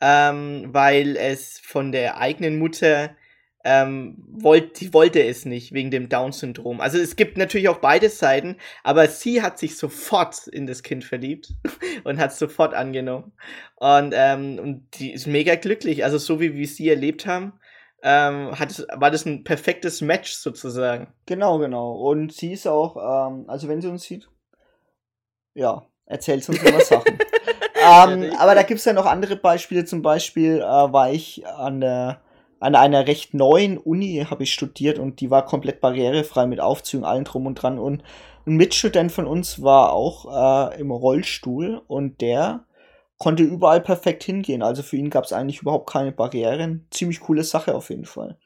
ähm, 0.01 0.69
weil 0.73 1.17
es 1.17 1.59
von 1.61 1.93
der 1.93 2.19
eigenen 2.19 2.59
Mutter 2.59 3.17
ähm, 3.65 4.17
wollt, 4.29 4.81
die 4.81 4.93
wollte 4.93 5.23
es 5.23 5.45
nicht 5.45 5.73
wegen 5.73 5.91
dem 5.91 6.09
Down-Syndrom. 6.09 6.81
Also 6.81 6.99
es 6.99 7.17
gibt 7.17 7.37
natürlich 7.37 7.69
auch 7.69 7.79
beide 7.79 8.09
Seiten, 8.09 8.57
aber 8.83 9.07
sie 9.07 9.43
hat 9.43 9.59
sich 9.59 9.77
sofort 9.77 10.47
in 10.49 10.67
das 10.67 10.83
Kind 10.83 11.05
verliebt 11.05 11.55
und 12.05 12.19
hat 12.19 12.33
es 12.33 12.39
sofort 12.39 12.75
angenommen. 12.75 13.33
Und, 13.77 14.15
ähm, 14.17 14.59
und 14.59 14.87
die 14.99 15.13
ist 15.13 15.27
mega 15.27 15.55
glücklich. 15.55 16.05
Also 16.05 16.19
so 16.19 16.41
wie 16.41 16.55
wir 16.55 16.67
sie 16.67 16.89
erlebt 16.89 17.27
haben, 17.27 17.53
ähm, 18.03 18.59
hat 18.59 18.85
war 18.95 19.13
das 19.13 19.27
ein 19.27 19.45
perfektes 19.45 20.01
Match 20.01 20.33
sozusagen. 20.33 21.13
Genau, 21.27 21.59
genau. 21.59 21.93
Und 21.93 22.33
sie 22.33 22.53
ist 22.53 22.67
auch, 22.67 22.97
ähm, 22.97 23.45
also 23.49 23.69
wenn 23.69 23.81
sie 23.81 23.89
uns 23.89 24.03
sieht, 24.03 24.29
ja, 25.55 25.87
erzählt 26.07 26.43
sie 26.43 26.53
uns 26.53 26.63
immer 26.65 26.81
Sachen. 26.81 27.17
ähm, 27.77 28.33
aber 28.39 28.57
da 28.57 28.65
gibt 28.65 28.81
es 28.81 28.85
ja 28.87 28.93
noch 28.93 29.07
andere 29.07 29.37
Beispiele. 29.37 29.85
Zum 29.85 30.03
Beispiel 30.03 30.59
äh, 30.59 30.63
war 30.63 31.13
ich 31.13 31.47
an 31.47 31.81
der 31.81 32.21
an 32.63 32.77
einer 32.77 33.09
recht 33.09 33.35
neuen 33.35 33.77
Uni 33.77 34.25
habe 34.31 34.45
ich 34.45 34.53
studiert 34.53 35.01
und 35.01 35.21
die 35.21 35.33
war 35.33 35.45
komplett 35.45 35.81
barrierefrei 35.81 36.47
mit 36.47 36.61
Aufzügen, 36.61 37.05
allen 37.05 37.25
drum 37.25 37.47
und 37.47 37.57
dran. 37.57 37.77
Und 37.77 38.05
ein 38.47 38.55
Mitstudent 38.55 39.11
von 39.11 39.27
uns 39.27 39.63
war 39.63 39.93
auch 39.93 40.71
äh, 40.71 40.81
im 40.81 40.93
Rollstuhl 40.93 41.83
und 41.89 42.21
der 42.21 42.65
konnte 43.19 43.43
überall 43.43 43.81
perfekt 43.81 44.23
hingehen. 44.23 44.63
Also 44.63 44.85
für 44.85 44.97
ihn 44.97 45.11
gab 45.11 45.25
es 45.25 45.33
eigentlich 45.33 45.61
überhaupt 45.61 45.91
keine 45.91 46.13
Barrieren. 46.13 46.87
Ziemlich 46.91 47.19
coole 47.19 47.43
Sache 47.43 47.75
auf 47.75 47.91
jeden 47.91 48.05
Fall. 48.05 48.39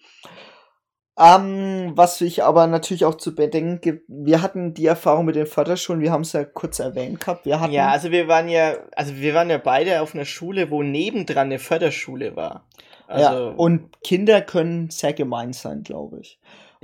Ähm, 1.18 1.92
was 1.94 2.18
ich 2.22 2.42
aber 2.42 2.66
natürlich 2.66 3.04
auch 3.04 3.16
zu 3.16 3.34
bedenken 3.34 3.82
gibt, 3.82 4.04
wir 4.08 4.40
hatten 4.40 4.72
die 4.72 4.86
Erfahrung 4.86 5.26
mit 5.26 5.36
den 5.36 5.46
Förderschulen, 5.46 6.00
wir 6.02 6.12
haben 6.12 6.22
es 6.22 6.32
ja 6.32 6.44
kurz 6.44 6.78
erwähnt 6.78 7.20
gehabt. 7.20 7.44
Wir 7.44 7.60
hatten, 7.60 7.72
Ja, 7.72 7.90
also 7.90 8.10
wir 8.10 8.28
waren 8.28 8.48
ja, 8.48 8.76
also 8.92 9.16
wir 9.16 9.34
waren 9.34 9.50
ja 9.50 9.58
beide 9.58 10.00
auf 10.00 10.14
einer 10.14 10.26
Schule, 10.26 10.70
wo 10.70 10.82
nebendran 10.82 11.46
eine 11.46 11.58
Förderschule 11.58 12.34
war. 12.36 12.66
Also, 13.08 13.32
ja, 13.34 13.48
und 13.50 14.02
Kinder 14.02 14.42
können 14.42 14.90
sehr 14.90 15.12
gemein 15.12 15.52
sein, 15.52 15.82
glaube 15.82 16.20
ich. 16.20 16.40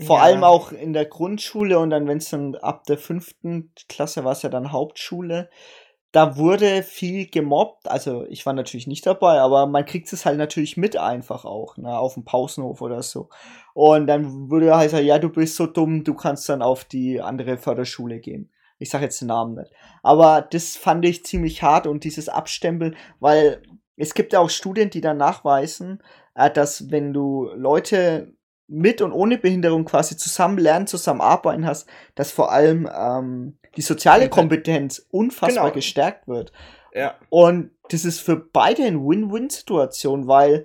Vor 0.06 0.16
Ja. 0.18 0.22
allem 0.22 0.44
auch 0.44 0.72
in 0.72 0.92
der 0.92 1.04
Grundschule 1.04 1.78
und 1.78 1.90
dann, 1.90 2.06
wenn 2.08 2.18
es 2.18 2.30
dann 2.30 2.54
ab 2.56 2.84
der 2.84 2.98
fünften 2.98 3.72
Klasse 3.88 4.24
war 4.24 4.32
es 4.32 4.42
ja 4.42 4.48
dann 4.48 4.72
Hauptschule, 4.72 5.50
da 6.12 6.36
wurde 6.36 6.82
viel 6.82 7.26
gemobbt. 7.28 7.88
Also 7.88 8.24
ich 8.28 8.44
war 8.44 8.52
natürlich 8.52 8.86
nicht 8.86 9.06
dabei, 9.06 9.40
aber 9.40 9.66
man 9.66 9.84
kriegt 9.86 10.12
es 10.12 10.26
halt 10.26 10.36
natürlich 10.38 10.76
mit 10.76 10.96
einfach 10.96 11.44
auch, 11.44 11.76
ne, 11.78 11.96
auf 11.98 12.14
dem 12.14 12.24
Pausenhof 12.24 12.82
oder 12.82 13.02
so. 13.02 13.28
Und 13.74 14.06
dann 14.06 14.50
würde 14.50 14.76
halt 14.76 14.90
sagen, 14.90 15.06
ja, 15.06 15.18
du 15.18 15.30
bist 15.30 15.56
so 15.56 15.66
dumm, 15.66 16.04
du 16.04 16.14
kannst 16.14 16.48
dann 16.48 16.62
auf 16.62 16.84
die 16.84 17.20
andere 17.22 17.56
Förderschule 17.56 18.20
gehen. 18.20 18.50
Ich 18.78 18.90
sage 18.90 19.04
jetzt 19.04 19.20
den 19.20 19.28
Namen 19.28 19.54
nicht. 19.54 19.72
Aber 20.02 20.42
das 20.42 20.76
fand 20.76 21.04
ich 21.04 21.24
ziemlich 21.24 21.62
hart 21.62 21.86
und 21.86 22.04
dieses 22.04 22.28
Abstempeln, 22.28 22.96
weil 23.20 23.62
es 23.96 24.14
gibt 24.14 24.32
ja 24.32 24.40
auch 24.40 24.50
Studien, 24.50 24.90
die 24.90 25.00
dann 25.00 25.16
nachweisen, 25.18 26.02
äh, 26.34 26.50
dass 26.50 26.90
wenn 26.90 27.12
du 27.12 27.50
Leute 27.54 28.32
mit 28.68 29.02
und 29.02 29.12
ohne 29.12 29.38
Behinderung 29.38 29.84
quasi 29.84 30.16
zusammen 30.16 30.58
lernen, 30.58 30.86
zusammen 30.86 31.20
arbeiten 31.20 31.66
hast, 31.66 31.88
dass 32.14 32.32
vor 32.32 32.52
allem 32.52 32.88
ähm, 32.94 33.58
die 33.76 33.82
soziale 33.82 34.28
Kompetenz 34.28 35.06
unfassbar 35.10 35.64
Genau. 35.64 35.74
gestärkt 35.74 36.26
wird. 36.28 36.52
ja. 36.94 37.14
Und 37.28 37.70
das 37.90 38.04
ist 38.06 38.20
für 38.20 38.36
beide 38.36 38.84
eine 38.84 38.98
Win-Win-Situation, 38.98 40.26
weil 40.26 40.64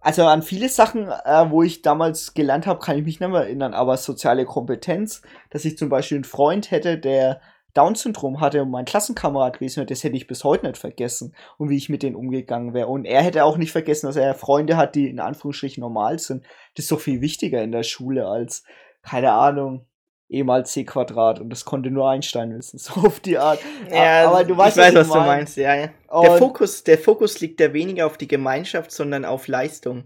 also 0.00 0.24
an 0.24 0.42
viele 0.42 0.68
Sachen, 0.68 1.06
äh, 1.08 1.50
wo 1.50 1.62
ich 1.62 1.82
damals 1.82 2.34
gelernt 2.34 2.66
habe, 2.66 2.80
kann 2.80 2.98
ich 2.98 3.04
mich 3.04 3.20
nicht 3.20 3.28
mehr 3.28 3.42
erinnern, 3.42 3.72
aber 3.72 3.96
soziale 3.96 4.44
Kompetenz, 4.44 5.22
dass 5.50 5.64
ich 5.64 5.78
zum 5.78 5.88
Beispiel 5.88 6.18
einen 6.18 6.24
Freund 6.24 6.70
hätte, 6.72 6.98
der 6.98 7.40
Down-Syndrom 7.74 8.40
hatte 8.40 8.62
und 8.62 8.70
mein 8.70 8.84
Klassenkamerad 8.84 9.54
gewesen 9.54 9.76
wäre, 9.78 9.86
das 9.86 10.04
hätte 10.04 10.16
ich 10.16 10.26
bis 10.26 10.44
heute 10.44 10.66
nicht 10.66 10.78
vergessen 10.78 11.34
und 11.58 11.70
wie 11.70 11.76
ich 11.76 11.88
mit 11.88 12.02
denen 12.02 12.16
umgegangen 12.16 12.74
wäre. 12.74 12.88
Und 12.88 13.04
er 13.04 13.22
hätte 13.22 13.44
auch 13.44 13.56
nicht 13.56 13.72
vergessen, 13.72 14.06
dass 14.06 14.16
er 14.16 14.34
Freunde 14.34 14.76
hat, 14.76 14.94
die 14.94 15.08
in 15.08 15.20
Anführungsstrichen 15.20 15.80
normal 15.80 16.18
sind. 16.18 16.44
Das 16.74 16.84
ist 16.84 16.92
doch 16.92 17.00
viel 17.00 17.20
wichtiger 17.20 17.62
in 17.62 17.72
der 17.72 17.82
Schule 17.82 18.26
als, 18.26 18.64
keine 19.02 19.32
Ahnung, 19.32 19.86
E 20.32 20.44
mal 20.44 20.64
C 20.64 20.84
Quadrat 20.84 21.40
und 21.40 21.50
das 21.50 21.66
konnte 21.66 21.90
nur 21.90 22.08
Einstein 22.08 22.56
wissen, 22.56 22.78
so 22.78 22.94
auf 22.94 23.20
die 23.20 23.36
Art. 23.36 23.60
Ja, 23.90 24.28
aber 24.28 24.44
du 24.44 24.56
weißt, 24.56 24.78
ich 24.78 24.82
weiß, 24.82 24.94
was, 24.94 25.08
du 25.08 25.18
meinst, 25.18 25.56
ja, 25.58 25.74
ja. 25.74 25.90
Der 26.10 26.38
Fokus, 26.38 26.84
der 26.84 26.98
Fokus 26.98 27.40
liegt 27.40 27.60
ja 27.60 27.72
weniger 27.72 28.06
auf 28.06 28.16
die 28.16 28.28
Gemeinschaft, 28.28 28.92
sondern 28.92 29.26
auf 29.26 29.46
Leistung 29.46 30.04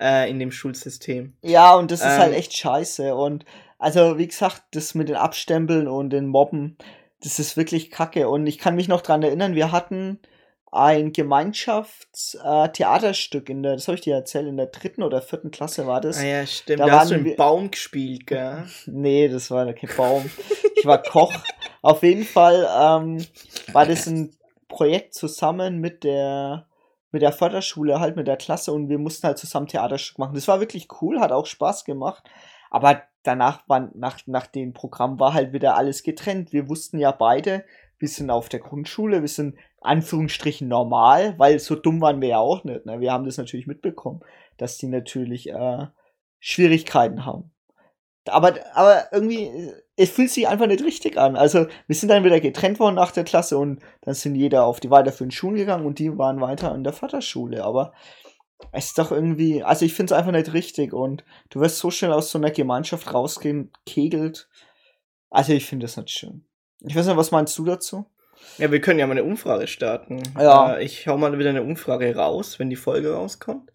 äh, 0.00 0.30
in 0.30 0.38
dem 0.38 0.50
Schulsystem. 0.50 1.36
Ja, 1.42 1.74
und 1.74 1.90
das 1.90 2.00
ist 2.00 2.06
halt 2.06 2.16
ähm, 2.16 2.22
halt 2.22 2.34
echt 2.36 2.56
scheiße. 2.56 3.14
Und 3.14 3.44
also, 3.78 4.16
wie 4.18 4.28
gesagt, 4.28 4.62
das 4.72 4.94
mit 4.94 5.08
den 5.08 5.16
Abstempeln 5.16 5.88
und 5.88 6.10
den 6.10 6.26
Mobben, 6.26 6.78
das 7.22 7.38
ist 7.38 7.56
wirklich 7.56 7.90
kacke. 7.90 8.28
Und 8.28 8.46
ich 8.46 8.58
kann 8.58 8.76
mich 8.76 8.88
noch 8.88 9.00
dran 9.02 9.22
erinnern, 9.22 9.54
wir 9.54 9.72
hatten 9.72 10.20
ein 10.72 11.12
Gemeinschaftstheaterstück 11.12 13.48
äh, 13.48 13.52
in 13.52 13.62
der, 13.62 13.74
das 13.74 13.86
habe 13.88 13.96
ich 13.96 14.02
dir 14.02 14.14
erzählt, 14.14 14.46
in 14.46 14.56
der 14.56 14.66
dritten 14.66 15.02
oder 15.02 15.20
vierten 15.22 15.50
Klasse 15.50 15.86
war 15.86 16.00
das. 16.00 16.18
Ah 16.18 16.24
ja, 16.24 16.46
stimmt. 16.46 16.80
Da, 16.80 16.86
da 16.86 17.00
hast 17.00 17.10
du 17.10 17.14
einen 17.14 17.36
Baum 17.36 17.70
gespielt, 17.70 18.26
gell? 18.26 18.64
nee, 18.86 19.28
das 19.28 19.50
war 19.50 19.70
kein 19.72 19.90
Baum. 19.96 20.30
ich 20.76 20.84
war 20.84 21.02
Koch. 21.02 21.32
Auf 21.82 22.02
jeden 22.02 22.24
Fall 22.24 22.68
ähm, 22.78 23.24
war 23.72 23.86
das 23.86 24.06
ein 24.06 24.36
Projekt 24.68 25.14
zusammen 25.14 25.78
mit 25.78 26.04
der 26.04 26.66
mit 27.12 27.22
der 27.22 27.32
Förderschule, 27.32 28.00
halt 28.00 28.16
mit 28.16 28.26
der 28.26 28.36
Klasse 28.36 28.72
und 28.72 28.90
wir 28.90 28.98
mussten 28.98 29.26
halt 29.26 29.38
zusammen 29.38 29.68
Theaterstück 29.68 30.18
machen. 30.18 30.34
Das 30.34 30.48
war 30.48 30.60
wirklich 30.60 30.88
cool, 31.00 31.20
hat 31.20 31.32
auch 31.32 31.46
Spaß 31.46 31.84
gemacht. 31.84 32.28
Aber 32.70 33.02
danach 33.26 33.68
war, 33.68 33.90
nach, 33.94 34.18
nach 34.26 34.46
dem 34.46 34.72
Programm 34.72 35.18
war 35.18 35.34
halt 35.34 35.52
wieder 35.52 35.76
alles 35.76 36.02
getrennt. 36.02 36.52
Wir 36.52 36.68
wussten 36.68 36.98
ja 36.98 37.12
beide, 37.12 37.64
wir 37.98 38.08
sind 38.08 38.30
auf 38.30 38.48
der 38.48 38.60
Grundschule, 38.60 39.20
wir 39.22 39.28
sind 39.28 39.56
Anführungsstrichen 39.80 40.68
normal, 40.68 41.38
weil 41.38 41.58
so 41.58 41.74
dumm 41.76 42.00
waren 42.00 42.20
wir 42.20 42.28
ja 42.28 42.38
auch 42.38 42.64
nicht. 42.64 42.86
Ne? 42.86 43.00
Wir 43.00 43.12
haben 43.12 43.24
das 43.24 43.38
natürlich 43.38 43.66
mitbekommen, 43.66 44.20
dass 44.56 44.78
die 44.78 44.88
natürlich 44.88 45.48
äh, 45.50 45.86
Schwierigkeiten 46.40 47.24
haben. 47.24 47.52
Aber, 48.28 48.54
aber 48.74 49.04
irgendwie, 49.12 49.72
es 49.96 50.10
fühlt 50.10 50.30
sich 50.30 50.48
einfach 50.48 50.66
nicht 50.66 50.82
richtig 50.82 51.16
an. 51.16 51.36
Also, 51.36 51.66
wir 51.86 51.94
sind 51.94 52.08
dann 52.08 52.24
wieder 52.24 52.40
getrennt 52.40 52.80
worden 52.80 52.96
nach 52.96 53.12
der 53.12 53.24
Klasse 53.24 53.56
und 53.56 53.80
dann 54.02 54.14
sind 54.14 54.34
jeder 54.34 54.64
auf 54.64 54.80
die 54.80 54.90
weiterführenden 54.90 55.36
Schulen 55.36 55.56
gegangen 55.56 55.86
und 55.86 55.98
die 56.00 56.18
waren 56.18 56.40
weiter 56.40 56.72
an 56.72 56.82
der 56.82 56.92
Vaterschule. 56.92 57.64
Aber 57.64 57.92
es 58.72 58.86
ist 58.86 58.98
doch 58.98 59.12
irgendwie, 59.12 59.62
also 59.62 59.84
ich 59.84 59.94
finde 59.94 60.14
es 60.14 60.18
einfach 60.18 60.32
nicht 60.32 60.52
richtig 60.52 60.92
und 60.92 61.24
du 61.50 61.60
wirst 61.60 61.78
so 61.78 61.90
schnell 61.90 62.12
aus 62.12 62.30
so 62.30 62.38
einer 62.38 62.50
Gemeinschaft 62.50 63.12
rausgehen, 63.12 63.70
kegelt. 63.84 64.48
Also 65.30 65.52
ich 65.52 65.66
finde 65.66 65.84
das 65.84 65.96
nicht 65.96 66.10
schön. 66.10 66.44
Ich 66.80 66.94
weiß 66.94 67.06
nicht, 67.06 67.16
was 67.16 67.30
meinst 67.30 67.56
du 67.58 67.64
dazu? 67.64 68.06
Ja, 68.58 68.72
wir 68.72 68.80
können 68.80 68.98
ja 68.98 69.06
mal 69.06 69.12
eine 69.12 69.24
Umfrage 69.24 69.66
starten. 69.66 70.22
Ja. 70.38 70.76
Äh, 70.76 70.84
ich 70.84 71.06
hau 71.06 71.16
mal 71.18 71.38
wieder 71.38 71.50
eine 71.50 71.62
Umfrage 71.62 72.14
raus, 72.16 72.58
wenn 72.58 72.70
die 72.70 72.76
Folge 72.76 73.12
rauskommt. 73.12 73.70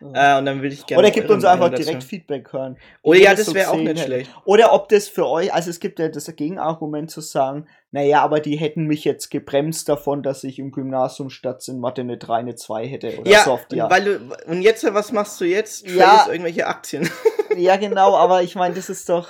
Ja. 0.00 0.36
Äh, 0.36 0.38
und 0.38 0.46
dann 0.46 0.62
würde 0.62 0.74
ich 0.74 0.86
gerne. 0.86 1.00
Oder 1.00 1.10
gibt 1.10 1.30
uns 1.30 1.44
einfach 1.44 1.68
direkt 1.68 1.98
dazu. 1.98 2.08
Feedback 2.08 2.52
hören. 2.52 2.76
Oder 3.02 3.20
ja, 3.20 3.30
das, 3.34 3.46
das 3.46 3.54
wäre 3.54 3.70
auch 3.70 3.76
nicht 3.76 3.90
hätte. 3.90 4.02
schlecht. 4.02 4.30
Oder 4.44 4.72
ob 4.72 4.88
das 4.88 5.08
für 5.08 5.28
euch, 5.28 5.52
also 5.52 5.70
es 5.70 5.78
gibt 5.78 5.98
ja 5.98 6.08
das 6.08 6.26
Gegenargument 6.34 7.10
zu 7.10 7.20
sagen, 7.20 7.66
naja, 7.92 8.22
aber 8.22 8.40
die 8.40 8.56
hätten 8.56 8.86
mich 8.86 9.04
jetzt 9.04 9.30
gebremst 9.30 9.88
davon, 9.88 10.24
dass 10.24 10.42
ich 10.42 10.58
im 10.58 10.72
Gymnasium 10.72 11.30
statt 11.30 11.66
in 11.68 11.78
Mathe 11.78 12.00
eine 12.00 12.18
3, 12.18 12.34
eine 12.34 12.56
2 12.56 12.88
hätte 12.88 13.18
oder 13.20 13.30
ja, 13.30 13.44
so 13.44 13.60
die 13.70 13.80
Art. 13.80 13.92
Weil 13.92 14.04
du, 14.04 14.20
und 14.46 14.62
jetzt, 14.62 14.84
was 14.92 15.12
machst 15.12 15.40
du 15.40 15.44
jetzt? 15.44 15.84
Tradest 15.84 15.98
ja, 15.98 16.26
irgendwelche 16.28 16.66
Aktien. 16.66 17.08
ja, 17.56 17.76
genau, 17.76 18.16
aber 18.16 18.42
ich 18.42 18.56
meine, 18.56 18.74
das 18.74 18.90
ist 18.90 19.08
doch, 19.08 19.28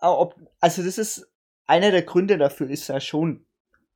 also 0.00 0.82
das 0.82 0.96
ist, 0.96 1.30
einer 1.66 1.90
der 1.90 2.02
Gründe 2.02 2.38
dafür 2.38 2.70
ist 2.70 2.88
ja 2.88 3.00
schon 3.00 3.44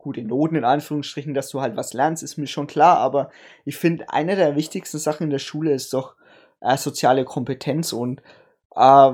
gute 0.04 0.22
Noten 0.22 0.56
in 0.56 0.64
Anführungsstrichen, 0.64 1.32
dass 1.32 1.48
du 1.48 1.62
halt 1.62 1.76
was 1.76 1.94
lernst, 1.94 2.22
ist 2.22 2.36
mir 2.36 2.46
schon 2.46 2.66
klar, 2.66 2.98
aber 2.98 3.30
ich 3.64 3.78
finde, 3.78 4.10
eine 4.10 4.36
der 4.36 4.54
wichtigsten 4.54 4.98
Sachen 4.98 5.24
in 5.24 5.30
der 5.30 5.38
Schule 5.38 5.72
ist 5.72 5.94
doch 5.94 6.14
äh, 6.60 6.76
soziale 6.76 7.24
Kompetenz 7.24 7.94
und 7.94 8.20
äh, 8.76 9.10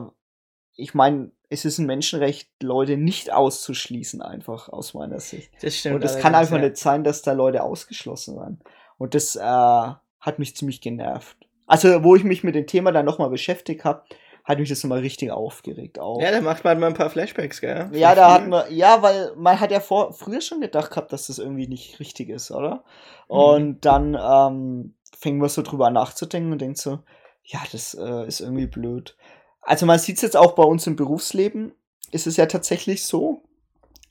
ich 0.74 0.92
meine, 0.92 1.30
es 1.48 1.64
ist 1.64 1.78
ein 1.78 1.86
Menschenrecht, 1.86 2.50
Leute 2.60 2.96
nicht 2.96 3.32
auszuschließen, 3.32 4.20
einfach 4.20 4.68
aus 4.68 4.94
meiner 4.94 5.20
Sicht. 5.20 5.50
Das 5.62 5.76
stimmt. 5.76 5.96
Und 5.96 6.04
es 6.04 6.18
kann 6.18 6.34
einfach 6.34 6.56
ja. 6.56 6.62
nicht 6.62 6.76
sein, 6.76 7.04
dass 7.04 7.22
da 7.22 7.32
Leute 7.32 7.62
ausgeschlossen 7.62 8.36
werden. 8.36 8.60
Und 8.98 9.14
das 9.14 9.36
äh, 9.36 9.40
hat 9.40 10.38
mich 10.38 10.56
ziemlich 10.56 10.80
genervt. 10.80 11.36
Also, 11.66 12.02
wo 12.02 12.16
ich 12.16 12.24
mich 12.24 12.42
mit 12.42 12.56
dem 12.56 12.66
Thema 12.66 12.90
dann 12.90 13.06
nochmal 13.06 13.30
beschäftigt 13.30 13.84
habe, 13.84 14.02
hat 14.50 14.58
mich 14.58 14.68
das 14.68 14.82
nochmal 14.82 15.00
richtig 15.00 15.30
aufgeregt. 15.30 15.98
Auch. 15.98 16.20
Ja, 16.20 16.30
da 16.30 16.40
macht 16.40 16.64
man 16.64 16.78
mal 16.78 16.88
ein 16.88 16.94
paar 16.94 17.10
Flashbacks, 17.10 17.60
gell? 17.60 17.88
Ja, 17.92 18.14
da 18.14 18.34
hat 18.34 18.48
man, 18.48 18.64
ja, 18.74 19.00
weil 19.02 19.32
man 19.36 19.58
hat 19.58 19.70
ja 19.70 19.80
vor, 19.80 20.12
früher 20.12 20.40
schon 20.40 20.60
gedacht 20.60 20.90
gehabt, 20.90 21.12
dass 21.12 21.28
das 21.28 21.38
irgendwie 21.38 21.68
nicht 21.68 22.00
richtig 22.00 22.28
ist, 22.28 22.50
oder? 22.50 22.84
Mhm. 23.28 23.36
Und 23.36 23.84
dann 23.84 24.18
ähm, 24.20 24.94
fängt 25.18 25.38
man 25.38 25.48
so 25.48 25.62
drüber 25.62 25.90
nachzudenken 25.90 26.52
und 26.52 26.60
denkt 26.60 26.78
so, 26.78 26.98
ja, 27.44 27.60
das 27.72 27.94
äh, 27.94 28.26
ist 28.26 28.40
irgendwie 28.40 28.66
blöd. 28.66 29.16
Also 29.62 29.86
man 29.86 29.98
sieht 29.98 30.16
es 30.16 30.22
jetzt 30.22 30.36
auch 30.36 30.52
bei 30.52 30.64
uns 30.64 30.86
im 30.86 30.96
Berufsleben, 30.96 31.72
ist 32.10 32.26
es 32.26 32.36
ja 32.36 32.46
tatsächlich 32.46 33.04
so, 33.04 33.42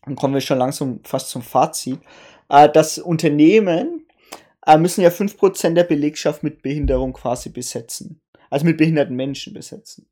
dann 0.06 0.16
kommen 0.16 0.34
wir 0.34 0.42
schon 0.42 0.58
langsam 0.58 1.02
fast 1.04 1.30
zum 1.30 1.42
Fazit, 1.42 2.00
äh, 2.50 2.70
dass 2.70 2.98
Unternehmen 2.98 4.08
äh, 4.66 4.78
müssen 4.78 5.02
ja 5.02 5.10
5% 5.10 5.74
der 5.74 5.84
Belegschaft 5.84 6.44
mit 6.44 6.62
Behinderung 6.62 7.14
quasi 7.14 7.50
besetzen 7.50 8.22
also 8.50 8.66
mit 8.66 8.78
behinderten 8.78 9.16
Menschen 9.16 9.54
besetzen. 9.54 10.08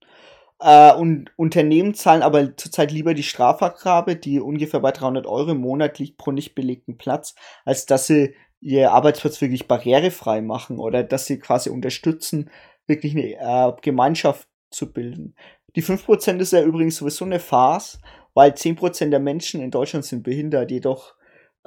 Äh, 0.59 0.93
und 0.93 1.31
Unternehmen 1.35 1.93
zahlen 1.93 2.23
aber 2.23 2.55
zurzeit 2.57 2.91
lieber 2.91 3.13
die 3.13 3.23
Strafabgabe, 3.23 4.15
die 4.15 4.39
ungefähr 4.39 4.79
bei 4.79 4.91
300 4.91 5.25
Euro 5.27 5.51
im 5.51 5.59
Monat 5.59 5.99
liegt 5.99 6.17
pro 6.17 6.31
nicht 6.31 6.55
belegten 6.55 6.97
Platz, 6.97 7.35
als 7.65 7.85
dass 7.85 8.07
sie 8.07 8.35
ihr 8.59 8.91
Arbeitsplatz 8.91 9.39
wirklich 9.39 9.67
barrierefrei 9.67 10.41
machen 10.41 10.79
oder 10.79 11.03
dass 11.03 11.25
sie 11.25 11.39
quasi 11.39 11.69
unterstützen, 11.69 12.49
wirklich 12.87 13.15
eine 13.15 13.33
äh, 13.33 13.73
Gemeinschaft 13.81 14.47
zu 14.71 14.91
bilden. 14.91 15.35
Die 15.75 15.83
5% 15.83 16.39
ist 16.39 16.53
ja 16.53 16.63
übrigens 16.63 16.97
sowieso 16.97 17.25
eine 17.25 17.39
Farce, 17.39 17.99
weil 18.33 18.51
10% 18.51 19.09
der 19.09 19.19
Menschen 19.19 19.61
in 19.61 19.71
Deutschland 19.71 20.05
sind 20.05 20.23
behindert, 20.23 20.71
jedoch 20.71 21.13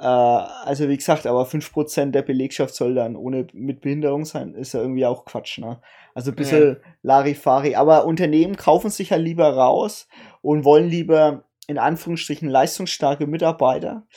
also 0.05 0.89
wie 0.89 0.97
gesagt, 0.97 1.27
aber 1.27 1.43
5% 1.43 2.11
der 2.11 2.23
Belegschaft 2.23 2.73
soll 2.73 2.95
dann 2.95 3.15
ohne 3.15 3.47
mit 3.53 3.81
Behinderung 3.81 4.25
sein, 4.25 4.55
ist 4.55 4.73
ja 4.73 4.81
irgendwie 4.81 5.05
auch 5.05 5.25
Quatsch, 5.25 5.59
ne? 5.59 5.81
Also 6.15 6.31
ein 6.31 6.35
bisschen 6.35 6.69
ja. 6.69 6.75
Larifari. 7.03 7.75
Aber 7.75 8.05
Unternehmen 8.05 8.55
kaufen 8.55 8.89
sich 8.89 9.11
ja 9.11 9.17
lieber 9.17 9.49
raus 9.53 10.07
und 10.41 10.65
wollen 10.65 10.89
lieber 10.89 11.43
in 11.67 11.77
Anführungsstrichen 11.77 12.49
leistungsstarke 12.49 13.27
Mitarbeiter, 13.27 14.07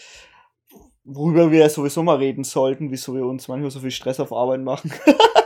worüber 1.05 1.53
wir 1.53 1.61
ja 1.61 1.69
sowieso 1.69 2.03
mal 2.03 2.17
reden 2.17 2.45
sollten, 2.45 2.91
wieso 2.91 3.15
wir 3.15 3.27
uns 3.27 3.49
manchmal 3.49 3.71
so 3.71 3.81
viel 3.81 3.91
Stress 3.91 4.21
auf 4.21 4.33
Arbeit 4.33 4.61
machen. 4.61 4.93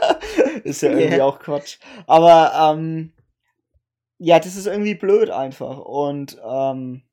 ist 0.63 0.81
ja 0.81 0.91
irgendwie 0.91 1.17
yeah. 1.17 1.25
auch 1.25 1.39
Quatsch. 1.39 1.77
Aber 2.07 2.75
ähm, 2.75 3.13
ja, 4.17 4.39
das 4.39 4.55
ist 4.55 4.67
irgendwie 4.67 4.95
blöd 4.95 5.29
einfach. 5.29 5.79
Und 5.79 6.37
ähm, 6.43 7.03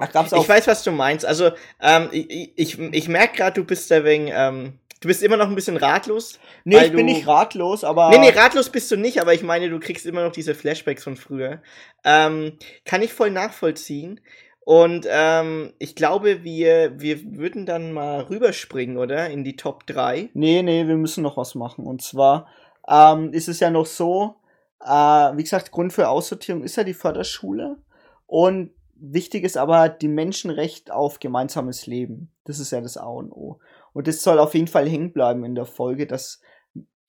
Ach, 0.00 0.12
gab's 0.12 0.32
auch 0.32 0.42
ich 0.42 0.48
weiß, 0.48 0.66
was 0.66 0.82
du 0.82 0.92
meinst. 0.92 1.26
Also, 1.26 1.50
ähm, 1.80 2.08
ich, 2.12 2.52
ich, 2.56 2.78
ich 2.78 3.08
merke 3.08 3.36
gerade, 3.36 3.60
du 3.60 3.64
bist 3.64 3.90
da 3.90 4.04
wegen, 4.04 4.28
ähm, 4.32 4.78
du 5.00 5.08
bist 5.08 5.22
immer 5.22 5.36
noch 5.36 5.48
ein 5.48 5.54
bisschen 5.54 5.76
ratlos. 5.76 6.38
Nee, 6.64 6.86
ich 6.86 6.92
bin 6.92 7.06
nicht 7.06 7.26
ratlos, 7.26 7.84
aber. 7.84 8.10
Nee, 8.10 8.18
nee, 8.18 8.30
ratlos 8.30 8.70
bist 8.70 8.90
du 8.90 8.96
nicht, 8.96 9.20
aber 9.20 9.34
ich 9.34 9.42
meine, 9.42 9.68
du 9.68 9.80
kriegst 9.80 10.06
immer 10.06 10.24
noch 10.24 10.32
diese 10.32 10.54
Flashbacks 10.54 11.04
von 11.04 11.16
früher. 11.16 11.62
Ähm, 12.04 12.58
kann 12.84 13.02
ich 13.02 13.12
voll 13.12 13.30
nachvollziehen. 13.30 14.20
Und 14.68 15.06
ähm, 15.10 15.72
ich 15.78 15.94
glaube, 15.94 16.44
wir, 16.44 17.00
wir 17.00 17.24
würden 17.38 17.64
dann 17.64 17.90
mal 17.90 18.20
rüberspringen, 18.20 18.98
oder? 18.98 19.30
In 19.30 19.42
die 19.42 19.56
Top 19.56 19.86
3. 19.86 20.28
Nee, 20.34 20.62
nee, 20.62 20.86
wir 20.86 20.96
müssen 20.96 21.22
noch 21.22 21.38
was 21.38 21.54
machen. 21.54 21.86
Und 21.86 22.02
zwar 22.02 22.48
ähm, 22.86 23.32
ist 23.32 23.48
es 23.48 23.60
ja 23.60 23.70
noch 23.70 23.86
so, 23.86 24.36
äh, 24.84 24.90
wie 24.90 25.42
gesagt, 25.42 25.70
Grund 25.70 25.94
für 25.94 26.10
Aussortierung 26.10 26.62
ist 26.62 26.76
ja 26.76 26.84
die 26.84 26.92
Förderschule. 26.92 27.78
Und 28.26 28.72
Wichtig 29.00 29.44
ist 29.44 29.56
aber 29.56 29.88
die 29.88 30.08
Menschenrecht 30.08 30.90
auf 30.90 31.20
gemeinsames 31.20 31.86
Leben. 31.86 32.32
Das 32.44 32.58
ist 32.58 32.72
ja 32.72 32.80
das 32.80 32.96
A 32.96 33.06
und 33.06 33.30
O. 33.30 33.60
Und 33.92 34.08
das 34.08 34.22
soll 34.22 34.38
auf 34.38 34.54
jeden 34.54 34.66
Fall 34.66 34.88
hängen 34.88 35.12
bleiben 35.12 35.44
in 35.44 35.54
der 35.54 35.66
Folge, 35.66 36.06
dass, 36.06 36.40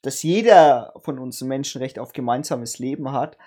dass 0.02 0.22
jeder 0.22 0.94
von 0.98 1.18
uns 1.18 1.42
ein 1.42 1.48
Menschenrecht 1.48 1.98
auf 1.98 2.14
gemeinsames 2.14 2.78
Leben 2.78 3.12
hat. 3.12 3.38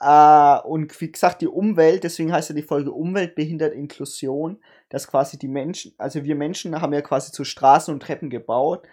Äh, 0.00 0.66
und 0.66 0.98
wie 1.00 1.12
gesagt, 1.12 1.42
die 1.42 1.48
Umwelt, 1.48 2.04
deswegen 2.04 2.32
heißt 2.32 2.48
ja 2.48 2.54
die 2.54 2.62
Folge 2.62 2.92
Umwelt 2.92 3.34
behindert 3.34 3.74
Inklusion, 3.74 4.62
dass 4.88 5.06
quasi 5.06 5.38
die 5.38 5.48
Menschen, 5.48 5.94
also 5.98 6.24
wir 6.24 6.34
Menschen 6.34 6.80
haben 6.80 6.92
ja 6.92 7.02
quasi 7.02 7.30
zu 7.30 7.44
Straßen 7.44 7.92
und 7.92 8.02
Treppen 8.02 8.30
gebaut. 8.30 8.86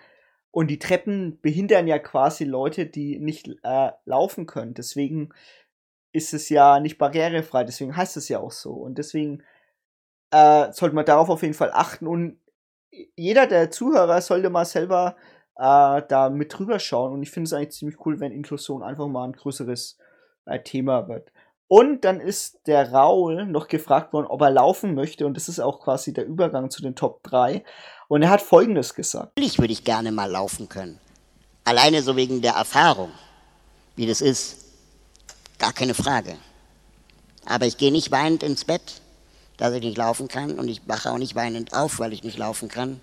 Und 0.52 0.68
die 0.68 0.80
Treppen 0.80 1.40
behindern 1.42 1.88
ja 1.88 2.00
quasi 2.00 2.44
Leute, 2.44 2.86
die 2.86 3.20
nicht 3.20 3.50
äh, 3.64 3.92
laufen 4.06 4.46
können. 4.46 4.74
Deswegen 4.74 5.30
ist 6.12 6.34
es 6.34 6.50
ja 6.50 6.80
nicht 6.80 6.98
barrierefrei, 6.98 7.64
deswegen 7.64 7.96
heißt 7.96 8.18
es 8.18 8.30
ja 8.30 8.40
auch 8.40 8.52
so. 8.52 8.72
Und 8.72 8.98
deswegen 8.98 9.44
äh, 10.32 10.72
sollte 10.72 10.96
man 10.96 11.06
darauf 11.06 11.30
auf 11.30 11.42
jeden 11.42 11.54
Fall 11.54 11.72
achten. 11.72 12.08
Und 12.08 12.40
jeder 13.16 13.48
der 13.48 13.72
Zuhörer 13.72 14.22
sollte 14.22 14.50
mal 14.50 14.66
selber 14.66 15.16
äh, 15.56 16.02
da 16.08 16.30
mit 16.30 16.58
drüber 16.58 16.80
schauen. 16.80 17.14
Und 17.14 17.24
ich 17.24 17.32
finde 17.32 17.48
es 17.48 17.54
eigentlich 17.54 17.72
ziemlich 17.72 18.06
cool, 18.06 18.20
wenn 18.20 18.32
Inklusion 18.32 18.84
einfach 18.84 19.08
mal 19.08 19.26
ein 19.26 19.34
größeres 19.34 19.98
äh, 20.46 20.60
Thema 20.62 21.08
wird. 21.08 21.32
Und 21.68 22.04
dann 22.04 22.20
ist 22.20 22.66
der 22.66 22.92
Raul 22.92 23.46
noch 23.46 23.68
gefragt 23.68 24.12
worden, 24.12 24.26
ob 24.26 24.42
er 24.42 24.50
laufen 24.50 24.96
möchte. 24.96 25.28
Und 25.28 25.38
das 25.38 25.48
ist 25.48 25.60
auch 25.60 25.80
quasi 25.80 26.14
der 26.14 26.26
Übergang 26.26 26.72
zu 26.72 26.82
den 26.82 26.96
Top 26.96 27.22
3. 27.24 27.64
Und 28.08 28.24
er 28.24 28.32
hat 28.32 28.42
Folgendes 28.42 28.96
gesagt. 28.96 29.38
Natürlich 29.38 29.60
würde 29.60 29.74
ich 29.74 29.84
gerne 29.84 30.12
mal 30.12 30.32
laufen 30.32 30.68
können. 30.68 31.00
Alleine 31.66 32.02
so 32.02 32.16
wegen 32.16 32.42
der 32.42 32.54
Erfahrung, 32.54 33.12
wie 33.96 34.08
das 34.08 34.22
ist. 34.22 34.69
Gar 35.60 35.74
keine 35.74 35.94
Frage. 35.94 36.36
Aber 37.46 37.66
ich 37.68 37.78
gehe 37.78 37.92
nicht 37.92 38.12
weinend 38.12 38.44
ins 38.44 38.66
Bett, 38.66 39.02
dass 39.58 39.74
ich 39.74 39.82
nicht 39.82 39.98
laufen 39.98 40.28
kann. 40.28 40.58
Und 40.58 40.70
ich 40.70 40.82
wache 40.88 41.12
auch 41.12 41.18
nicht 41.18 41.36
weinend 41.36 41.74
auf, 41.74 42.00
weil 42.00 42.14
ich 42.14 42.24
nicht 42.24 42.38
laufen 42.38 42.70
kann. 42.70 43.02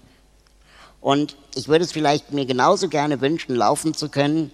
Und 1.00 1.36
ich 1.54 1.68
würde 1.68 1.84
es 1.84 1.92
vielleicht 1.92 2.32
mir 2.32 2.46
genauso 2.46 2.88
gerne 2.88 3.20
wünschen, 3.20 3.54
laufen 3.54 3.94
zu 3.94 4.08
können, 4.08 4.50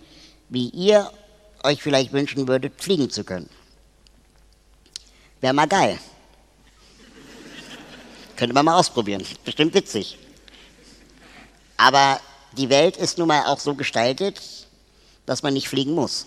wie 0.49 0.69
ihr 0.69 1.11
euch 1.63 1.83
vielleicht 1.83 2.13
wünschen 2.13 2.49
würdet, 2.49 2.83
fliegen 2.83 3.09
zu 3.09 3.25
können. 3.25 3.49
Wäre 5.41 5.55
mal 5.55 5.69
geil. 5.69 5.99
Könnte 8.37 8.55
man 8.55 8.65
mal 8.65 8.79
ausprobieren. 8.79 9.25
Bestimmt 9.45 9.73
witzig. 9.75 10.19
Aber 11.77 12.21
die 12.57 12.69
Welt 12.69 12.97
ist 12.97 13.19
nun 13.19 13.29
mal 13.29 13.47
auch 13.47 13.61
so 13.61 13.75
gestaltet, 13.75 14.41
dass 15.25 15.43
man 15.43 15.55
nicht 15.55 15.69
fliegen 15.69 15.95
muss. 15.95 16.27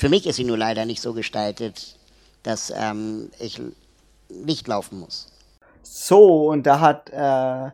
Für 0.00 0.08
mich 0.08 0.26
ist 0.26 0.36
sie 0.36 0.44
nur 0.44 0.56
leider 0.56 0.86
nicht 0.86 1.02
so 1.02 1.12
gestaltet, 1.12 1.94
dass 2.42 2.72
ähm, 2.74 3.30
ich 3.38 3.60
nicht 4.30 4.66
laufen 4.66 4.98
muss. 4.98 5.30
So, 5.82 6.48
und 6.48 6.66
da 6.66 6.80
hat 6.80 7.10
äh, 7.10 7.70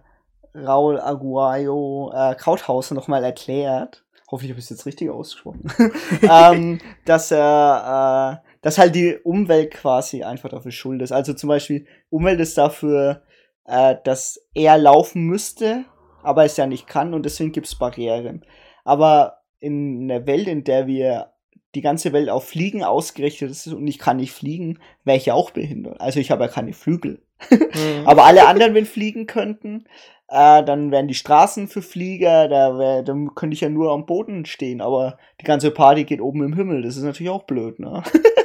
Raul 0.59 0.99
Aguayo 1.01 2.13
äh, 2.13 2.35
Krauthausen 2.35 2.97
nochmal 2.97 3.23
erklärt, 3.23 4.03
hoffentlich 4.29 4.51
habe 4.51 4.59
ich 4.59 4.65
es 4.65 4.71
jetzt 4.71 4.87
richtig 4.87 5.09
ausgesprochen, 5.09 5.73
ähm, 6.23 6.81
dass 7.05 7.31
er, 7.31 8.43
äh, 8.43 8.49
dass 8.61 8.79
halt 8.79 8.97
die 8.97 9.17
Umwelt 9.23 9.71
quasi 9.71 10.25
einfach 10.25 10.49
dafür 10.49 10.73
schuld 10.73 11.03
ist. 11.03 11.13
Also 11.13 11.33
zum 11.33 11.47
Beispiel, 11.47 11.87
Umwelt 12.11 12.41
ist 12.41 12.59
dafür, 12.59 13.23
äh, 13.67 13.95
dass 14.03 14.41
er 14.53 14.79
laufen 14.79 15.27
müsste, 15.27 15.85
aber 16.25 16.45
es 16.45 16.57
ja 16.57 16.67
nicht 16.67 16.89
kann 16.89 17.15
und 17.15 17.23
deswegen 17.23 17.53
gibt 17.53 17.69
es 17.69 17.79
Barrieren. 17.79 18.45
Aber 18.83 19.43
in 19.61 20.11
einer 20.11 20.27
Welt, 20.27 20.49
in 20.49 20.65
der 20.65 20.89
wir 20.89 21.31
die 21.77 21.83
ganze 21.83 22.13
Welt 22.15 22.31
auf 22.31 22.49
Fliegen 22.49 22.83
ausgerichtet 22.83 23.51
ist 23.51 23.67
und 23.67 23.87
ich 23.87 23.99
kann 23.99 24.17
nicht 24.17 24.33
fliegen, 24.33 24.79
wäre 25.05 25.19
ich 25.19 25.27
ja 25.27 25.35
auch 25.35 25.51
behindert. 25.51 26.01
Also 26.01 26.21
ich 26.21 26.31
habe 26.31 26.45
ja 26.45 26.49
keine 26.49 26.73
Flügel. 26.73 27.21
Mhm. 27.51 27.67
aber 28.07 28.25
alle 28.25 28.47
anderen, 28.49 28.75
wenn 28.75 28.87
fliegen 28.87 29.27
könnten, 29.27 29.85
äh, 30.29 30.65
dann 30.65 30.91
wären 30.91 31.07
die 31.07 31.15
Straßen 31.15 31.69
für 31.69 31.83
Flieger, 31.83 32.49
da, 32.49 32.79
wär, 32.79 33.03
da 33.03 33.15
könnte 33.35 33.55
ich 33.55 33.61
ja 33.61 33.69
nur 33.69 33.93
am 33.93 34.07
Boden 34.07 34.47
stehen, 34.47 34.81
aber 34.81 35.19
die 35.41 35.45
ganze 35.45 35.71
Party 35.71 36.05
geht 36.05 36.23
oben 36.23 36.43
im 36.43 36.55
Himmel, 36.55 36.83
das 36.83 36.97
ist 36.97 37.03
natürlich 37.03 37.31
auch 37.31 37.45
blöd, 37.45 37.79
ne? 37.79 38.03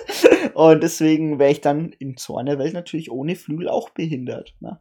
und 0.53 0.83
deswegen 0.83 1.39
wäre 1.39 1.51
ich 1.51 1.61
dann 1.61 1.93
in 1.99 2.17
so 2.17 2.37
einer 2.37 2.59
Welt 2.59 2.73
natürlich 2.73 3.11
ohne 3.11 3.37
Flügel 3.37 3.69
auch 3.69 3.89
behindert. 3.91 4.53
Ne? 4.59 4.79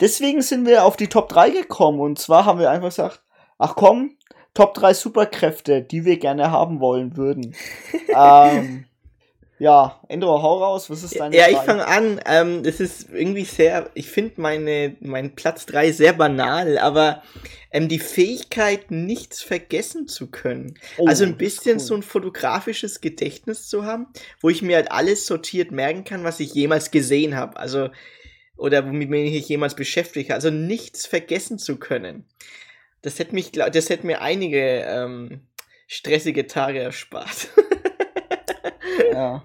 Deswegen 0.00 0.42
sind 0.42 0.66
wir 0.66 0.84
auf 0.84 0.96
die 0.96 1.08
Top 1.08 1.28
3 1.28 1.50
gekommen 1.50 2.00
und 2.00 2.18
zwar 2.18 2.46
haben 2.46 2.60
wir 2.60 2.70
einfach 2.70 2.88
gesagt, 2.88 3.24
ach 3.58 3.74
komm, 3.74 4.16
Top 4.54 4.74
3 4.74 4.94
Superkräfte, 4.94 5.82
die 5.82 6.04
wir 6.04 6.18
gerne 6.18 6.50
haben 6.50 6.80
wollen 6.80 7.16
würden. 7.16 7.54
ähm, 8.16 8.84
ja, 9.58 10.00
Endro, 10.08 10.42
hau 10.42 10.58
raus, 10.58 10.90
was 10.90 11.02
ist 11.02 11.18
deine 11.18 11.36
Ja, 11.36 11.48
ich 11.48 11.58
fange 11.58 11.86
an. 11.86 12.20
Ähm, 12.26 12.62
das 12.62 12.80
ist 12.80 13.08
irgendwie 13.12 13.44
sehr, 13.44 13.90
ich 13.94 14.10
finde 14.10 14.40
meine, 14.40 14.96
mein 15.00 15.34
Platz 15.34 15.66
3 15.66 15.92
sehr 15.92 16.12
banal, 16.12 16.78
aber 16.78 17.22
ähm, 17.70 17.88
die 17.88 17.98
Fähigkeit, 17.98 18.90
nichts 18.90 19.42
vergessen 19.42 20.06
zu 20.06 20.30
können. 20.30 20.78
Oh, 20.96 21.06
also 21.06 21.24
ein 21.24 21.36
bisschen 21.36 21.78
cool. 21.78 21.84
so 21.84 21.94
ein 21.94 22.02
fotografisches 22.02 23.00
Gedächtnis 23.00 23.68
zu 23.68 23.84
haben, 23.84 24.06
wo 24.40 24.50
ich 24.50 24.62
mir 24.62 24.76
halt 24.76 24.92
alles 24.92 25.26
sortiert 25.26 25.72
merken 25.72 26.04
kann, 26.04 26.24
was 26.24 26.40
ich 26.40 26.54
jemals 26.54 26.90
gesehen 26.90 27.36
habe. 27.36 27.56
Also, 27.56 27.90
oder 28.56 28.86
womit 28.86 29.10
mich 29.10 29.48
jemals 29.48 29.74
beschäftige. 29.74 30.34
Also 30.34 30.50
nichts 30.50 31.06
vergessen 31.06 31.58
zu 31.58 31.76
können. 31.76 32.24
Das 33.04 33.18
hätte 33.18 33.34
mich, 33.34 33.52
das 33.52 33.90
hätte 33.90 34.06
mir 34.06 34.22
einige 34.22 34.58
ähm, 34.58 35.42
stressige 35.86 36.46
Tage 36.46 36.80
erspart. 36.80 37.48
ja. 39.12 39.44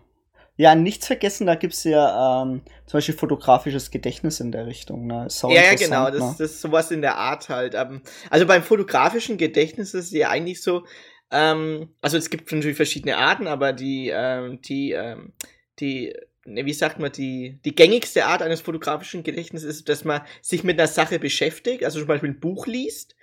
Ja, 0.55 0.75
nichts 0.75 1.07
vergessen, 1.07 1.45
da 1.45 1.55
gibt's 1.55 1.83
ja 1.83 2.41
ähm, 2.41 2.61
zum 2.85 2.97
Beispiel 2.97 3.15
fotografisches 3.15 3.91
Gedächtnis 3.91 4.39
in 4.39 4.53
der 4.53 4.65
Richtung. 4.65 5.07
Ne? 5.07 5.27
ja, 5.43 5.49
ja, 5.49 5.75
genau, 5.75 6.09
das, 6.09 6.19
ne? 6.19 6.35
das 6.37 6.51
ist 6.51 6.61
sowas 6.61 6.91
in 6.91 7.01
der 7.01 7.17
Art 7.17 7.49
halt. 7.49 7.75
Ähm, 7.75 8.01
also 8.29 8.45
beim 8.45 8.63
fotografischen 8.63 9.37
Gedächtnis 9.37 9.93
ist 9.93 10.05
es 10.05 10.11
ja 10.11 10.29
eigentlich 10.29 10.61
so, 10.61 10.85
ähm, 11.31 11.89
also 12.01 12.17
es 12.17 12.29
gibt 12.29 12.49
natürlich 12.51 12.77
verschiedene 12.77 13.17
Arten, 13.17 13.47
aber 13.47 13.73
die, 13.73 14.09
ähm, 14.13 14.61
die, 14.61 14.91
ähm, 14.91 15.33
die, 15.79 16.13
ne, 16.45 16.65
wie 16.65 16.73
sagt 16.73 16.99
man, 16.99 17.11
die, 17.11 17.59
die 17.65 17.75
gängigste 17.75 18.25
Art 18.25 18.41
eines 18.41 18.61
fotografischen 18.61 19.23
Gedächtnisses 19.23 19.77
ist, 19.77 19.89
dass 19.89 20.05
man 20.05 20.21
sich 20.41 20.63
mit 20.63 20.79
einer 20.79 20.87
Sache 20.87 21.19
beschäftigt, 21.19 21.83
also 21.83 21.99
zum 21.99 22.07
Beispiel 22.07 22.29
ein 22.29 22.39
Buch 22.39 22.67
liest 22.67 23.15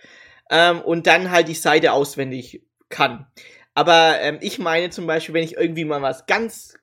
ähm, 0.50 0.80
und 0.80 1.06
dann 1.06 1.30
halt 1.30 1.48
die 1.48 1.54
Seite 1.54 1.92
auswendig 1.92 2.62
kann. 2.88 3.26
Aber 3.74 4.20
ähm, 4.20 4.38
ich 4.40 4.58
meine 4.58 4.90
zum 4.90 5.06
Beispiel, 5.06 5.34
wenn 5.34 5.44
ich 5.44 5.56
irgendwie 5.56 5.84
mal 5.84 6.02
was 6.02 6.26
ganz 6.26 6.78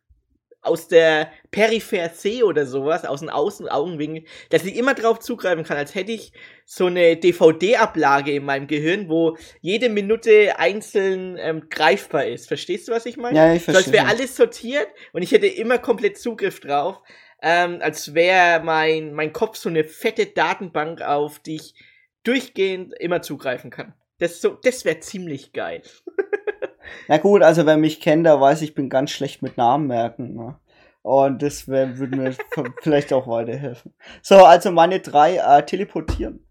aus 0.63 0.87
der 0.87 1.29
Peripher 1.51 2.13
C 2.13 2.43
oder 2.43 2.65
sowas, 2.65 3.03
aus 3.03 3.19
dem 3.19 3.29
Außen 3.29 3.67
Augenwinkel, 3.67 4.23
dass 4.49 4.63
ich 4.63 4.75
immer 4.77 4.93
drauf 4.93 5.19
zugreifen 5.19 5.65
kann, 5.65 5.77
als 5.77 5.93
hätte 5.93 6.13
ich 6.13 6.31
so 6.65 6.85
eine 6.85 7.17
DVD-Ablage 7.17 8.31
in 8.31 8.45
meinem 8.45 8.67
Gehirn, 8.67 9.09
wo 9.09 9.37
jede 9.59 9.89
Minute 9.89 10.57
einzeln 10.57 11.37
ähm, 11.37 11.67
greifbar 11.69 12.25
ist. 12.25 12.47
Verstehst 12.47 12.87
du, 12.87 12.93
was 12.93 13.05
ich 13.05 13.17
meine? 13.17 13.37
Ja, 13.37 13.53
ich 13.53 13.63
verstehe. 13.63 13.83
So, 13.83 13.89
als 13.89 13.93
wäre 13.93 14.07
alles 14.07 14.35
sortiert 14.37 14.87
und 15.11 15.21
ich 15.21 15.31
hätte 15.31 15.47
immer 15.47 15.79
komplett 15.79 16.17
Zugriff 16.17 16.61
drauf, 16.61 17.01
ähm, 17.41 17.79
als 17.81 18.13
wäre 18.13 18.63
mein, 18.63 19.13
mein 19.13 19.33
Kopf 19.33 19.57
so 19.57 19.67
eine 19.67 19.83
fette 19.83 20.27
Datenbank, 20.27 21.01
auf 21.01 21.39
die 21.39 21.55
ich 21.55 21.75
durchgehend 22.23 22.93
immer 22.99 23.21
zugreifen 23.21 23.69
kann. 23.69 23.93
Das, 24.19 24.41
so, 24.41 24.57
das 24.63 24.85
wäre 24.85 24.99
ziemlich 24.99 25.53
geil. 25.53 25.81
Na 27.07 27.17
gut, 27.17 27.43
also 27.43 27.65
wer 27.65 27.77
mich 27.77 27.99
kennt, 27.99 28.25
der 28.25 28.39
weiß, 28.39 28.61
ich 28.61 28.75
bin 28.75 28.89
ganz 28.89 29.11
schlecht 29.11 29.41
mit 29.41 29.57
Namen 29.57 29.87
merken. 29.87 30.33
Ne? 30.33 30.59
Und 31.01 31.41
das 31.41 31.67
wär, 31.67 31.97
würde 31.97 32.15
mir 32.15 32.35
vielleicht 32.81 33.11
auch 33.13 33.27
weiterhelfen. 33.27 33.93
So, 34.21 34.35
also 34.45 34.71
meine 34.71 34.99
drei 34.99 35.37
äh, 35.37 35.65
teleportieren. 35.65 36.45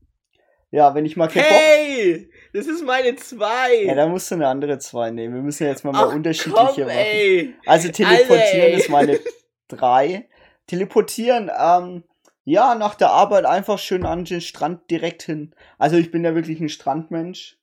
Ja, 0.70 0.94
wenn 0.94 1.04
ich 1.04 1.16
mal 1.16 1.28
Hey! 1.28 2.30
Das 2.54 2.66
ist 2.66 2.82
meine 2.84 3.14
zwei! 3.16 3.84
Ja, 3.84 3.94
da 3.94 4.08
musst 4.08 4.30
du 4.30 4.36
eine 4.36 4.48
andere 4.48 4.78
zwei 4.78 5.10
nehmen. 5.10 5.34
Wir 5.34 5.42
müssen 5.42 5.66
jetzt 5.66 5.84
mal, 5.84 5.92
mal 5.92 6.04
unterschiedliche 6.04 6.56
komm, 6.56 6.86
machen. 6.86 6.88
Ey. 6.88 7.54
Also 7.66 7.90
teleportieren 7.90 8.62
Alter, 8.62 8.76
ist 8.76 8.88
meine 8.88 9.20
drei. 9.68 10.28
Teleportieren, 10.66 11.50
ähm, 11.58 12.04
ja, 12.45 12.74
nach 12.74 12.95
der 12.95 13.11
Arbeit 13.11 13.45
einfach 13.45 13.78
schön 13.78 14.05
an 14.05 14.24
den 14.24 14.40
Strand 14.40 14.90
direkt 14.90 15.22
hin. 15.22 15.55
Also 15.78 15.97
ich 15.97 16.11
bin 16.11 16.24
ja 16.24 16.34
wirklich 16.34 16.61
ein 16.61 16.68
Strandmensch. 16.68 17.59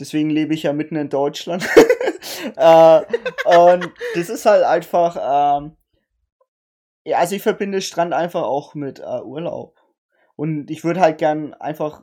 Deswegen 0.00 0.30
lebe 0.30 0.54
ich 0.54 0.64
ja 0.64 0.72
mitten 0.72 0.96
in 0.96 1.08
Deutschland. 1.08 1.64
äh, 2.56 3.00
und 3.44 3.90
das 4.14 4.28
ist 4.28 4.46
halt 4.46 4.64
einfach, 4.64 5.60
ähm, 5.62 5.76
ja, 7.04 7.18
also 7.18 7.36
ich 7.36 7.42
verbinde 7.42 7.80
Strand 7.80 8.12
einfach 8.12 8.42
auch 8.42 8.74
mit 8.74 8.98
äh, 8.98 9.20
Urlaub. 9.22 9.80
Und 10.34 10.70
ich 10.70 10.82
würde 10.82 11.00
halt 11.00 11.18
gern 11.18 11.54
einfach 11.54 12.02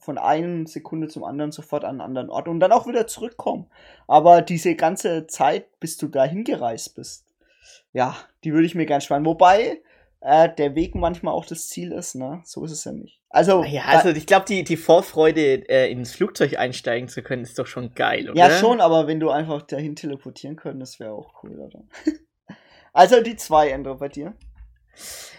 von 0.00 0.18
einer 0.18 0.66
Sekunde 0.66 1.06
zum 1.06 1.22
anderen 1.22 1.52
sofort 1.52 1.84
an 1.84 1.90
einen 1.90 2.00
anderen 2.00 2.30
Ort 2.30 2.48
und 2.48 2.58
dann 2.58 2.72
auch 2.72 2.88
wieder 2.88 3.06
zurückkommen. 3.06 3.70
Aber 4.08 4.42
diese 4.42 4.74
ganze 4.74 5.28
Zeit, 5.28 5.78
bis 5.78 5.96
du 5.96 6.08
da 6.08 6.24
hingereist 6.24 6.96
bist, 6.96 7.24
ja, 7.92 8.16
die 8.42 8.52
würde 8.52 8.66
ich 8.66 8.74
mir 8.74 8.86
gern 8.86 9.00
sparen. 9.00 9.24
Wobei, 9.24 9.80
äh, 10.22 10.48
der 10.54 10.74
Weg 10.74 10.94
manchmal 10.94 11.34
auch 11.34 11.44
das 11.44 11.68
Ziel 11.68 11.92
ist, 11.92 12.14
ne? 12.14 12.40
So 12.44 12.64
ist 12.64 12.70
es 12.70 12.84
ja 12.84 12.92
nicht. 12.92 13.20
Also, 13.28 13.64
ja, 13.64 13.82
also 13.86 14.10
ich 14.10 14.26
glaube, 14.26 14.44
die, 14.46 14.62
die 14.62 14.76
Vorfreude, 14.76 15.68
äh, 15.68 15.90
ins 15.90 16.14
Flugzeug 16.14 16.58
einsteigen 16.58 17.08
zu 17.08 17.22
können, 17.22 17.42
ist 17.42 17.58
doch 17.58 17.66
schon 17.66 17.94
geil, 17.94 18.30
oder? 18.30 18.38
Ja, 18.38 18.50
schon, 18.50 18.80
aber 18.80 19.06
wenn 19.06 19.20
du 19.20 19.30
einfach 19.30 19.62
dahin 19.62 19.96
teleportieren 19.96 20.56
könntest, 20.56 21.00
wäre 21.00 21.12
auch 21.12 21.42
cool, 21.42 21.58
oder? 21.58 21.82
also 22.92 23.20
die 23.20 23.36
zwei, 23.36 23.70
Endo, 23.70 23.96
bei 23.96 24.08
dir? 24.08 24.34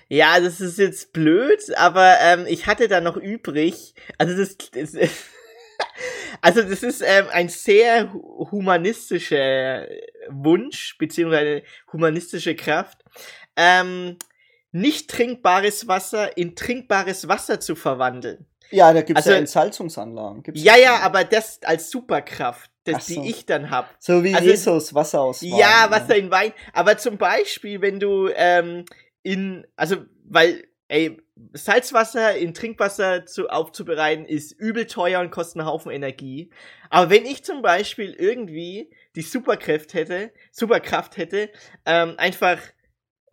Ja, 0.10 0.40
das 0.40 0.60
ist 0.60 0.78
jetzt 0.80 1.14
blöd, 1.14 1.62
aber 1.78 2.18
ähm, 2.22 2.46
ich 2.48 2.68
hatte 2.68 2.88
da 2.88 3.00
noch 3.00 3.16
übrig. 3.16 3.94
Also 4.18 4.36
das, 4.36 4.58
das 4.58 4.96
also 6.42 6.62
das 6.62 6.84
ist 6.84 7.02
ähm, 7.02 7.28
ein 7.32 7.48
sehr 7.48 8.12
humanistischer 8.12 9.88
Wunsch 10.30 10.98
beziehungsweise 10.98 11.64
humanistische 11.92 12.56
Kraft. 12.56 13.04
Ähm, 13.56 14.18
nicht 14.74 15.10
trinkbares 15.10 15.88
Wasser 15.88 16.36
in 16.36 16.56
trinkbares 16.56 17.28
Wasser 17.28 17.60
zu 17.60 17.76
verwandeln. 17.76 18.46
Ja, 18.72 18.92
da 18.92 19.02
gibt 19.02 19.20
es 19.20 19.26
also, 19.26 19.36
ja 19.36 19.38
Entsalzungsanlagen. 19.38 20.42
Gibt's 20.42 20.64
ja, 20.64 20.76
ja, 20.76 21.00
aber 21.02 21.24
das 21.24 21.60
als 21.64 21.92
Superkraft, 21.92 22.72
das, 22.86 23.06
so. 23.06 23.22
die 23.22 23.30
ich 23.30 23.46
dann 23.46 23.70
hab. 23.70 23.96
So 24.00 24.24
wie 24.24 24.34
also, 24.34 24.50
Jesus, 24.50 24.94
Wasser 24.96 25.22
aus 25.22 25.44
Wein. 25.44 25.60
Ja, 25.60 25.92
Wasser 25.92 26.18
ja. 26.18 26.24
in 26.24 26.32
Wein. 26.32 26.54
Aber 26.74 26.98
zum 26.98 27.18
Beispiel, 27.18 27.82
wenn 27.82 28.00
du 28.00 28.30
ähm, 28.36 28.86
in, 29.22 29.68
also, 29.76 29.98
weil, 30.26 30.64
ey, 30.88 31.22
Salzwasser 31.54 32.36
in 32.36 32.56
Trinkwasser 32.56 33.28
zu, 33.28 33.50
aufzubereiten 33.50 34.26
ist 34.26 34.52
übel 34.54 34.88
teuer 34.88 35.20
und 35.20 35.30
kostet 35.30 35.60
einen 35.60 35.68
Haufen 35.68 35.92
Energie. 35.92 36.50
Aber 36.90 37.12
wenn 37.12 37.26
ich 37.26 37.44
zum 37.44 37.62
Beispiel 37.62 38.14
irgendwie 38.14 38.92
die 39.16 39.22
Superkraft 39.22 39.94
hätte, 39.94 40.32
Superkraft 40.52 41.18
hätte, 41.18 41.52
ähm, 41.86 42.16
einfach 42.18 42.60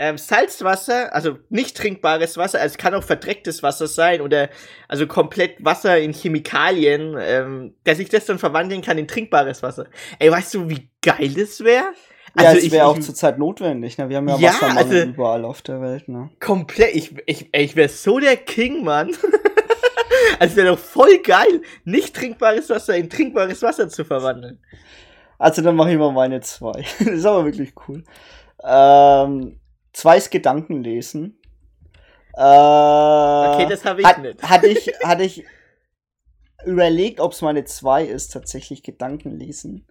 ähm, 0.00 0.16
Salzwasser, 0.16 1.14
also 1.14 1.36
nicht 1.50 1.76
trinkbares 1.76 2.36
Wasser, 2.38 2.58
also 2.60 2.72
es 2.72 2.78
kann 2.78 2.94
auch 2.94 3.02
verdrecktes 3.04 3.62
Wasser 3.62 3.86
sein 3.86 4.22
oder 4.22 4.48
also 4.88 5.06
komplett 5.06 5.62
Wasser 5.62 5.98
in 5.98 6.12
Chemikalien, 6.14 7.16
ähm, 7.20 7.74
dass 7.84 7.98
ich 7.98 8.08
das 8.08 8.24
dann 8.24 8.38
verwandeln 8.38 8.80
kann 8.80 8.96
in 8.96 9.06
trinkbares 9.06 9.62
Wasser. 9.62 9.84
Ey, 10.18 10.30
weißt 10.30 10.54
du, 10.54 10.68
wie 10.70 10.88
geil 11.02 11.34
das 11.36 11.60
wäre? 11.62 11.84
ja, 12.38 12.44
Also 12.46 12.58
es 12.58 12.64
ich- 12.64 12.72
wäre 12.72 12.86
auch 12.86 12.98
zurzeit 12.98 13.38
notwendig. 13.38 13.98
Ne? 13.98 14.08
Wir 14.08 14.16
haben 14.16 14.28
ja, 14.28 14.36
Ja, 14.38 14.48
Wassermangel 14.54 15.00
also- 15.00 15.08
überall 15.10 15.44
auf 15.44 15.60
der 15.62 15.82
Welt. 15.82 16.08
Ne? 16.08 16.30
Komplett, 16.40 16.94
ich, 16.94 17.14
ich, 17.26 17.48
ich 17.52 17.76
wäre 17.76 17.88
so 17.90 18.18
der 18.18 18.36
King, 18.38 18.82
Mann. 18.84 19.14
also 20.38 20.56
wäre 20.56 20.68
doch 20.68 20.78
voll 20.78 21.18
geil, 21.18 21.60
nicht 21.84 22.16
trinkbares 22.16 22.70
Wasser 22.70 22.96
in 22.96 23.10
trinkbares 23.10 23.60
Wasser 23.62 23.88
zu 23.90 24.04
verwandeln. 24.04 24.58
Also 25.38 25.60
dann 25.62 25.76
mache 25.76 25.92
ich 25.92 25.98
mal 25.98 26.10
meine 26.12 26.40
zwei. 26.40 26.84
das 26.98 27.06
ist 27.08 27.26
aber 27.26 27.44
wirklich 27.44 27.72
cool. 27.86 28.02
Ähm, 28.62 29.59
zwei 29.92 30.16
ist 30.16 30.30
Gedankenlesen. 30.30 31.38
Äh, 32.34 32.40
Okay, 32.42 33.66
das 33.68 33.84
habe 33.84 34.00
ich 34.00 34.06
hat, 34.06 34.18
nicht. 34.18 34.42
Hatte 34.42 34.66
ich, 34.68 34.86
hatte 35.04 35.22
ich 35.24 35.44
überlegt, 36.64 37.20
ob 37.20 37.32
es 37.32 37.42
meine 37.42 37.64
zwei 37.64 38.04
ist, 38.04 38.32
tatsächlich 38.32 38.82
Gedankenlesen. 38.82 39.86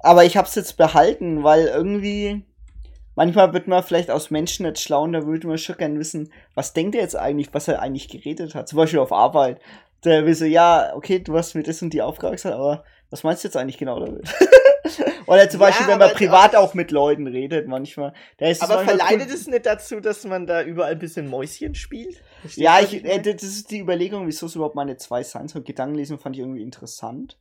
Aber 0.00 0.24
ich 0.24 0.36
habe 0.36 0.46
es 0.46 0.54
jetzt 0.54 0.76
behalten, 0.76 1.42
weil 1.42 1.66
irgendwie 1.66 2.44
manchmal 3.14 3.52
wird 3.52 3.66
man 3.66 3.82
vielleicht 3.82 4.10
aus 4.10 4.30
Menschen 4.30 4.66
nicht 4.66 4.78
schlau 4.78 5.02
und 5.02 5.12
da 5.12 5.26
würde 5.26 5.46
man 5.48 5.58
schon 5.58 5.76
gerne 5.76 5.98
wissen, 5.98 6.32
was 6.54 6.74
denkt 6.74 6.94
er 6.94 7.02
jetzt 7.02 7.16
eigentlich, 7.16 7.52
was 7.52 7.68
er 7.68 7.80
eigentlich 7.80 8.08
geredet 8.08 8.54
hat. 8.54 8.68
Zum 8.68 8.76
Beispiel 8.76 9.00
auf 9.00 9.12
Arbeit. 9.12 9.60
Der 10.04 10.26
will 10.26 10.34
so, 10.34 10.44
ja, 10.44 10.92
okay, 10.94 11.18
du 11.18 11.36
hast 11.36 11.54
mir 11.54 11.62
das 11.62 11.82
und 11.82 11.92
die 11.92 12.02
Aufgabe 12.02 12.36
gesagt, 12.36 12.54
aber 12.54 12.84
was 13.10 13.24
meinst 13.24 13.42
du 13.42 13.48
jetzt 13.48 13.56
eigentlich 13.56 13.78
genau 13.78 13.98
damit? 13.98 14.28
Oder 15.26 15.48
zum 15.48 15.60
Ja, 15.60 15.66
Beispiel, 15.66 15.86
wenn 15.88 15.98
man 15.98 16.10
privat 16.12 16.56
auch 16.56 16.74
mit 16.74 16.90
Leuten 16.90 17.26
redet, 17.26 17.68
manchmal. 17.68 18.12
Da 18.38 18.46
ist 18.46 18.62
es 18.62 18.68
Aber 18.68 18.84
verleitet 18.84 19.30
es 19.30 19.46
nicht 19.46 19.66
dazu, 19.66 20.00
dass 20.00 20.24
man 20.24 20.46
da 20.46 20.62
überall 20.62 20.92
ein 20.92 20.98
bisschen 20.98 21.28
Mäuschen 21.28 21.74
spielt? 21.74 22.22
Verstehst 22.40 22.58
Ja, 22.58 22.80
ich, 22.80 23.04
äh, 23.04 23.20
das 23.20 23.42
ist 23.42 23.70
die 23.70 23.80
Überlegung, 23.80 24.26
wieso 24.26 24.46
es 24.46 24.54
überhaupt 24.54 24.74
meine 24.74 24.96
zwei 24.96 25.22
sein 25.22 25.48
soll. 25.48 25.62
Gedankenlesen 25.62 26.18
fand 26.18 26.36
ich 26.36 26.40
irgendwie 26.40 26.62
interessant. 26.62 27.38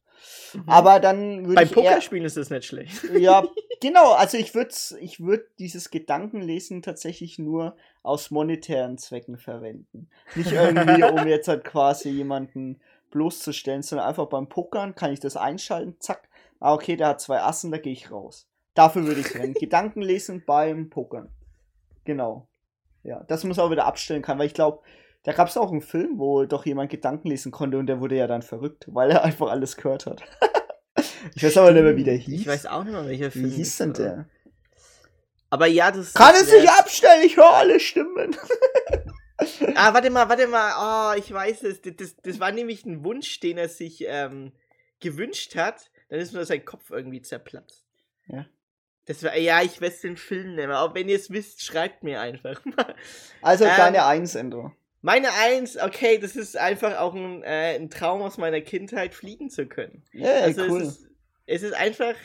Mhm. 0.53 0.63
Aber 0.67 0.99
dann 0.99 1.45
würde 1.45 1.55
Beim 1.55 1.65
ich 1.65 1.77
eher, 1.77 1.83
Pokerspielen 1.83 2.25
ist 2.25 2.37
das 2.37 2.49
nicht 2.49 2.65
schlecht. 2.65 3.03
Ja, 3.13 3.43
genau. 3.81 4.13
Also 4.13 4.37
ich 4.37 4.55
würde 4.55 4.73
ich 4.99 5.19
würd 5.19 5.45
dieses 5.59 5.91
Gedankenlesen 5.91 6.81
tatsächlich 6.81 7.39
nur 7.39 7.75
aus 8.03 8.31
monetären 8.31 8.97
Zwecken 8.97 9.37
verwenden. 9.37 10.09
Nicht 10.35 10.51
irgendwie, 10.51 11.03
um 11.03 11.27
jetzt 11.27 11.47
halt 11.47 11.63
quasi 11.63 12.09
jemanden 12.09 12.79
bloßzustellen, 13.11 13.81
sondern 13.81 14.07
einfach 14.07 14.27
beim 14.27 14.49
Pokern 14.49 14.95
kann 14.95 15.13
ich 15.13 15.19
das 15.19 15.37
einschalten, 15.37 15.95
zack. 15.99 16.27
Ah, 16.59 16.73
okay, 16.73 16.95
der 16.95 17.07
hat 17.09 17.21
zwei 17.21 17.41
Assen, 17.41 17.71
da 17.71 17.77
gehe 17.77 17.93
ich 17.93 18.11
raus. 18.11 18.47
Dafür 18.73 19.05
würde 19.05 19.21
ich 19.21 19.35
rennen. 19.35 19.53
Gedankenlesen 19.59 20.43
beim 20.45 20.89
Pokern. 20.89 21.29
Genau. 22.03 22.47
Ja, 23.03 23.23
das 23.27 23.43
muss 23.43 23.59
auch 23.59 23.71
wieder 23.71 23.85
abstellen 23.85 24.21
kann, 24.21 24.39
weil 24.39 24.47
ich 24.47 24.53
glaube, 24.53 24.81
da 25.23 25.31
gab 25.31 25.47
es 25.47 25.57
auch 25.57 25.71
einen 25.71 25.81
Film, 25.81 26.19
wo 26.19 26.45
doch 26.45 26.65
jemand 26.65 26.91
Gedanken 26.91 27.29
lesen 27.29 27.51
konnte 27.51 27.77
und 27.77 27.87
der 27.87 27.99
wurde 27.99 28.15
ja 28.15 28.27
dann 28.27 28.41
verrückt, 28.41 28.87
weil 28.87 29.11
er 29.11 29.23
einfach 29.25 29.49
alles 29.49 29.75
gehört 29.75 30.05
hat. 30.05 30.23
ich 31.35 31.43
weiß 31.43 31.57
aber 31.57 31.71
nicht 31.71 31.83
mehr, 31.83 31.95
wie 31.95 32.03
der 32.03 32.15
hieß. 32.15 32.41
Ich 32.41 32.47
weiß 32.47 32.65
auch 32.67 32.83
nicht 32.83 32.93
mehr, 32.93 33.07
welcher 33.07 33.31
Film. 33.31 33.45
Wie 33.45 33.55
hieß 33.55 33.77
denn 33.77 33.93
der? 33.93 34.29
Aber 35.49 35.67
ja, 35.67 35.91
das 35.91 36.13
Kann 36.13 36.35
es 36.35 36.51
nicht 36.51 36.69
abstellen, 36.69 37.23
ich 37.23 37.37
höre 37.37 37.53
alle 37.53 37.79
Stimmen. 37.79 38.35
Ah, 39.75 39.93
warte 39.93 40.09
mal, 40.09 40.27
warte 40.29 40.47
mal. 40.47 41.13
Oh, 41.13 41.17
ich 41.17 41.31
weiß 41.31 41.63
es. 41.63 41.81
Das, 41.81 41.95
das, 41.95 42.15
das 42.17 42.39
war 42.39 42.51
nämlich 42.51 42.85
ein 42.85 43.03
Wunsch, 43.03 43.39
den 43.39 43.57
er 43.57 43.69
sich 43.69 44.03
ähm, 44.07 44.53
gewünscht 44.99 45.55
hat. 45.55 45.91
Dann 46.09 46.19
ist 46.19 46.33
nur 46.33 46.45
sein 46.45 46.63
Kopf 46.65 46.91
irgendwie 46.91 47.21
zerplatzt. 47.21 47.83
Ja. 48.27 48.45
Das 49.05 49.23
war, 49.23 49.37
ja, 49.37 49.61
ich 49.61 49.79
weiß 49.81 50.01
den 50.01 50.17
Film 50.17 50.55
nicht 50.55 50.67
mehr. 50.67 50.77
Aber 50.77 50.95
wenn 50.95 51.09
ihr 51.09 51.15
es 51.15 51.29
wisst, 51.29 51.63
schreibt 51.63 52.03
mir 52.03 52.21
einfach 52.21 52.63
mal. 52.65 52.95
Also 53.41 53.65
Ähm, 53.65 53.71
deine 53.77 54.05
Eins, 54.05 54.35
Endo. 54.35 54.71
Meine 55.01 55.31
Eins, 55.33 55.77
okay, 55.77 56.17
das 56.17 56.35
ist 56.35 56.57
einfach 56.57 56.97
auch 56.97 57.13
ein, 57.13 57.43
äh, 57.43 57.75
ein 57.75 57.91
Traum 57.91 58.23
aus 58.23 58.37
meiner 58.37 58.61
Kindheit, 58.61 59.13
fliegen 59.13 59.51
zu 59.51 59.67
können. 59.67 60.03
Ja, 60.13 60.31
Also 60.41 60.63
cool. 60.63 60.81
es, 60.81 60.87
ist, 60.87 61.09
es 61.45 61.61
ist 61.63 61.73
einfach, 61.75 62.15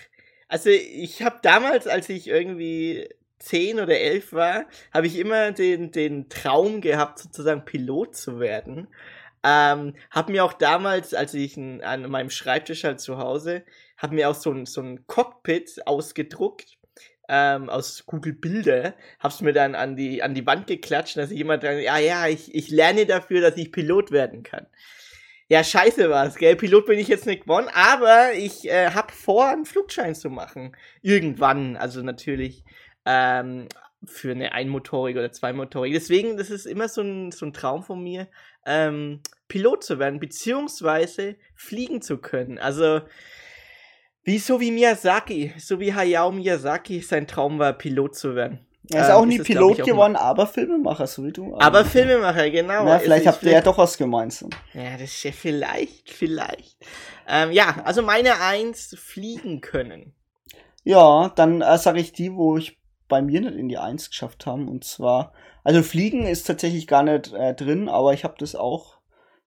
also 0.49 0.70
ich 0.70 1.22
habe 1.22 1.41
damals, 1.43 1.87
als 1.87 2.09
ich 2.09 2.28
irgendwie 2.28 3.07
zehn 3.39 3.81
oder 3.81 3.99
elf 3.99 4.33
war, 4.33 4.64
habe 4.93 5.07
ich 5.07 5.18
immer 5.18 5.53
den, 5.53 5.93
den 5.93 6.31
Traum 6.31 6.81
gehabt, 6.81 7.18
sozusagen 7.18 7.66
Pilot 7.66 8.16
zu 8.16 8.41
werden. 8.41 8.89
Ähm, 9.43 9.95
habe 10.11 10.32
mir 10.32 10.45
auch 10.45 10.53
damals, 10.53 11.14
als 11.14 11.32
ich 11.34 11.57
an 11.57 12.11
meinem 12.11 12.30
Schreibtisch 12.30 12.84
halt 12.84 13.01
zu 13.01 13.18
Hause, 13.18 13.64
habe 13.97 14.14
mir 14.14 14.28
auch 14.28 14.34
so 14.34 14.53
ein, 14.53 14.66
so 14.66 14.82
ein 14.82 15.07
Cockpit 15.07 15.86
ausgedruckt 15.86 16.78
ähm, 17.28 17.70
aus 17.70 18.05
Google 18.07 18.32
Bilder, 18.34 18.95
hab's 19.20 19.41
mir 19.41 19.53
dann 19.53 19.74
an 19.74 19.97
die, 19.97 20.22
an 20.22 20.34
die 20.34 20.47
Wand 20.47 20.66
geklatscht, 20.66 21.16
dass 21.16 21.30
ich 21.30 21.41
immer 21.41 21.59
dran, 21.59 21.78
ja, 21.78 21.99
ja, 21.99 22.26
ich, 22.26 22.55
ich 22.55 22.70
lerne 22.70 23.07
dafür, 23.07 23.41
dass 23.41 23.57
ich 23.57 23.72
Pilot 23.72 24.11
werden 24.11 24.43
kann. 24.43 24.66
Ja, 25.49 25.64
scheiße 25.64 26.11
war's, 26.11 26.36
gell? 26.36 26.57
Pilot 26.57 26.86
bin 26.86 26.99
ich 26.99 27.09
jetzt 27.09 27.26
nicht 27.26 27.43
geworden, 27.43 27.68
aber 27.72 28.34
ich 28.34 28.68
äh, 28.68 28.91
hab 28.91 29.11
vor, 29.11 29.49
einen 29.49 29.64
Flugschein 29.64 30.14
zu 30.14 30.30
machen. 30.30 30.76
Irgendwann, 31.03 31.76
also 31.76 32.03
natürlich 32.03 32.64
ähm, 33.05 33.66
für 34.05 34.30
eine 34.30 34.53
einmotorige 34.53 35.18
oder 35.18 35.32
zweimotorige. 35.32 35.98
Deswegen, 35.98 36.36
das 36.36 36.51
ist 36.51 36.66
immer 36.66 36.88
so 36.88 37.03
ein, 37.03 37.32
so 37.32 37.44
ein 37.46 37.53
Traum 37.53 37.82
von 37.82 38.03
mir, 38.03 38.28
ähm, 38.66 39.20
Pilot 39.48 39.84
zu 39.84 39.98
werden, 39.98 40.20
beziehungsweise 40.20 41.36
fliegen 41.55 42.01
zu 42.03 42.18
können. 42.18 42.59
Also, 42.59 43.01
wie 44.22 44.38
so 44.38 44.61
wie 44.61 44.70
Miyazaki, 44.70 45.55
so 45.59 45.80
wie 45.80 45.94
Hayao 45.94 46.30
Miyazaki, 46.30 47.01
sein 47.01 47.26
Traum 47.26 47.59
war, 47.59 47.72
Pilot 47.72 48.14
zu 48.16 48.34
werden. 48.34 48.66
Er 48.92 49.03
ist 49.03 49.09
Ähm, 49.09 49.14
auch 49.14 49.24
nie 49.26 49.38
es, 49.38 49.44
glaub 49.46 49.68
Pilot 49.76 49.80
auch 49.82 49.86
geworden, 49.86 50.16
aber 50.16 50.46
Filmemacher, 50.46 51.07
so 51.07 51.24
wie 51.24 51.32
du. 51.32 51.57
Aber 51.59 51.84
Filmemacher, 51.84 52.51
genau. 52.51 52.84
Also 52.86 53.05
vielleicht 53.05 53.22
ich- 53.22 53.28
habt 53.28 53.42
ihr 53.44 53.53
ja 53.53 53.61
doch 53.61 53.78
was 53.78 53.96
gemeinsam. 53.96 54.51
Ja, 54.74 54.92
das 54.92 55.03
ist 55.11 55.22
ja 55.22 55.32
vielleicht, 55.32 56.11
vielleicht. 56.11 56.76
Ähm, 57.28 57.53
ja, 57.53 57.82
also 57.84 58.03
meine 58.03 58.40
Eins, 58.40 58.96
fliegen 58.98 59.61
können. 59.61 60.14
Ja, 60.82 61.30
dann 61.36 61.61
äh, 61.61 61.78
sage 61.78 62.01
ich 62.01 62.12
die, 62.12 62.32
wo 62.34 62.57
ich 62.57 62.80
bei 63.11 63.21
mir 63.21 63.43
nicht 63.43 63.57
in 63.57 63.69
die 63.69 63.77
Eins 63.77 64.09
geschafft 64.09 64.47
haben. 64.47 64.69
Und 64.69 64.85
zwar, 64.85 65.35
also 65.63 65.83
Fliegen 65.83 66.27
ist 66.27 66.47
tatsächlich 66.47 66.87
gar 66.87 67.03
nicht 67.03 67.35
äh, 67.35 67.55
drin, 67.55 67.91
aber 67.91 68.15
ich 68.15 68.25
habe 68.25 68.37
das 68.39 68.55
auch 68.55 69.01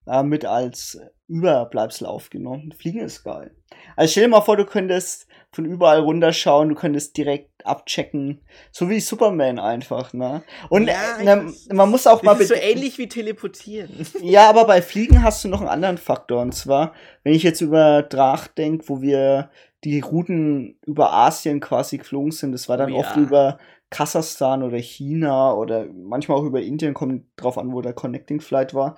äh, 0.06 0.22
mit 0.22 0.44
als 0.44 1.00
Überbleibsel 1.26 2.06
aufgenommen. 2.06 2.72
Fliegen 2.72 3.00
ist 3.00 3.24
geil. 3.24 3.56
Also 3.96 4.12
stell 4.12 4.24
dir 4.24 4.30
mal 4.30 4.42
vor, 4.42 4.56
du 4.56 4.66
könntest 4.66 5.26
von 5.52 5.64
überall 5.64 6.00
runterschauen, 6.00 6.68
du 6.68 6.74
könntest 6.74 7.16
direkt 7.16 7.64
abchecken, 7.64 8.42
so 8.72 8.90
wie 8.90 9.00
Superman 9.00 9.58
einfach, 9.58 10.12
ne? 10.12 10.42
Und 10.68 10.88
Ja, 10.88 11.18
äh, 11.18 11.24
ne, 11.24 11.52
man 11.72 11.90
muss 11.90 12.06
auch 12.06 12.22
mal 12.22 12.38
ist 12.40 12.48
so 12.48 12.54
ähnlich 12.54 12.98
wie 12.98 13.08
teleportieren. 13.08 14.06
ja, 14.22 14.48
aber 14.48 14.66
bei 14.66 14.82
Fliegen 14.82 15.22
hast 15.22 15.44
du 15.44 15.48
noch 15.48 15.60
einen 15.60 15.70
anderen 15.70 15.98
Faktor. 15.98 16.42
Und 16.42 16.54
zwar, 16.54 16.92
wenn 17.22 17.34
ich 17.34 17.42
jetzt 17.42 17.60
über 17.60 18.02
Drach 18.02 18.48
denke, 18.48 18.88
wo 18.88 19.00
wir 19.00 19.50
die 19.84 20.00
Routen 20.00 20.78
über 20.86 21.12
Asien 21.12 21.60
quasi 21.60 21.98
geflogen 21.98 22.30
sind, 22.32 22.52
das 22.52 22.68
war 22.68 22.76
dann 22.76 22.92
Oh 22.92 22.94
ja. 22.96 23.00
oft 23.00 23.16
über 23.16 23.58
Kasachstan 23.90 24.62
oder 24.62 24.78
China 24.78 25.52
oder 25.54 25.86
manchmal 25.92 26.38
auch 26.38 26.44
über 26.44 26.60
Indien, 26.60 26.94
kommt 26.94 27.24
drauf 27.36 27.58
an, 27.58 27.72
wo 27.72 27.80
der 27.80 27.92
Connecting 27.92 28.40
Flight 28.40 28.74
war. 28.74 28.96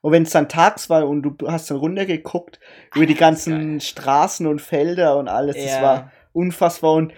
Und 0.00 0.12
wenn 0.12 0.22
es 0.22 0.30
dann 0.30 0.48
tags 0.48 0.88
war 0.88 1.06
und 1.08 1.22
du 1.22 1.48
hast 1.50 1.70
dann 1.70 1.76
runtergeguckt 1.78 2.60
über 2.94 3.04
die 3.04 3.14
das 3.14 3.20
ganzen 3.20 3.80
Straßen 3.80 4.46
und 4.46 4.62
Felder 4.62 5.18
und 5.18 5.28
alles, 5.28 5.56
das 5.56 5.72
Ja. 5.72 5.82
war 5.82 6.12
unfassbar. 6.32 6.94
Und 6.94 7.12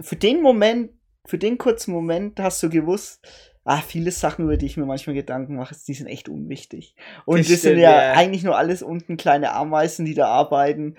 für 0.00 0.16
den 0.16 0.40
Moment, 0.42 0.90
für 1.26 1.38
den 1.38 1.58
kurzen 1.58 1.92
Moment 1.92 2.40
hast 2.40 2.62
du 2.62 2.70
gewusst, 2.70 3.20
ah, 3.64 3.78
viele 3.80 4.10
Sachen, 4.10 4.44
über 4.46 4.56
die 4.56 4.66
ich 4.66 4.76
mir 4.76 4.86
manchmal 4.86 5.14
Gedanken 5.14 5.56
mache, 5.56 5.74
die 5.86 5.94
sind 5.94 6.06
echt 6.06 6.28
unwichtig. 6.28 6.96
Und 7.24 7.40
Das 7.40 7.48
das, 7.48 7.62
sind 7.62 7.78
ja, 7.78 7.90
ja. 7.92 8.12
eigentlich 8.12 8.42
nur 8.42 8.56
alles 8.56 8.82
unten 8.82 9.16
kleine 9.16 9.52
Ameisen, 9.52 10.04
die 10.06 10.14
da 10.14 10.26
arbeiten. 10.28 10.96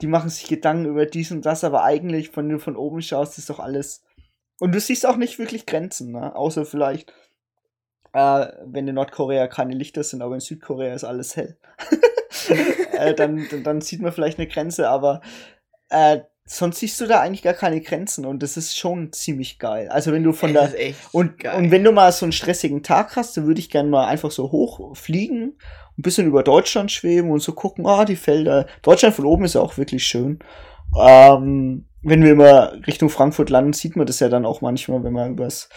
Die 0.00 0.06
machen 0.06 0.30
sich 0.30 0.48
Gedanken 0.48 0.86
über 0.86 1.06
dies 1.06 1.30
und 1.30 1.46
das, 1.46 1.64
aber 1.64 1.84
eigentlich, 1.84 2.36
wenn 2.36 2.48
du 2.48 2.58
von 2.58 2.76
oben 2.76 3.02
schaust, 3.02 3.38
ist 3.38 3.50
doch 3.50 3.60
alles. 3.60 4.04
Und 4.60 4.72
du 4.72 4.80
siehst 4.80 5.06
auch 5.06 5.16
nicht 5.16 5.38
wirklich 5.38 5.66
Grenzen, 5.66 6.12
ne? 6.12 6.34
Außer 6.34 6.64
vielleicht, 6.64 7.12
äh, 8.12 8.46
wenn 8.64 8.88
in 8.88 8.94
Nordkorea 8.94 9.46
keine 9.48 9.74
Lichter 9.74 10.02
sind, 10.02 10.22
aber 10.22 10.34
in 10.34 10.40
Südkorea 10.40 10.94
ist 10.94 11.04
alles 11.04 11.36
hell. 11.36 11.58
äh, 12.92 13.14
dann, 13.14 13.46
dann, 13.50 13.64
dann 13.64 13.80
sieht 13.80 14.00
man 14.00 14.12
vielleicht 14.12 14.38
eine 14.38 14.48
Grenze, 14.48 14.88
aber 14.88 15.20
äh, 15.90 16.20
sonst 16.46 16.78
siehst 16.78 17.00
du 17.00 17.06
da 17.06 17.20
eigentlich 17.20 17.42
gar 17.42 17.54
keine 17.54 17.80
Grenzen 17.80 18.26
und 18.26 18.42
das 18.42 18.56
ist 18.56 18.76
schon 18.76 19.12
ziemlich 19.12 19.58
geil. 19.58 19.88
Also 19.88 20.12
wenn 20.12 20.22
du 20.22 20.32
von 20.32 20.52
Das 20.52 20.74
echt 20.74 20.98
und, 21.12 21.38
geil. 21.38 21.56
und 21.56 21.70
wenn 21.70 21.84
du 21.84 21.92
mal 21.92 22.12
so 22.12 22.26
einen 22.26 22.32
stressigen 22.32 22.82
Tag 22.82 23.16
hast, 23.16 23.36
dann 23.36 23.46
würde 23.46 23.60
ich 23.60 23.70
gerne 23.70 23.88
mal 23.88 24.06
einfach 24.06 24.30
so 24.30 24.52
hoch 24.52 24.96
fliegen, 24.96 25.58
ein 25.98 26.02
bisschen 26.02 26.26
über 26.26 26.42
Deutschland 26.42 26.90
schweben 26.90 27.30
und 27.30 27.40
so 27.40 27.52
gucken, 27.52 27.86
ah, 27.86 28.04
die 28.04 28.16
Felder. 28.16 28.66
Deutschland 28.82 29.14
von 29.14 29.26
oben 29.26 29.44
ist 29.44 29.54
ja 29.54 29.60
auch 29.60 29.76
wirklich 29.78 30.06
schön. 30.06 30.38
Ähm, 30.98 31.86
wenn 32.02 32.22
wir 32.22 32.32
immer 32.32 32.72
Richtung 32.86 33.08
Frankfurt 33.08 33.50
landen, 33.50 33.72
sieht 33.72 33.96
man 33.96 34.06
das 34.06 34.20
ja 34.20 34.28
dann 34.28 34.44
auch 34.44 34.60
manchmal, 34.60 35.02
wenn 35.04 35.12
man 35.12 35.32
übers 35.32 35.68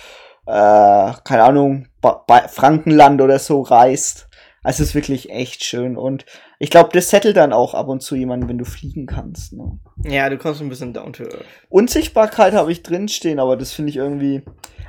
äh, 0.47 1.11
keine 1.23 1.43
Ahnung, 1.43 1.87
ba 2.01 2.23
ba 2.25 2.47
Frankenland 2.47 3.21
oder 3.21 3.37
so 3.37 3.61
reist. 3.61 4.27
Also 4.63 4.83
es 4.83 4.89
ist 4.89 4.95
wirklich 4.95 5.29
echt 5.29 5.63
schön. 5.63 5.97
Und 5.97 6.25
ich 6.59 6.69
glaube, 6.69 6.89
das 6.93 7.09
settelt 7.09 7.37
dann 7.37 7.53
auch 7.53 7.73
ab 7.73 7.87
und 7.87 8.01
zu 8.01 8.15
jemanden, 8.15 8.49
wenn 8.49 8.57
du 8.57 8.65
fliegen 8.65 9.05
kannst. 9.05 9.53
Ne? 9.53 9.77
Ja, 10.03 10.29
du 10.29 10.37
kommst 10.37 10.61
ein 10.61 10.69
bisschen 10.69 10.93
down 10.93 11.13
to 11.13 11.23
earth. 11.23 11.45
Unsichtbarkeit 11.69 12.53
habe 12.53 12.71
ich 12.71 12.81
drinstehen, 12.81 13.39
aber 13.39 13.55
das 13.55 13.71
finde 13.73 13.91
ich 13.91 13.97
irgendwie. 13.97 14.43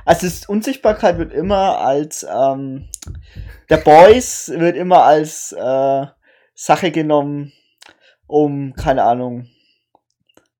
Also 0.09 0.25
das 0.25 0.47
Unsichtbarkeit 0.49 1.19
wird 1.19 1.31
immer 1.31 1.77
als 1.81 2.25
ähm, 2.27 2.89
der 3.69 3.77
Boys 3.77 4.49
wird 4.49 4.75
immer 4.75 5.03
als 5.03 5.51
äh, 5.51 6.05
Sache 6.55 6.89
genommen, 6.89 7.53
um, 8.25 8.73
keine 8.73 9.03
Ahnung, 9.03 9.49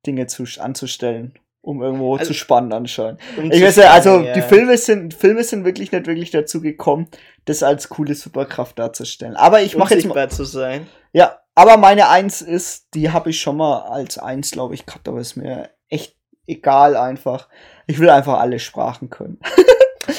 Dinge 0.05 0.27
zu, 0.27 0.45
anzustellen. 0.59 1.33
Um 1.61 1.81
irgendwo 1.81 2.15
Also- 2.15 2.27
zu 2.27 2.33
spannen 2.35 2.71
anscheinend. 2.71 3.21
Um 3.37 3.51
Ich 3.51 3.61
weiß 3.63 3.77
ja, 3.77 3.91
also 3.91 4.19
spannen, 4.19 4.33
die 4.35 4.39
ja. 4.39 4.45
Filme 4.45 4.77
sind, 4.77 5.13
Filme 5.15 5.43
sind 5.43 5.65
wirklich 5.65 5.91
nicht 5.91 6.05
wirklich 6.05 6.29
dazu 6.29 6.61
gekommen, 6.61 7.07
das 7.45 7.63
als 7.63 7.89
coole 7.89 8.13
Superkraft 8.13 8.77
darzustellen. 8.77 9.35
Aber 9.35 9.63
ich 9.63 9.75
mache 9.75 9.95
jetzt 9.95 10.05
mal. 10.05 10.29
zu 10.29 10.45
sein. 10.45 10.85
Ja, 11.11 11.39
aber 11.55 11.77
meine 11.77 12.07
Eins 12.07 12.43
ist, 12.43 12.93
die 12.93 13.09
habe 13.09 13.31
ich 13.31 13.41
schon 13.41 13.57
mal 13.57 13.79
als 13.79 14.19
Eins, 14.19 14.51
glaube 14.51 14.75
ich, 14.75 14.85
gehabt, 14.85 15.07
aber 15.07 15.19
ist 15.19 15.35
mir 15.37 15.71
echt 15.89 16.18
egal 16.49 16.95
einfach. 16.95 17.47
Ich 17.87 17.99
will 17.99 18.09
einfach 18.09 18.39
alle 18.39 18.59
Sprachen 18.59 19.09
können. 19.09 19.39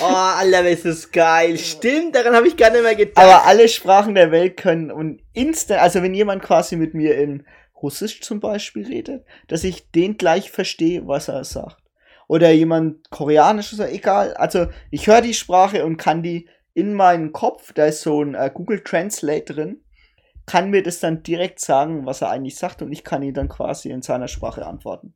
Oh, 0.01 0.05
Alter, 0.05 0.69
ist 0.69 0.85
das 0.85 1.11
geil. 1.11 1.59
Stimmt, 1.59 2.15
daran 2.15 2.35
habe 2.35 2.47
ich 2.47 2.57
gar 2.57 2.71
nicht 2.71 2.83
mehr 2.83 2.95
gedacht. 2.95 3.19
Aber 3.19 3.45
alle 3.47 3.69
Sprachen 3.69 4.15
der 4.15 4.31
Welt 4.31 4.57
können 4.57 4.93
und 4.93 5.21
instant, 5.33 5.81
also 5.81 6.01
wenn 6.03 6.15
jemand 6.15 6.43
quasi 6.43 6.77
mit 6.77 6.95
mir 6.95 7.19
in 7.19 7.45
Russisch 7.83 8.21
zum 8.21 8.41
Beispiel 8.41 8.87
redet, 8.87 9.25
dass 9.49 9.65
ich 9.65 9.91
den 9.91 10.17
gleich 10.17 10.51
verstehe, 10.51 11.07
was 11.07 11.29
er 11.29 11.45
sagt. 11.45 11.83
Oder 12.29 12.51
jemand 12.51 13.11
Koreanisch 13.11 13.75
oder 13.75 13.91
egal. 13.91 14.35
Also 14.35 14.69
ich 14.91 15.07
höre 15.07 15.23
die 15.23 15.35
Sprache 15.35 15.85
und 15.85 15.97
kann 15.97 16.23
die 16.23 16.49
in 16.75 16.95
meinen 16.95 17.33
Kopf, 17.33 17.73
da 17.73 17.87
ist 17.87 18.03
so 18.03 18.23
ein 18.23 18.35
äh, 18.35 18.51
Google 18.53 18.85
Translate 18.85 19.55
drin, 19.55 19.81
kann 20.47 20.71
mir 20.71 20.83
das 20.83 21.01
dann 21.01 21.23
direkt 21.23 21.59
sagen, 21.61 22.07
was 22.07 22.23
er 22.23 22.31
eigentlich 22.31 22.57
sagt 22.57 22.83
und 22.83 22.93
ich 22.93 23.05
kann 23.05 23.23
ihn 23.23 23.35
dann 23.35 23.49
quasi 23.49 23.91
in 23.91 24.03
seiner 24.03 24.29
Sprache 24.29 24.67
antworten. 24.67 25.15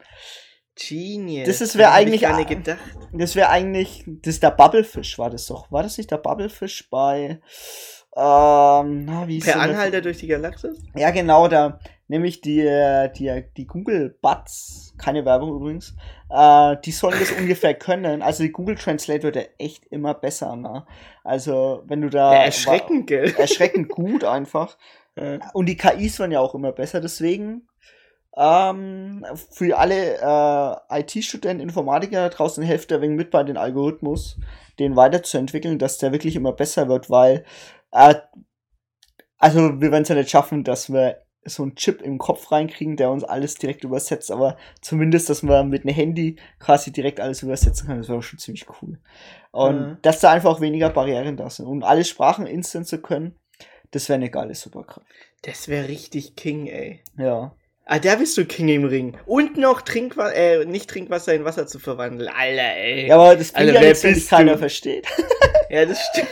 Genius. 0.76 1.46
Das 1.46 1.60
ist- 1.60 1.76
wär 1.76 1.86
Daran 1.86 1.94
hab 1.94 2.00
eigentlich 2.02 2.22
Ich 2.22 2.28
gar 2.28 2.36
nicht 2.36 2.50
a- 2.50 2.54
gedacht. 2.54 2.78
Das 3.12 3.36
wäre 3.36 3.48
eigentlich, 3.48 4.04
das 4.06 4.34
ist 4.34 4.42
der 4.42 4.50
Bubblefish, 4.50 5.18
war 5.18 5.30
das 5.30 5.46
doch. 5.46 5.70
War 5.70 5.82
das 5.82 5.96
nicht 5.98 6.10
der 6.10 6.18
Bubblefish 6.18 6.88
bei, 6.90 7.40
ähm, 8.16 9.04
na, 9.04 9.24
wie 9.26 9.38
ist 9.38 9.44
Per 9.46 9.60
Anhalter 9.60 10.00
durch 10.00 10.18
die 10.18 10.26
Galaxis? 10.28 10.80
Ja, 10.94 11.10
genau, 11.10 11.48
da 11.48 11.78
nämlich 12.06 12.40
die, 12.40 12.62
die, 13.16 13.44
die 13.56 13.66
Google 13.66 14.16
Buds, 14.20 14.94
keine 14.98 15.24
Werbung 15.24 15.56
übrigens, 15.56 15.94
äh, 16.30 16.76
die 16.84 16.92
sollen 16.92 17.18
das 17.18 17.32
ungefähr 17.38 17.74
können. 17.74 18.22
Also 18.22 18.42
die 18.42 18.52
Google 18.52 18.76
Translate 18.76 19.22
wird 19.24 19.36
ja 19.36 19.42
echt 19.58 19.84
immer 19.86 20.14
besser, 20.14 20.54
ne? 20.56 20.86
Also, 21.24 21.82
wenn 21.86 22.02
du 22.02 22.10
da. 22.10 22.34
Ja, 22.34 22.42
erschreckend, 22.44 23.06
gell? 23.06 23.34
Erschreckend 23.38 23.88
gut 23.88 24.22
einfach. 24.24 24.76
Ja. 25.16 25.38
Und 25.52 25.66
die 25.66 25.76
KIs 25.76 26.18
werden 26.18 26.32
ja 26.32 26.40
auch 26.40 26.54
immer 26.54 26.72
besser, 26.72 27.00
deswegen. 27.00 27.68
Ähm, 28.36 29.24
für 29.50 29.78
alle 29.78 30.80
äh, 30.90 31.00
IT-Studenten, 31.00 31.62
Informatiker 31.62 32.28
draußen 32.30 32.64
helft 32.64 32.92
ein 32.92 33.00
wenig 33.00 33.16
mit 33.16 33.30
bei 33.30 33.44
den 33.44 33.56
Algorithmus, 33.56 34.38
den 34.78 34.96
weiterzuentwickeln, 34.96 35.78
dass 35.78 35.98
der 35.98 36.12
wirklich 36.12 36.34
immer 36.34 36.52
besser 36.52 36.88
wird, 36.88 37.10
weil 37.10 37.44
äh, 37.92 38.14
also 39.38 39.80
wir 39.80 39.92
werden 39.92 40.02
es 40.02 40.08
ja 40.08 40.14
nicht 40.14 40.30
schaffen, 40.30 40.64
dass 40.64 40.92
wir 40.92 41.22
so 41.44 41.62
einen 41.62 41.76
Chip 41.76 42.00
im 42.00 42.18
Kopf 42.18 42.50
reinkriegen, 42.50 42.96
der 42.96 43.10
uns 43.10 43.22
alles 43.22 43.56
direkt 43.56 43.84
übersetzt, 43.84 44.30
aber 44.30 44.56
zumindest, 44.80 45.28
dass 45.28 45.42
man 45.42 45.68
mit 45.68 45.84
einem 45.84 45.94
Handy 45.94 46.36
quasi 46.58 46.90
direkt 46.90 47.20
alles 47.20 47.42
übersetzen 47.42 47.86
kann, 47.86 47.98
das 47.98 48.08
wäre 48.08 48.22
schon 48.22 48.38
ziemlich 48.38 48.66
cool. 48.80 48.98
Und 49.50 49.80
Mhm. 49.80 49.98
dass 50.02 50.20
da 50.20 50.30
einfach 50.30 50.50
auch 50.50 50.60
weniger 50.60 50.88
Barrieren 50.88 51.36
da 51.36 51.50
sind 51.50 51.66
und 51.66 51.82
alle 51.82 52.04
Sprachen 52.04 52.46
instant 52.46 52.86
zu 52.86 53.00
können, 53.00 53.38
das 53.90 54.08
wäre 54.08 54.16
eine 54.16 54.30
geile 54.30 54.54
Superkraft. 54.54 55.06
Das 55.42 55.68
wäre 55.68 55.88
richtig 55.88 56.34
King, 56.34 56.66
ey. 56.66 57.00
Ja. 57.18 57.54
Ah, 57.86 57.98
da 57.98 58.14
bist 58.16 58.36
du 58.38 58.46
King 58.46 58.68
im 58.68 58.84
Ring. 58.84 59.18
Und 59.26 59.58
noch 59.58 59.82
Trinkwasser, 59.82 60.34
äh, 60.34 60.64
nicht 60.64 60.88
Trinkwasser 60.88 61.34
in 61.34 61.44
Wasser 61.44 61.66
zu 61.66 61.78
verwandeln. 61.78 62.30
Alter, 62.34 62.76
ey. 62.76 63.08
Ja, 63.08 63.16
aber 63.16 63.36
das 63.36 63.52
bringt 63.52 63.68
Alter, 63.68 63.82
ja 63.82 63.88
nichts, 63.88 64.04
wenn 64.04 64.26
keiner 64.26 64.58
versteht. 64.58 65.06
Ja, 65.70 65.86
das 65.86 65.98
stimmt. 66.12 66.28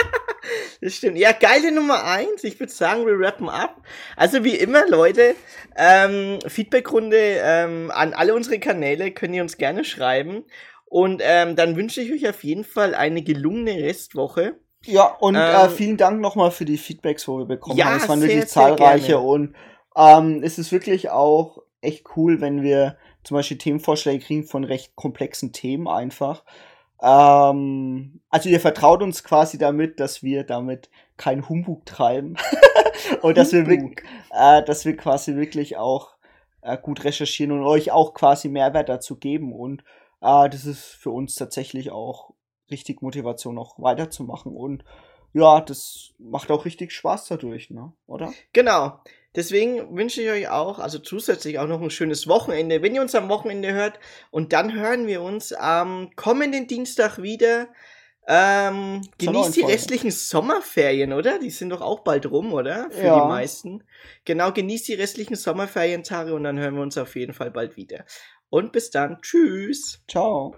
das 0.80 0.94
stimmt. 0.96 1.18
Ja, 1.18 1.32
geile 1.32 1.70
Nummer 1.70 2.02
eins. 2.02 2.42
Ich 2.42 2.58
würde 2.58 2.72
sagen, 2.72 3.06
wir 3.06 3.14
rappen 3.20 3.48
ab. 3.48 3.82
Also 4.16 4.42
wie 4.42 4.56
immer, 4.56 4.88
Leute, 4.88 5.36
ähm, 5.76 6.38
Feedbackrunde 6.46 7.16
ähm, 7.18 7.92
an 7.94 8.14
alle 8.14 8.34
unsere 8.34 8.58
Kanäle 8.58 9.12
könnt 9.12 9.34
ihr 9.34 9.42
uns 9.42 9.58
gerne 9.58 9.84
schreiben. 9.84 10.44
Und 10.86 11.22
ähm, 11.24 11.54
dann 11.56 11.76
wünsche 11.76 12.00
ich 12.00 12.12
euch 12.12 12.28
auf 12.28 12.42
jeden 12.42 12.64
Fall 12.64 12.94
eine 12.94 13.22
gelungene 13.22 13.82
Restwoche. 13.82 14.56
Ja, 14.86 15.04
und 15.04 15.36
äh, 15.36 15.64
Ähm, 15.64 15.70
vielen 15.70 15.96
Dank 15.96 16.20
nochmal 16.20 16.50
für 16.50 16.64
die 16.64 16.78
Feedbacks, 16.78 17.28
wo 17.28 17.38
wir 17.38 17.46
bekommen 17.46 17.76
Ja, 17.76 17.86
haben. 17.86 17.96
Es 17.98 18.08
waren 18.08 18.20
sehr, 18.20 18.30
wirklich 18.30 18.48
zahlreiche 18.48 19.18
und 19.18 19.54
ähm, 19.96 20.42
es 20.42 20.58
ist 20.58 20.72
wirklich 20.72 21.10
auch 21.10 21.58
echt 21.80 22.16
cool, 22.16 22.40
wenn 22.40 22.62
wir 22.62 22.96
zum 23.22 23.36
Beispiel 23.36 23.58
Themenvorschläge 23.58 24.24
kriegen 24.24 24.44
von 24.44 24.64
recht 24.64 24.96
komplexen 24.96 25.52
Themen 25.52 25.88
einfach. 25.88 26.44
Ähm, 27.02 28.20
also 28.30 28.48
ihr 28.48 28.60
vertraut 28.60 29.02
uns 29.02 29.24
quasi 29.24 29.58
damit, 29.58 30.00
dass 30.00 30.22
wir 30.22 30.44
damit 30.44 30.90
keinen 31.16 31.48
Humbug 31.48 31.84
treiben 31.86 32.36
und 33.22 33.36
dass 33.36 33.52
wir, 33.52 33.66
äh, 33.68 34.62
dass 34.64 34.84
wir 34.84 34.96
quasi 34.96 35.36
wirklich 35.36 35.76
auch 35.76 36.16
äh, 36.62 36.78
gut 36.78 37.04
recherchieren 37.04 37.52
und 37.52 37.64
euch 37.64 37.90
auch 37.90 38.14
quasi 38.14 38.48
Mehrwert 38.48 38.88
dazu 38.88 39.16
geben 39.16 39.52
und 39.52 39.82
äh, 40.22 40.48
das 40.48 40.64
ist 40.64 40.84
für 40.84 41.10
uns 41.10 41.34
tatsächlich 41.34 41.90
auch 41.90 42.32
richtig 42.70 43.02
Motivation 43.02 43.54
noch 43.54 43.78
weiterzumachen 43.78 44.56
und 44.56 44.84
ja, 45.34 45.60
das 45.60 46.14
macht 46.18 46.50
auch 46.50 46.64
richtig 46.64 46.92
Spaß 46.92 47.26
dadurch, 47.26 47.68
ne? 47.68 47.92
Oder? 48.06 48.32
Genau. 48.52 49.00
Deswegen 49.36 49.96
wünsche 49.96 50.22
ich 50.22 50.30
euch 50.30 50.48
auch, 50.48 50.78
also 50.78 50.98
zusätzlich 50.98 51.58
auch 51.58 51.66
noch 51.66 51.80
ein 51.82 51.90
schönes 51.90 52.28
Wochenende, 52.28 52.82
wenn 52.82 52.94
ihr 52.94 53.00
uns 53.02 53.14
am 53.14 53.28
Wochenende 53.28 53.72
hört. 53.72 53.98
Und 54.30 54.52
dann 54.52 54.74
hören 54.74 55.06
wir 55.06 55.22
uns 55.22 55.52
am 55.52 56.10
kommenden 56.16 56.66
Dienstag 56.66 57.20
wieder. 57.20 57.68
Ähm, 58.26 59.02
genießt 59.18 59.56
die 59.56 59.62
restlichen 59.62 60.10
Sommerferien, 60.10 61.12
oder? 61.12 61.38
Die 61.38 61.50
sind 61.50 61.70
doch 61.70 61.82
auch 61.82 62.00
bald 62.00 62.30
rum, 62.30 62.54
oder? 62.54 62.90
Für 62.90 63.06
Ja. 63.06 63.20
die 63.20 63.28
meisten. 63.28 63.84
Genau, 64.24 64.50
genießt 64.52 64.88
die 64.88 64.94
restlichen 64.94 65.36
Sommerferientage 65.36 66.32
und 66.32 66.44
dann 66.44 66.58
hören 66.58 66.74
wir 66.76 66.82
uns 66.82 66.96
auf 66.96 67.16
jeden 67.16 67.34
Fall 67.34 67.50
bald 67.50 67.76
wieder. 67.76 68.04
Und 68.48 68.72
bis 68.72 68.90
dann. 68.90 69.20
Tschüss. 69.20 70.02
Ciao. 70.08 70.56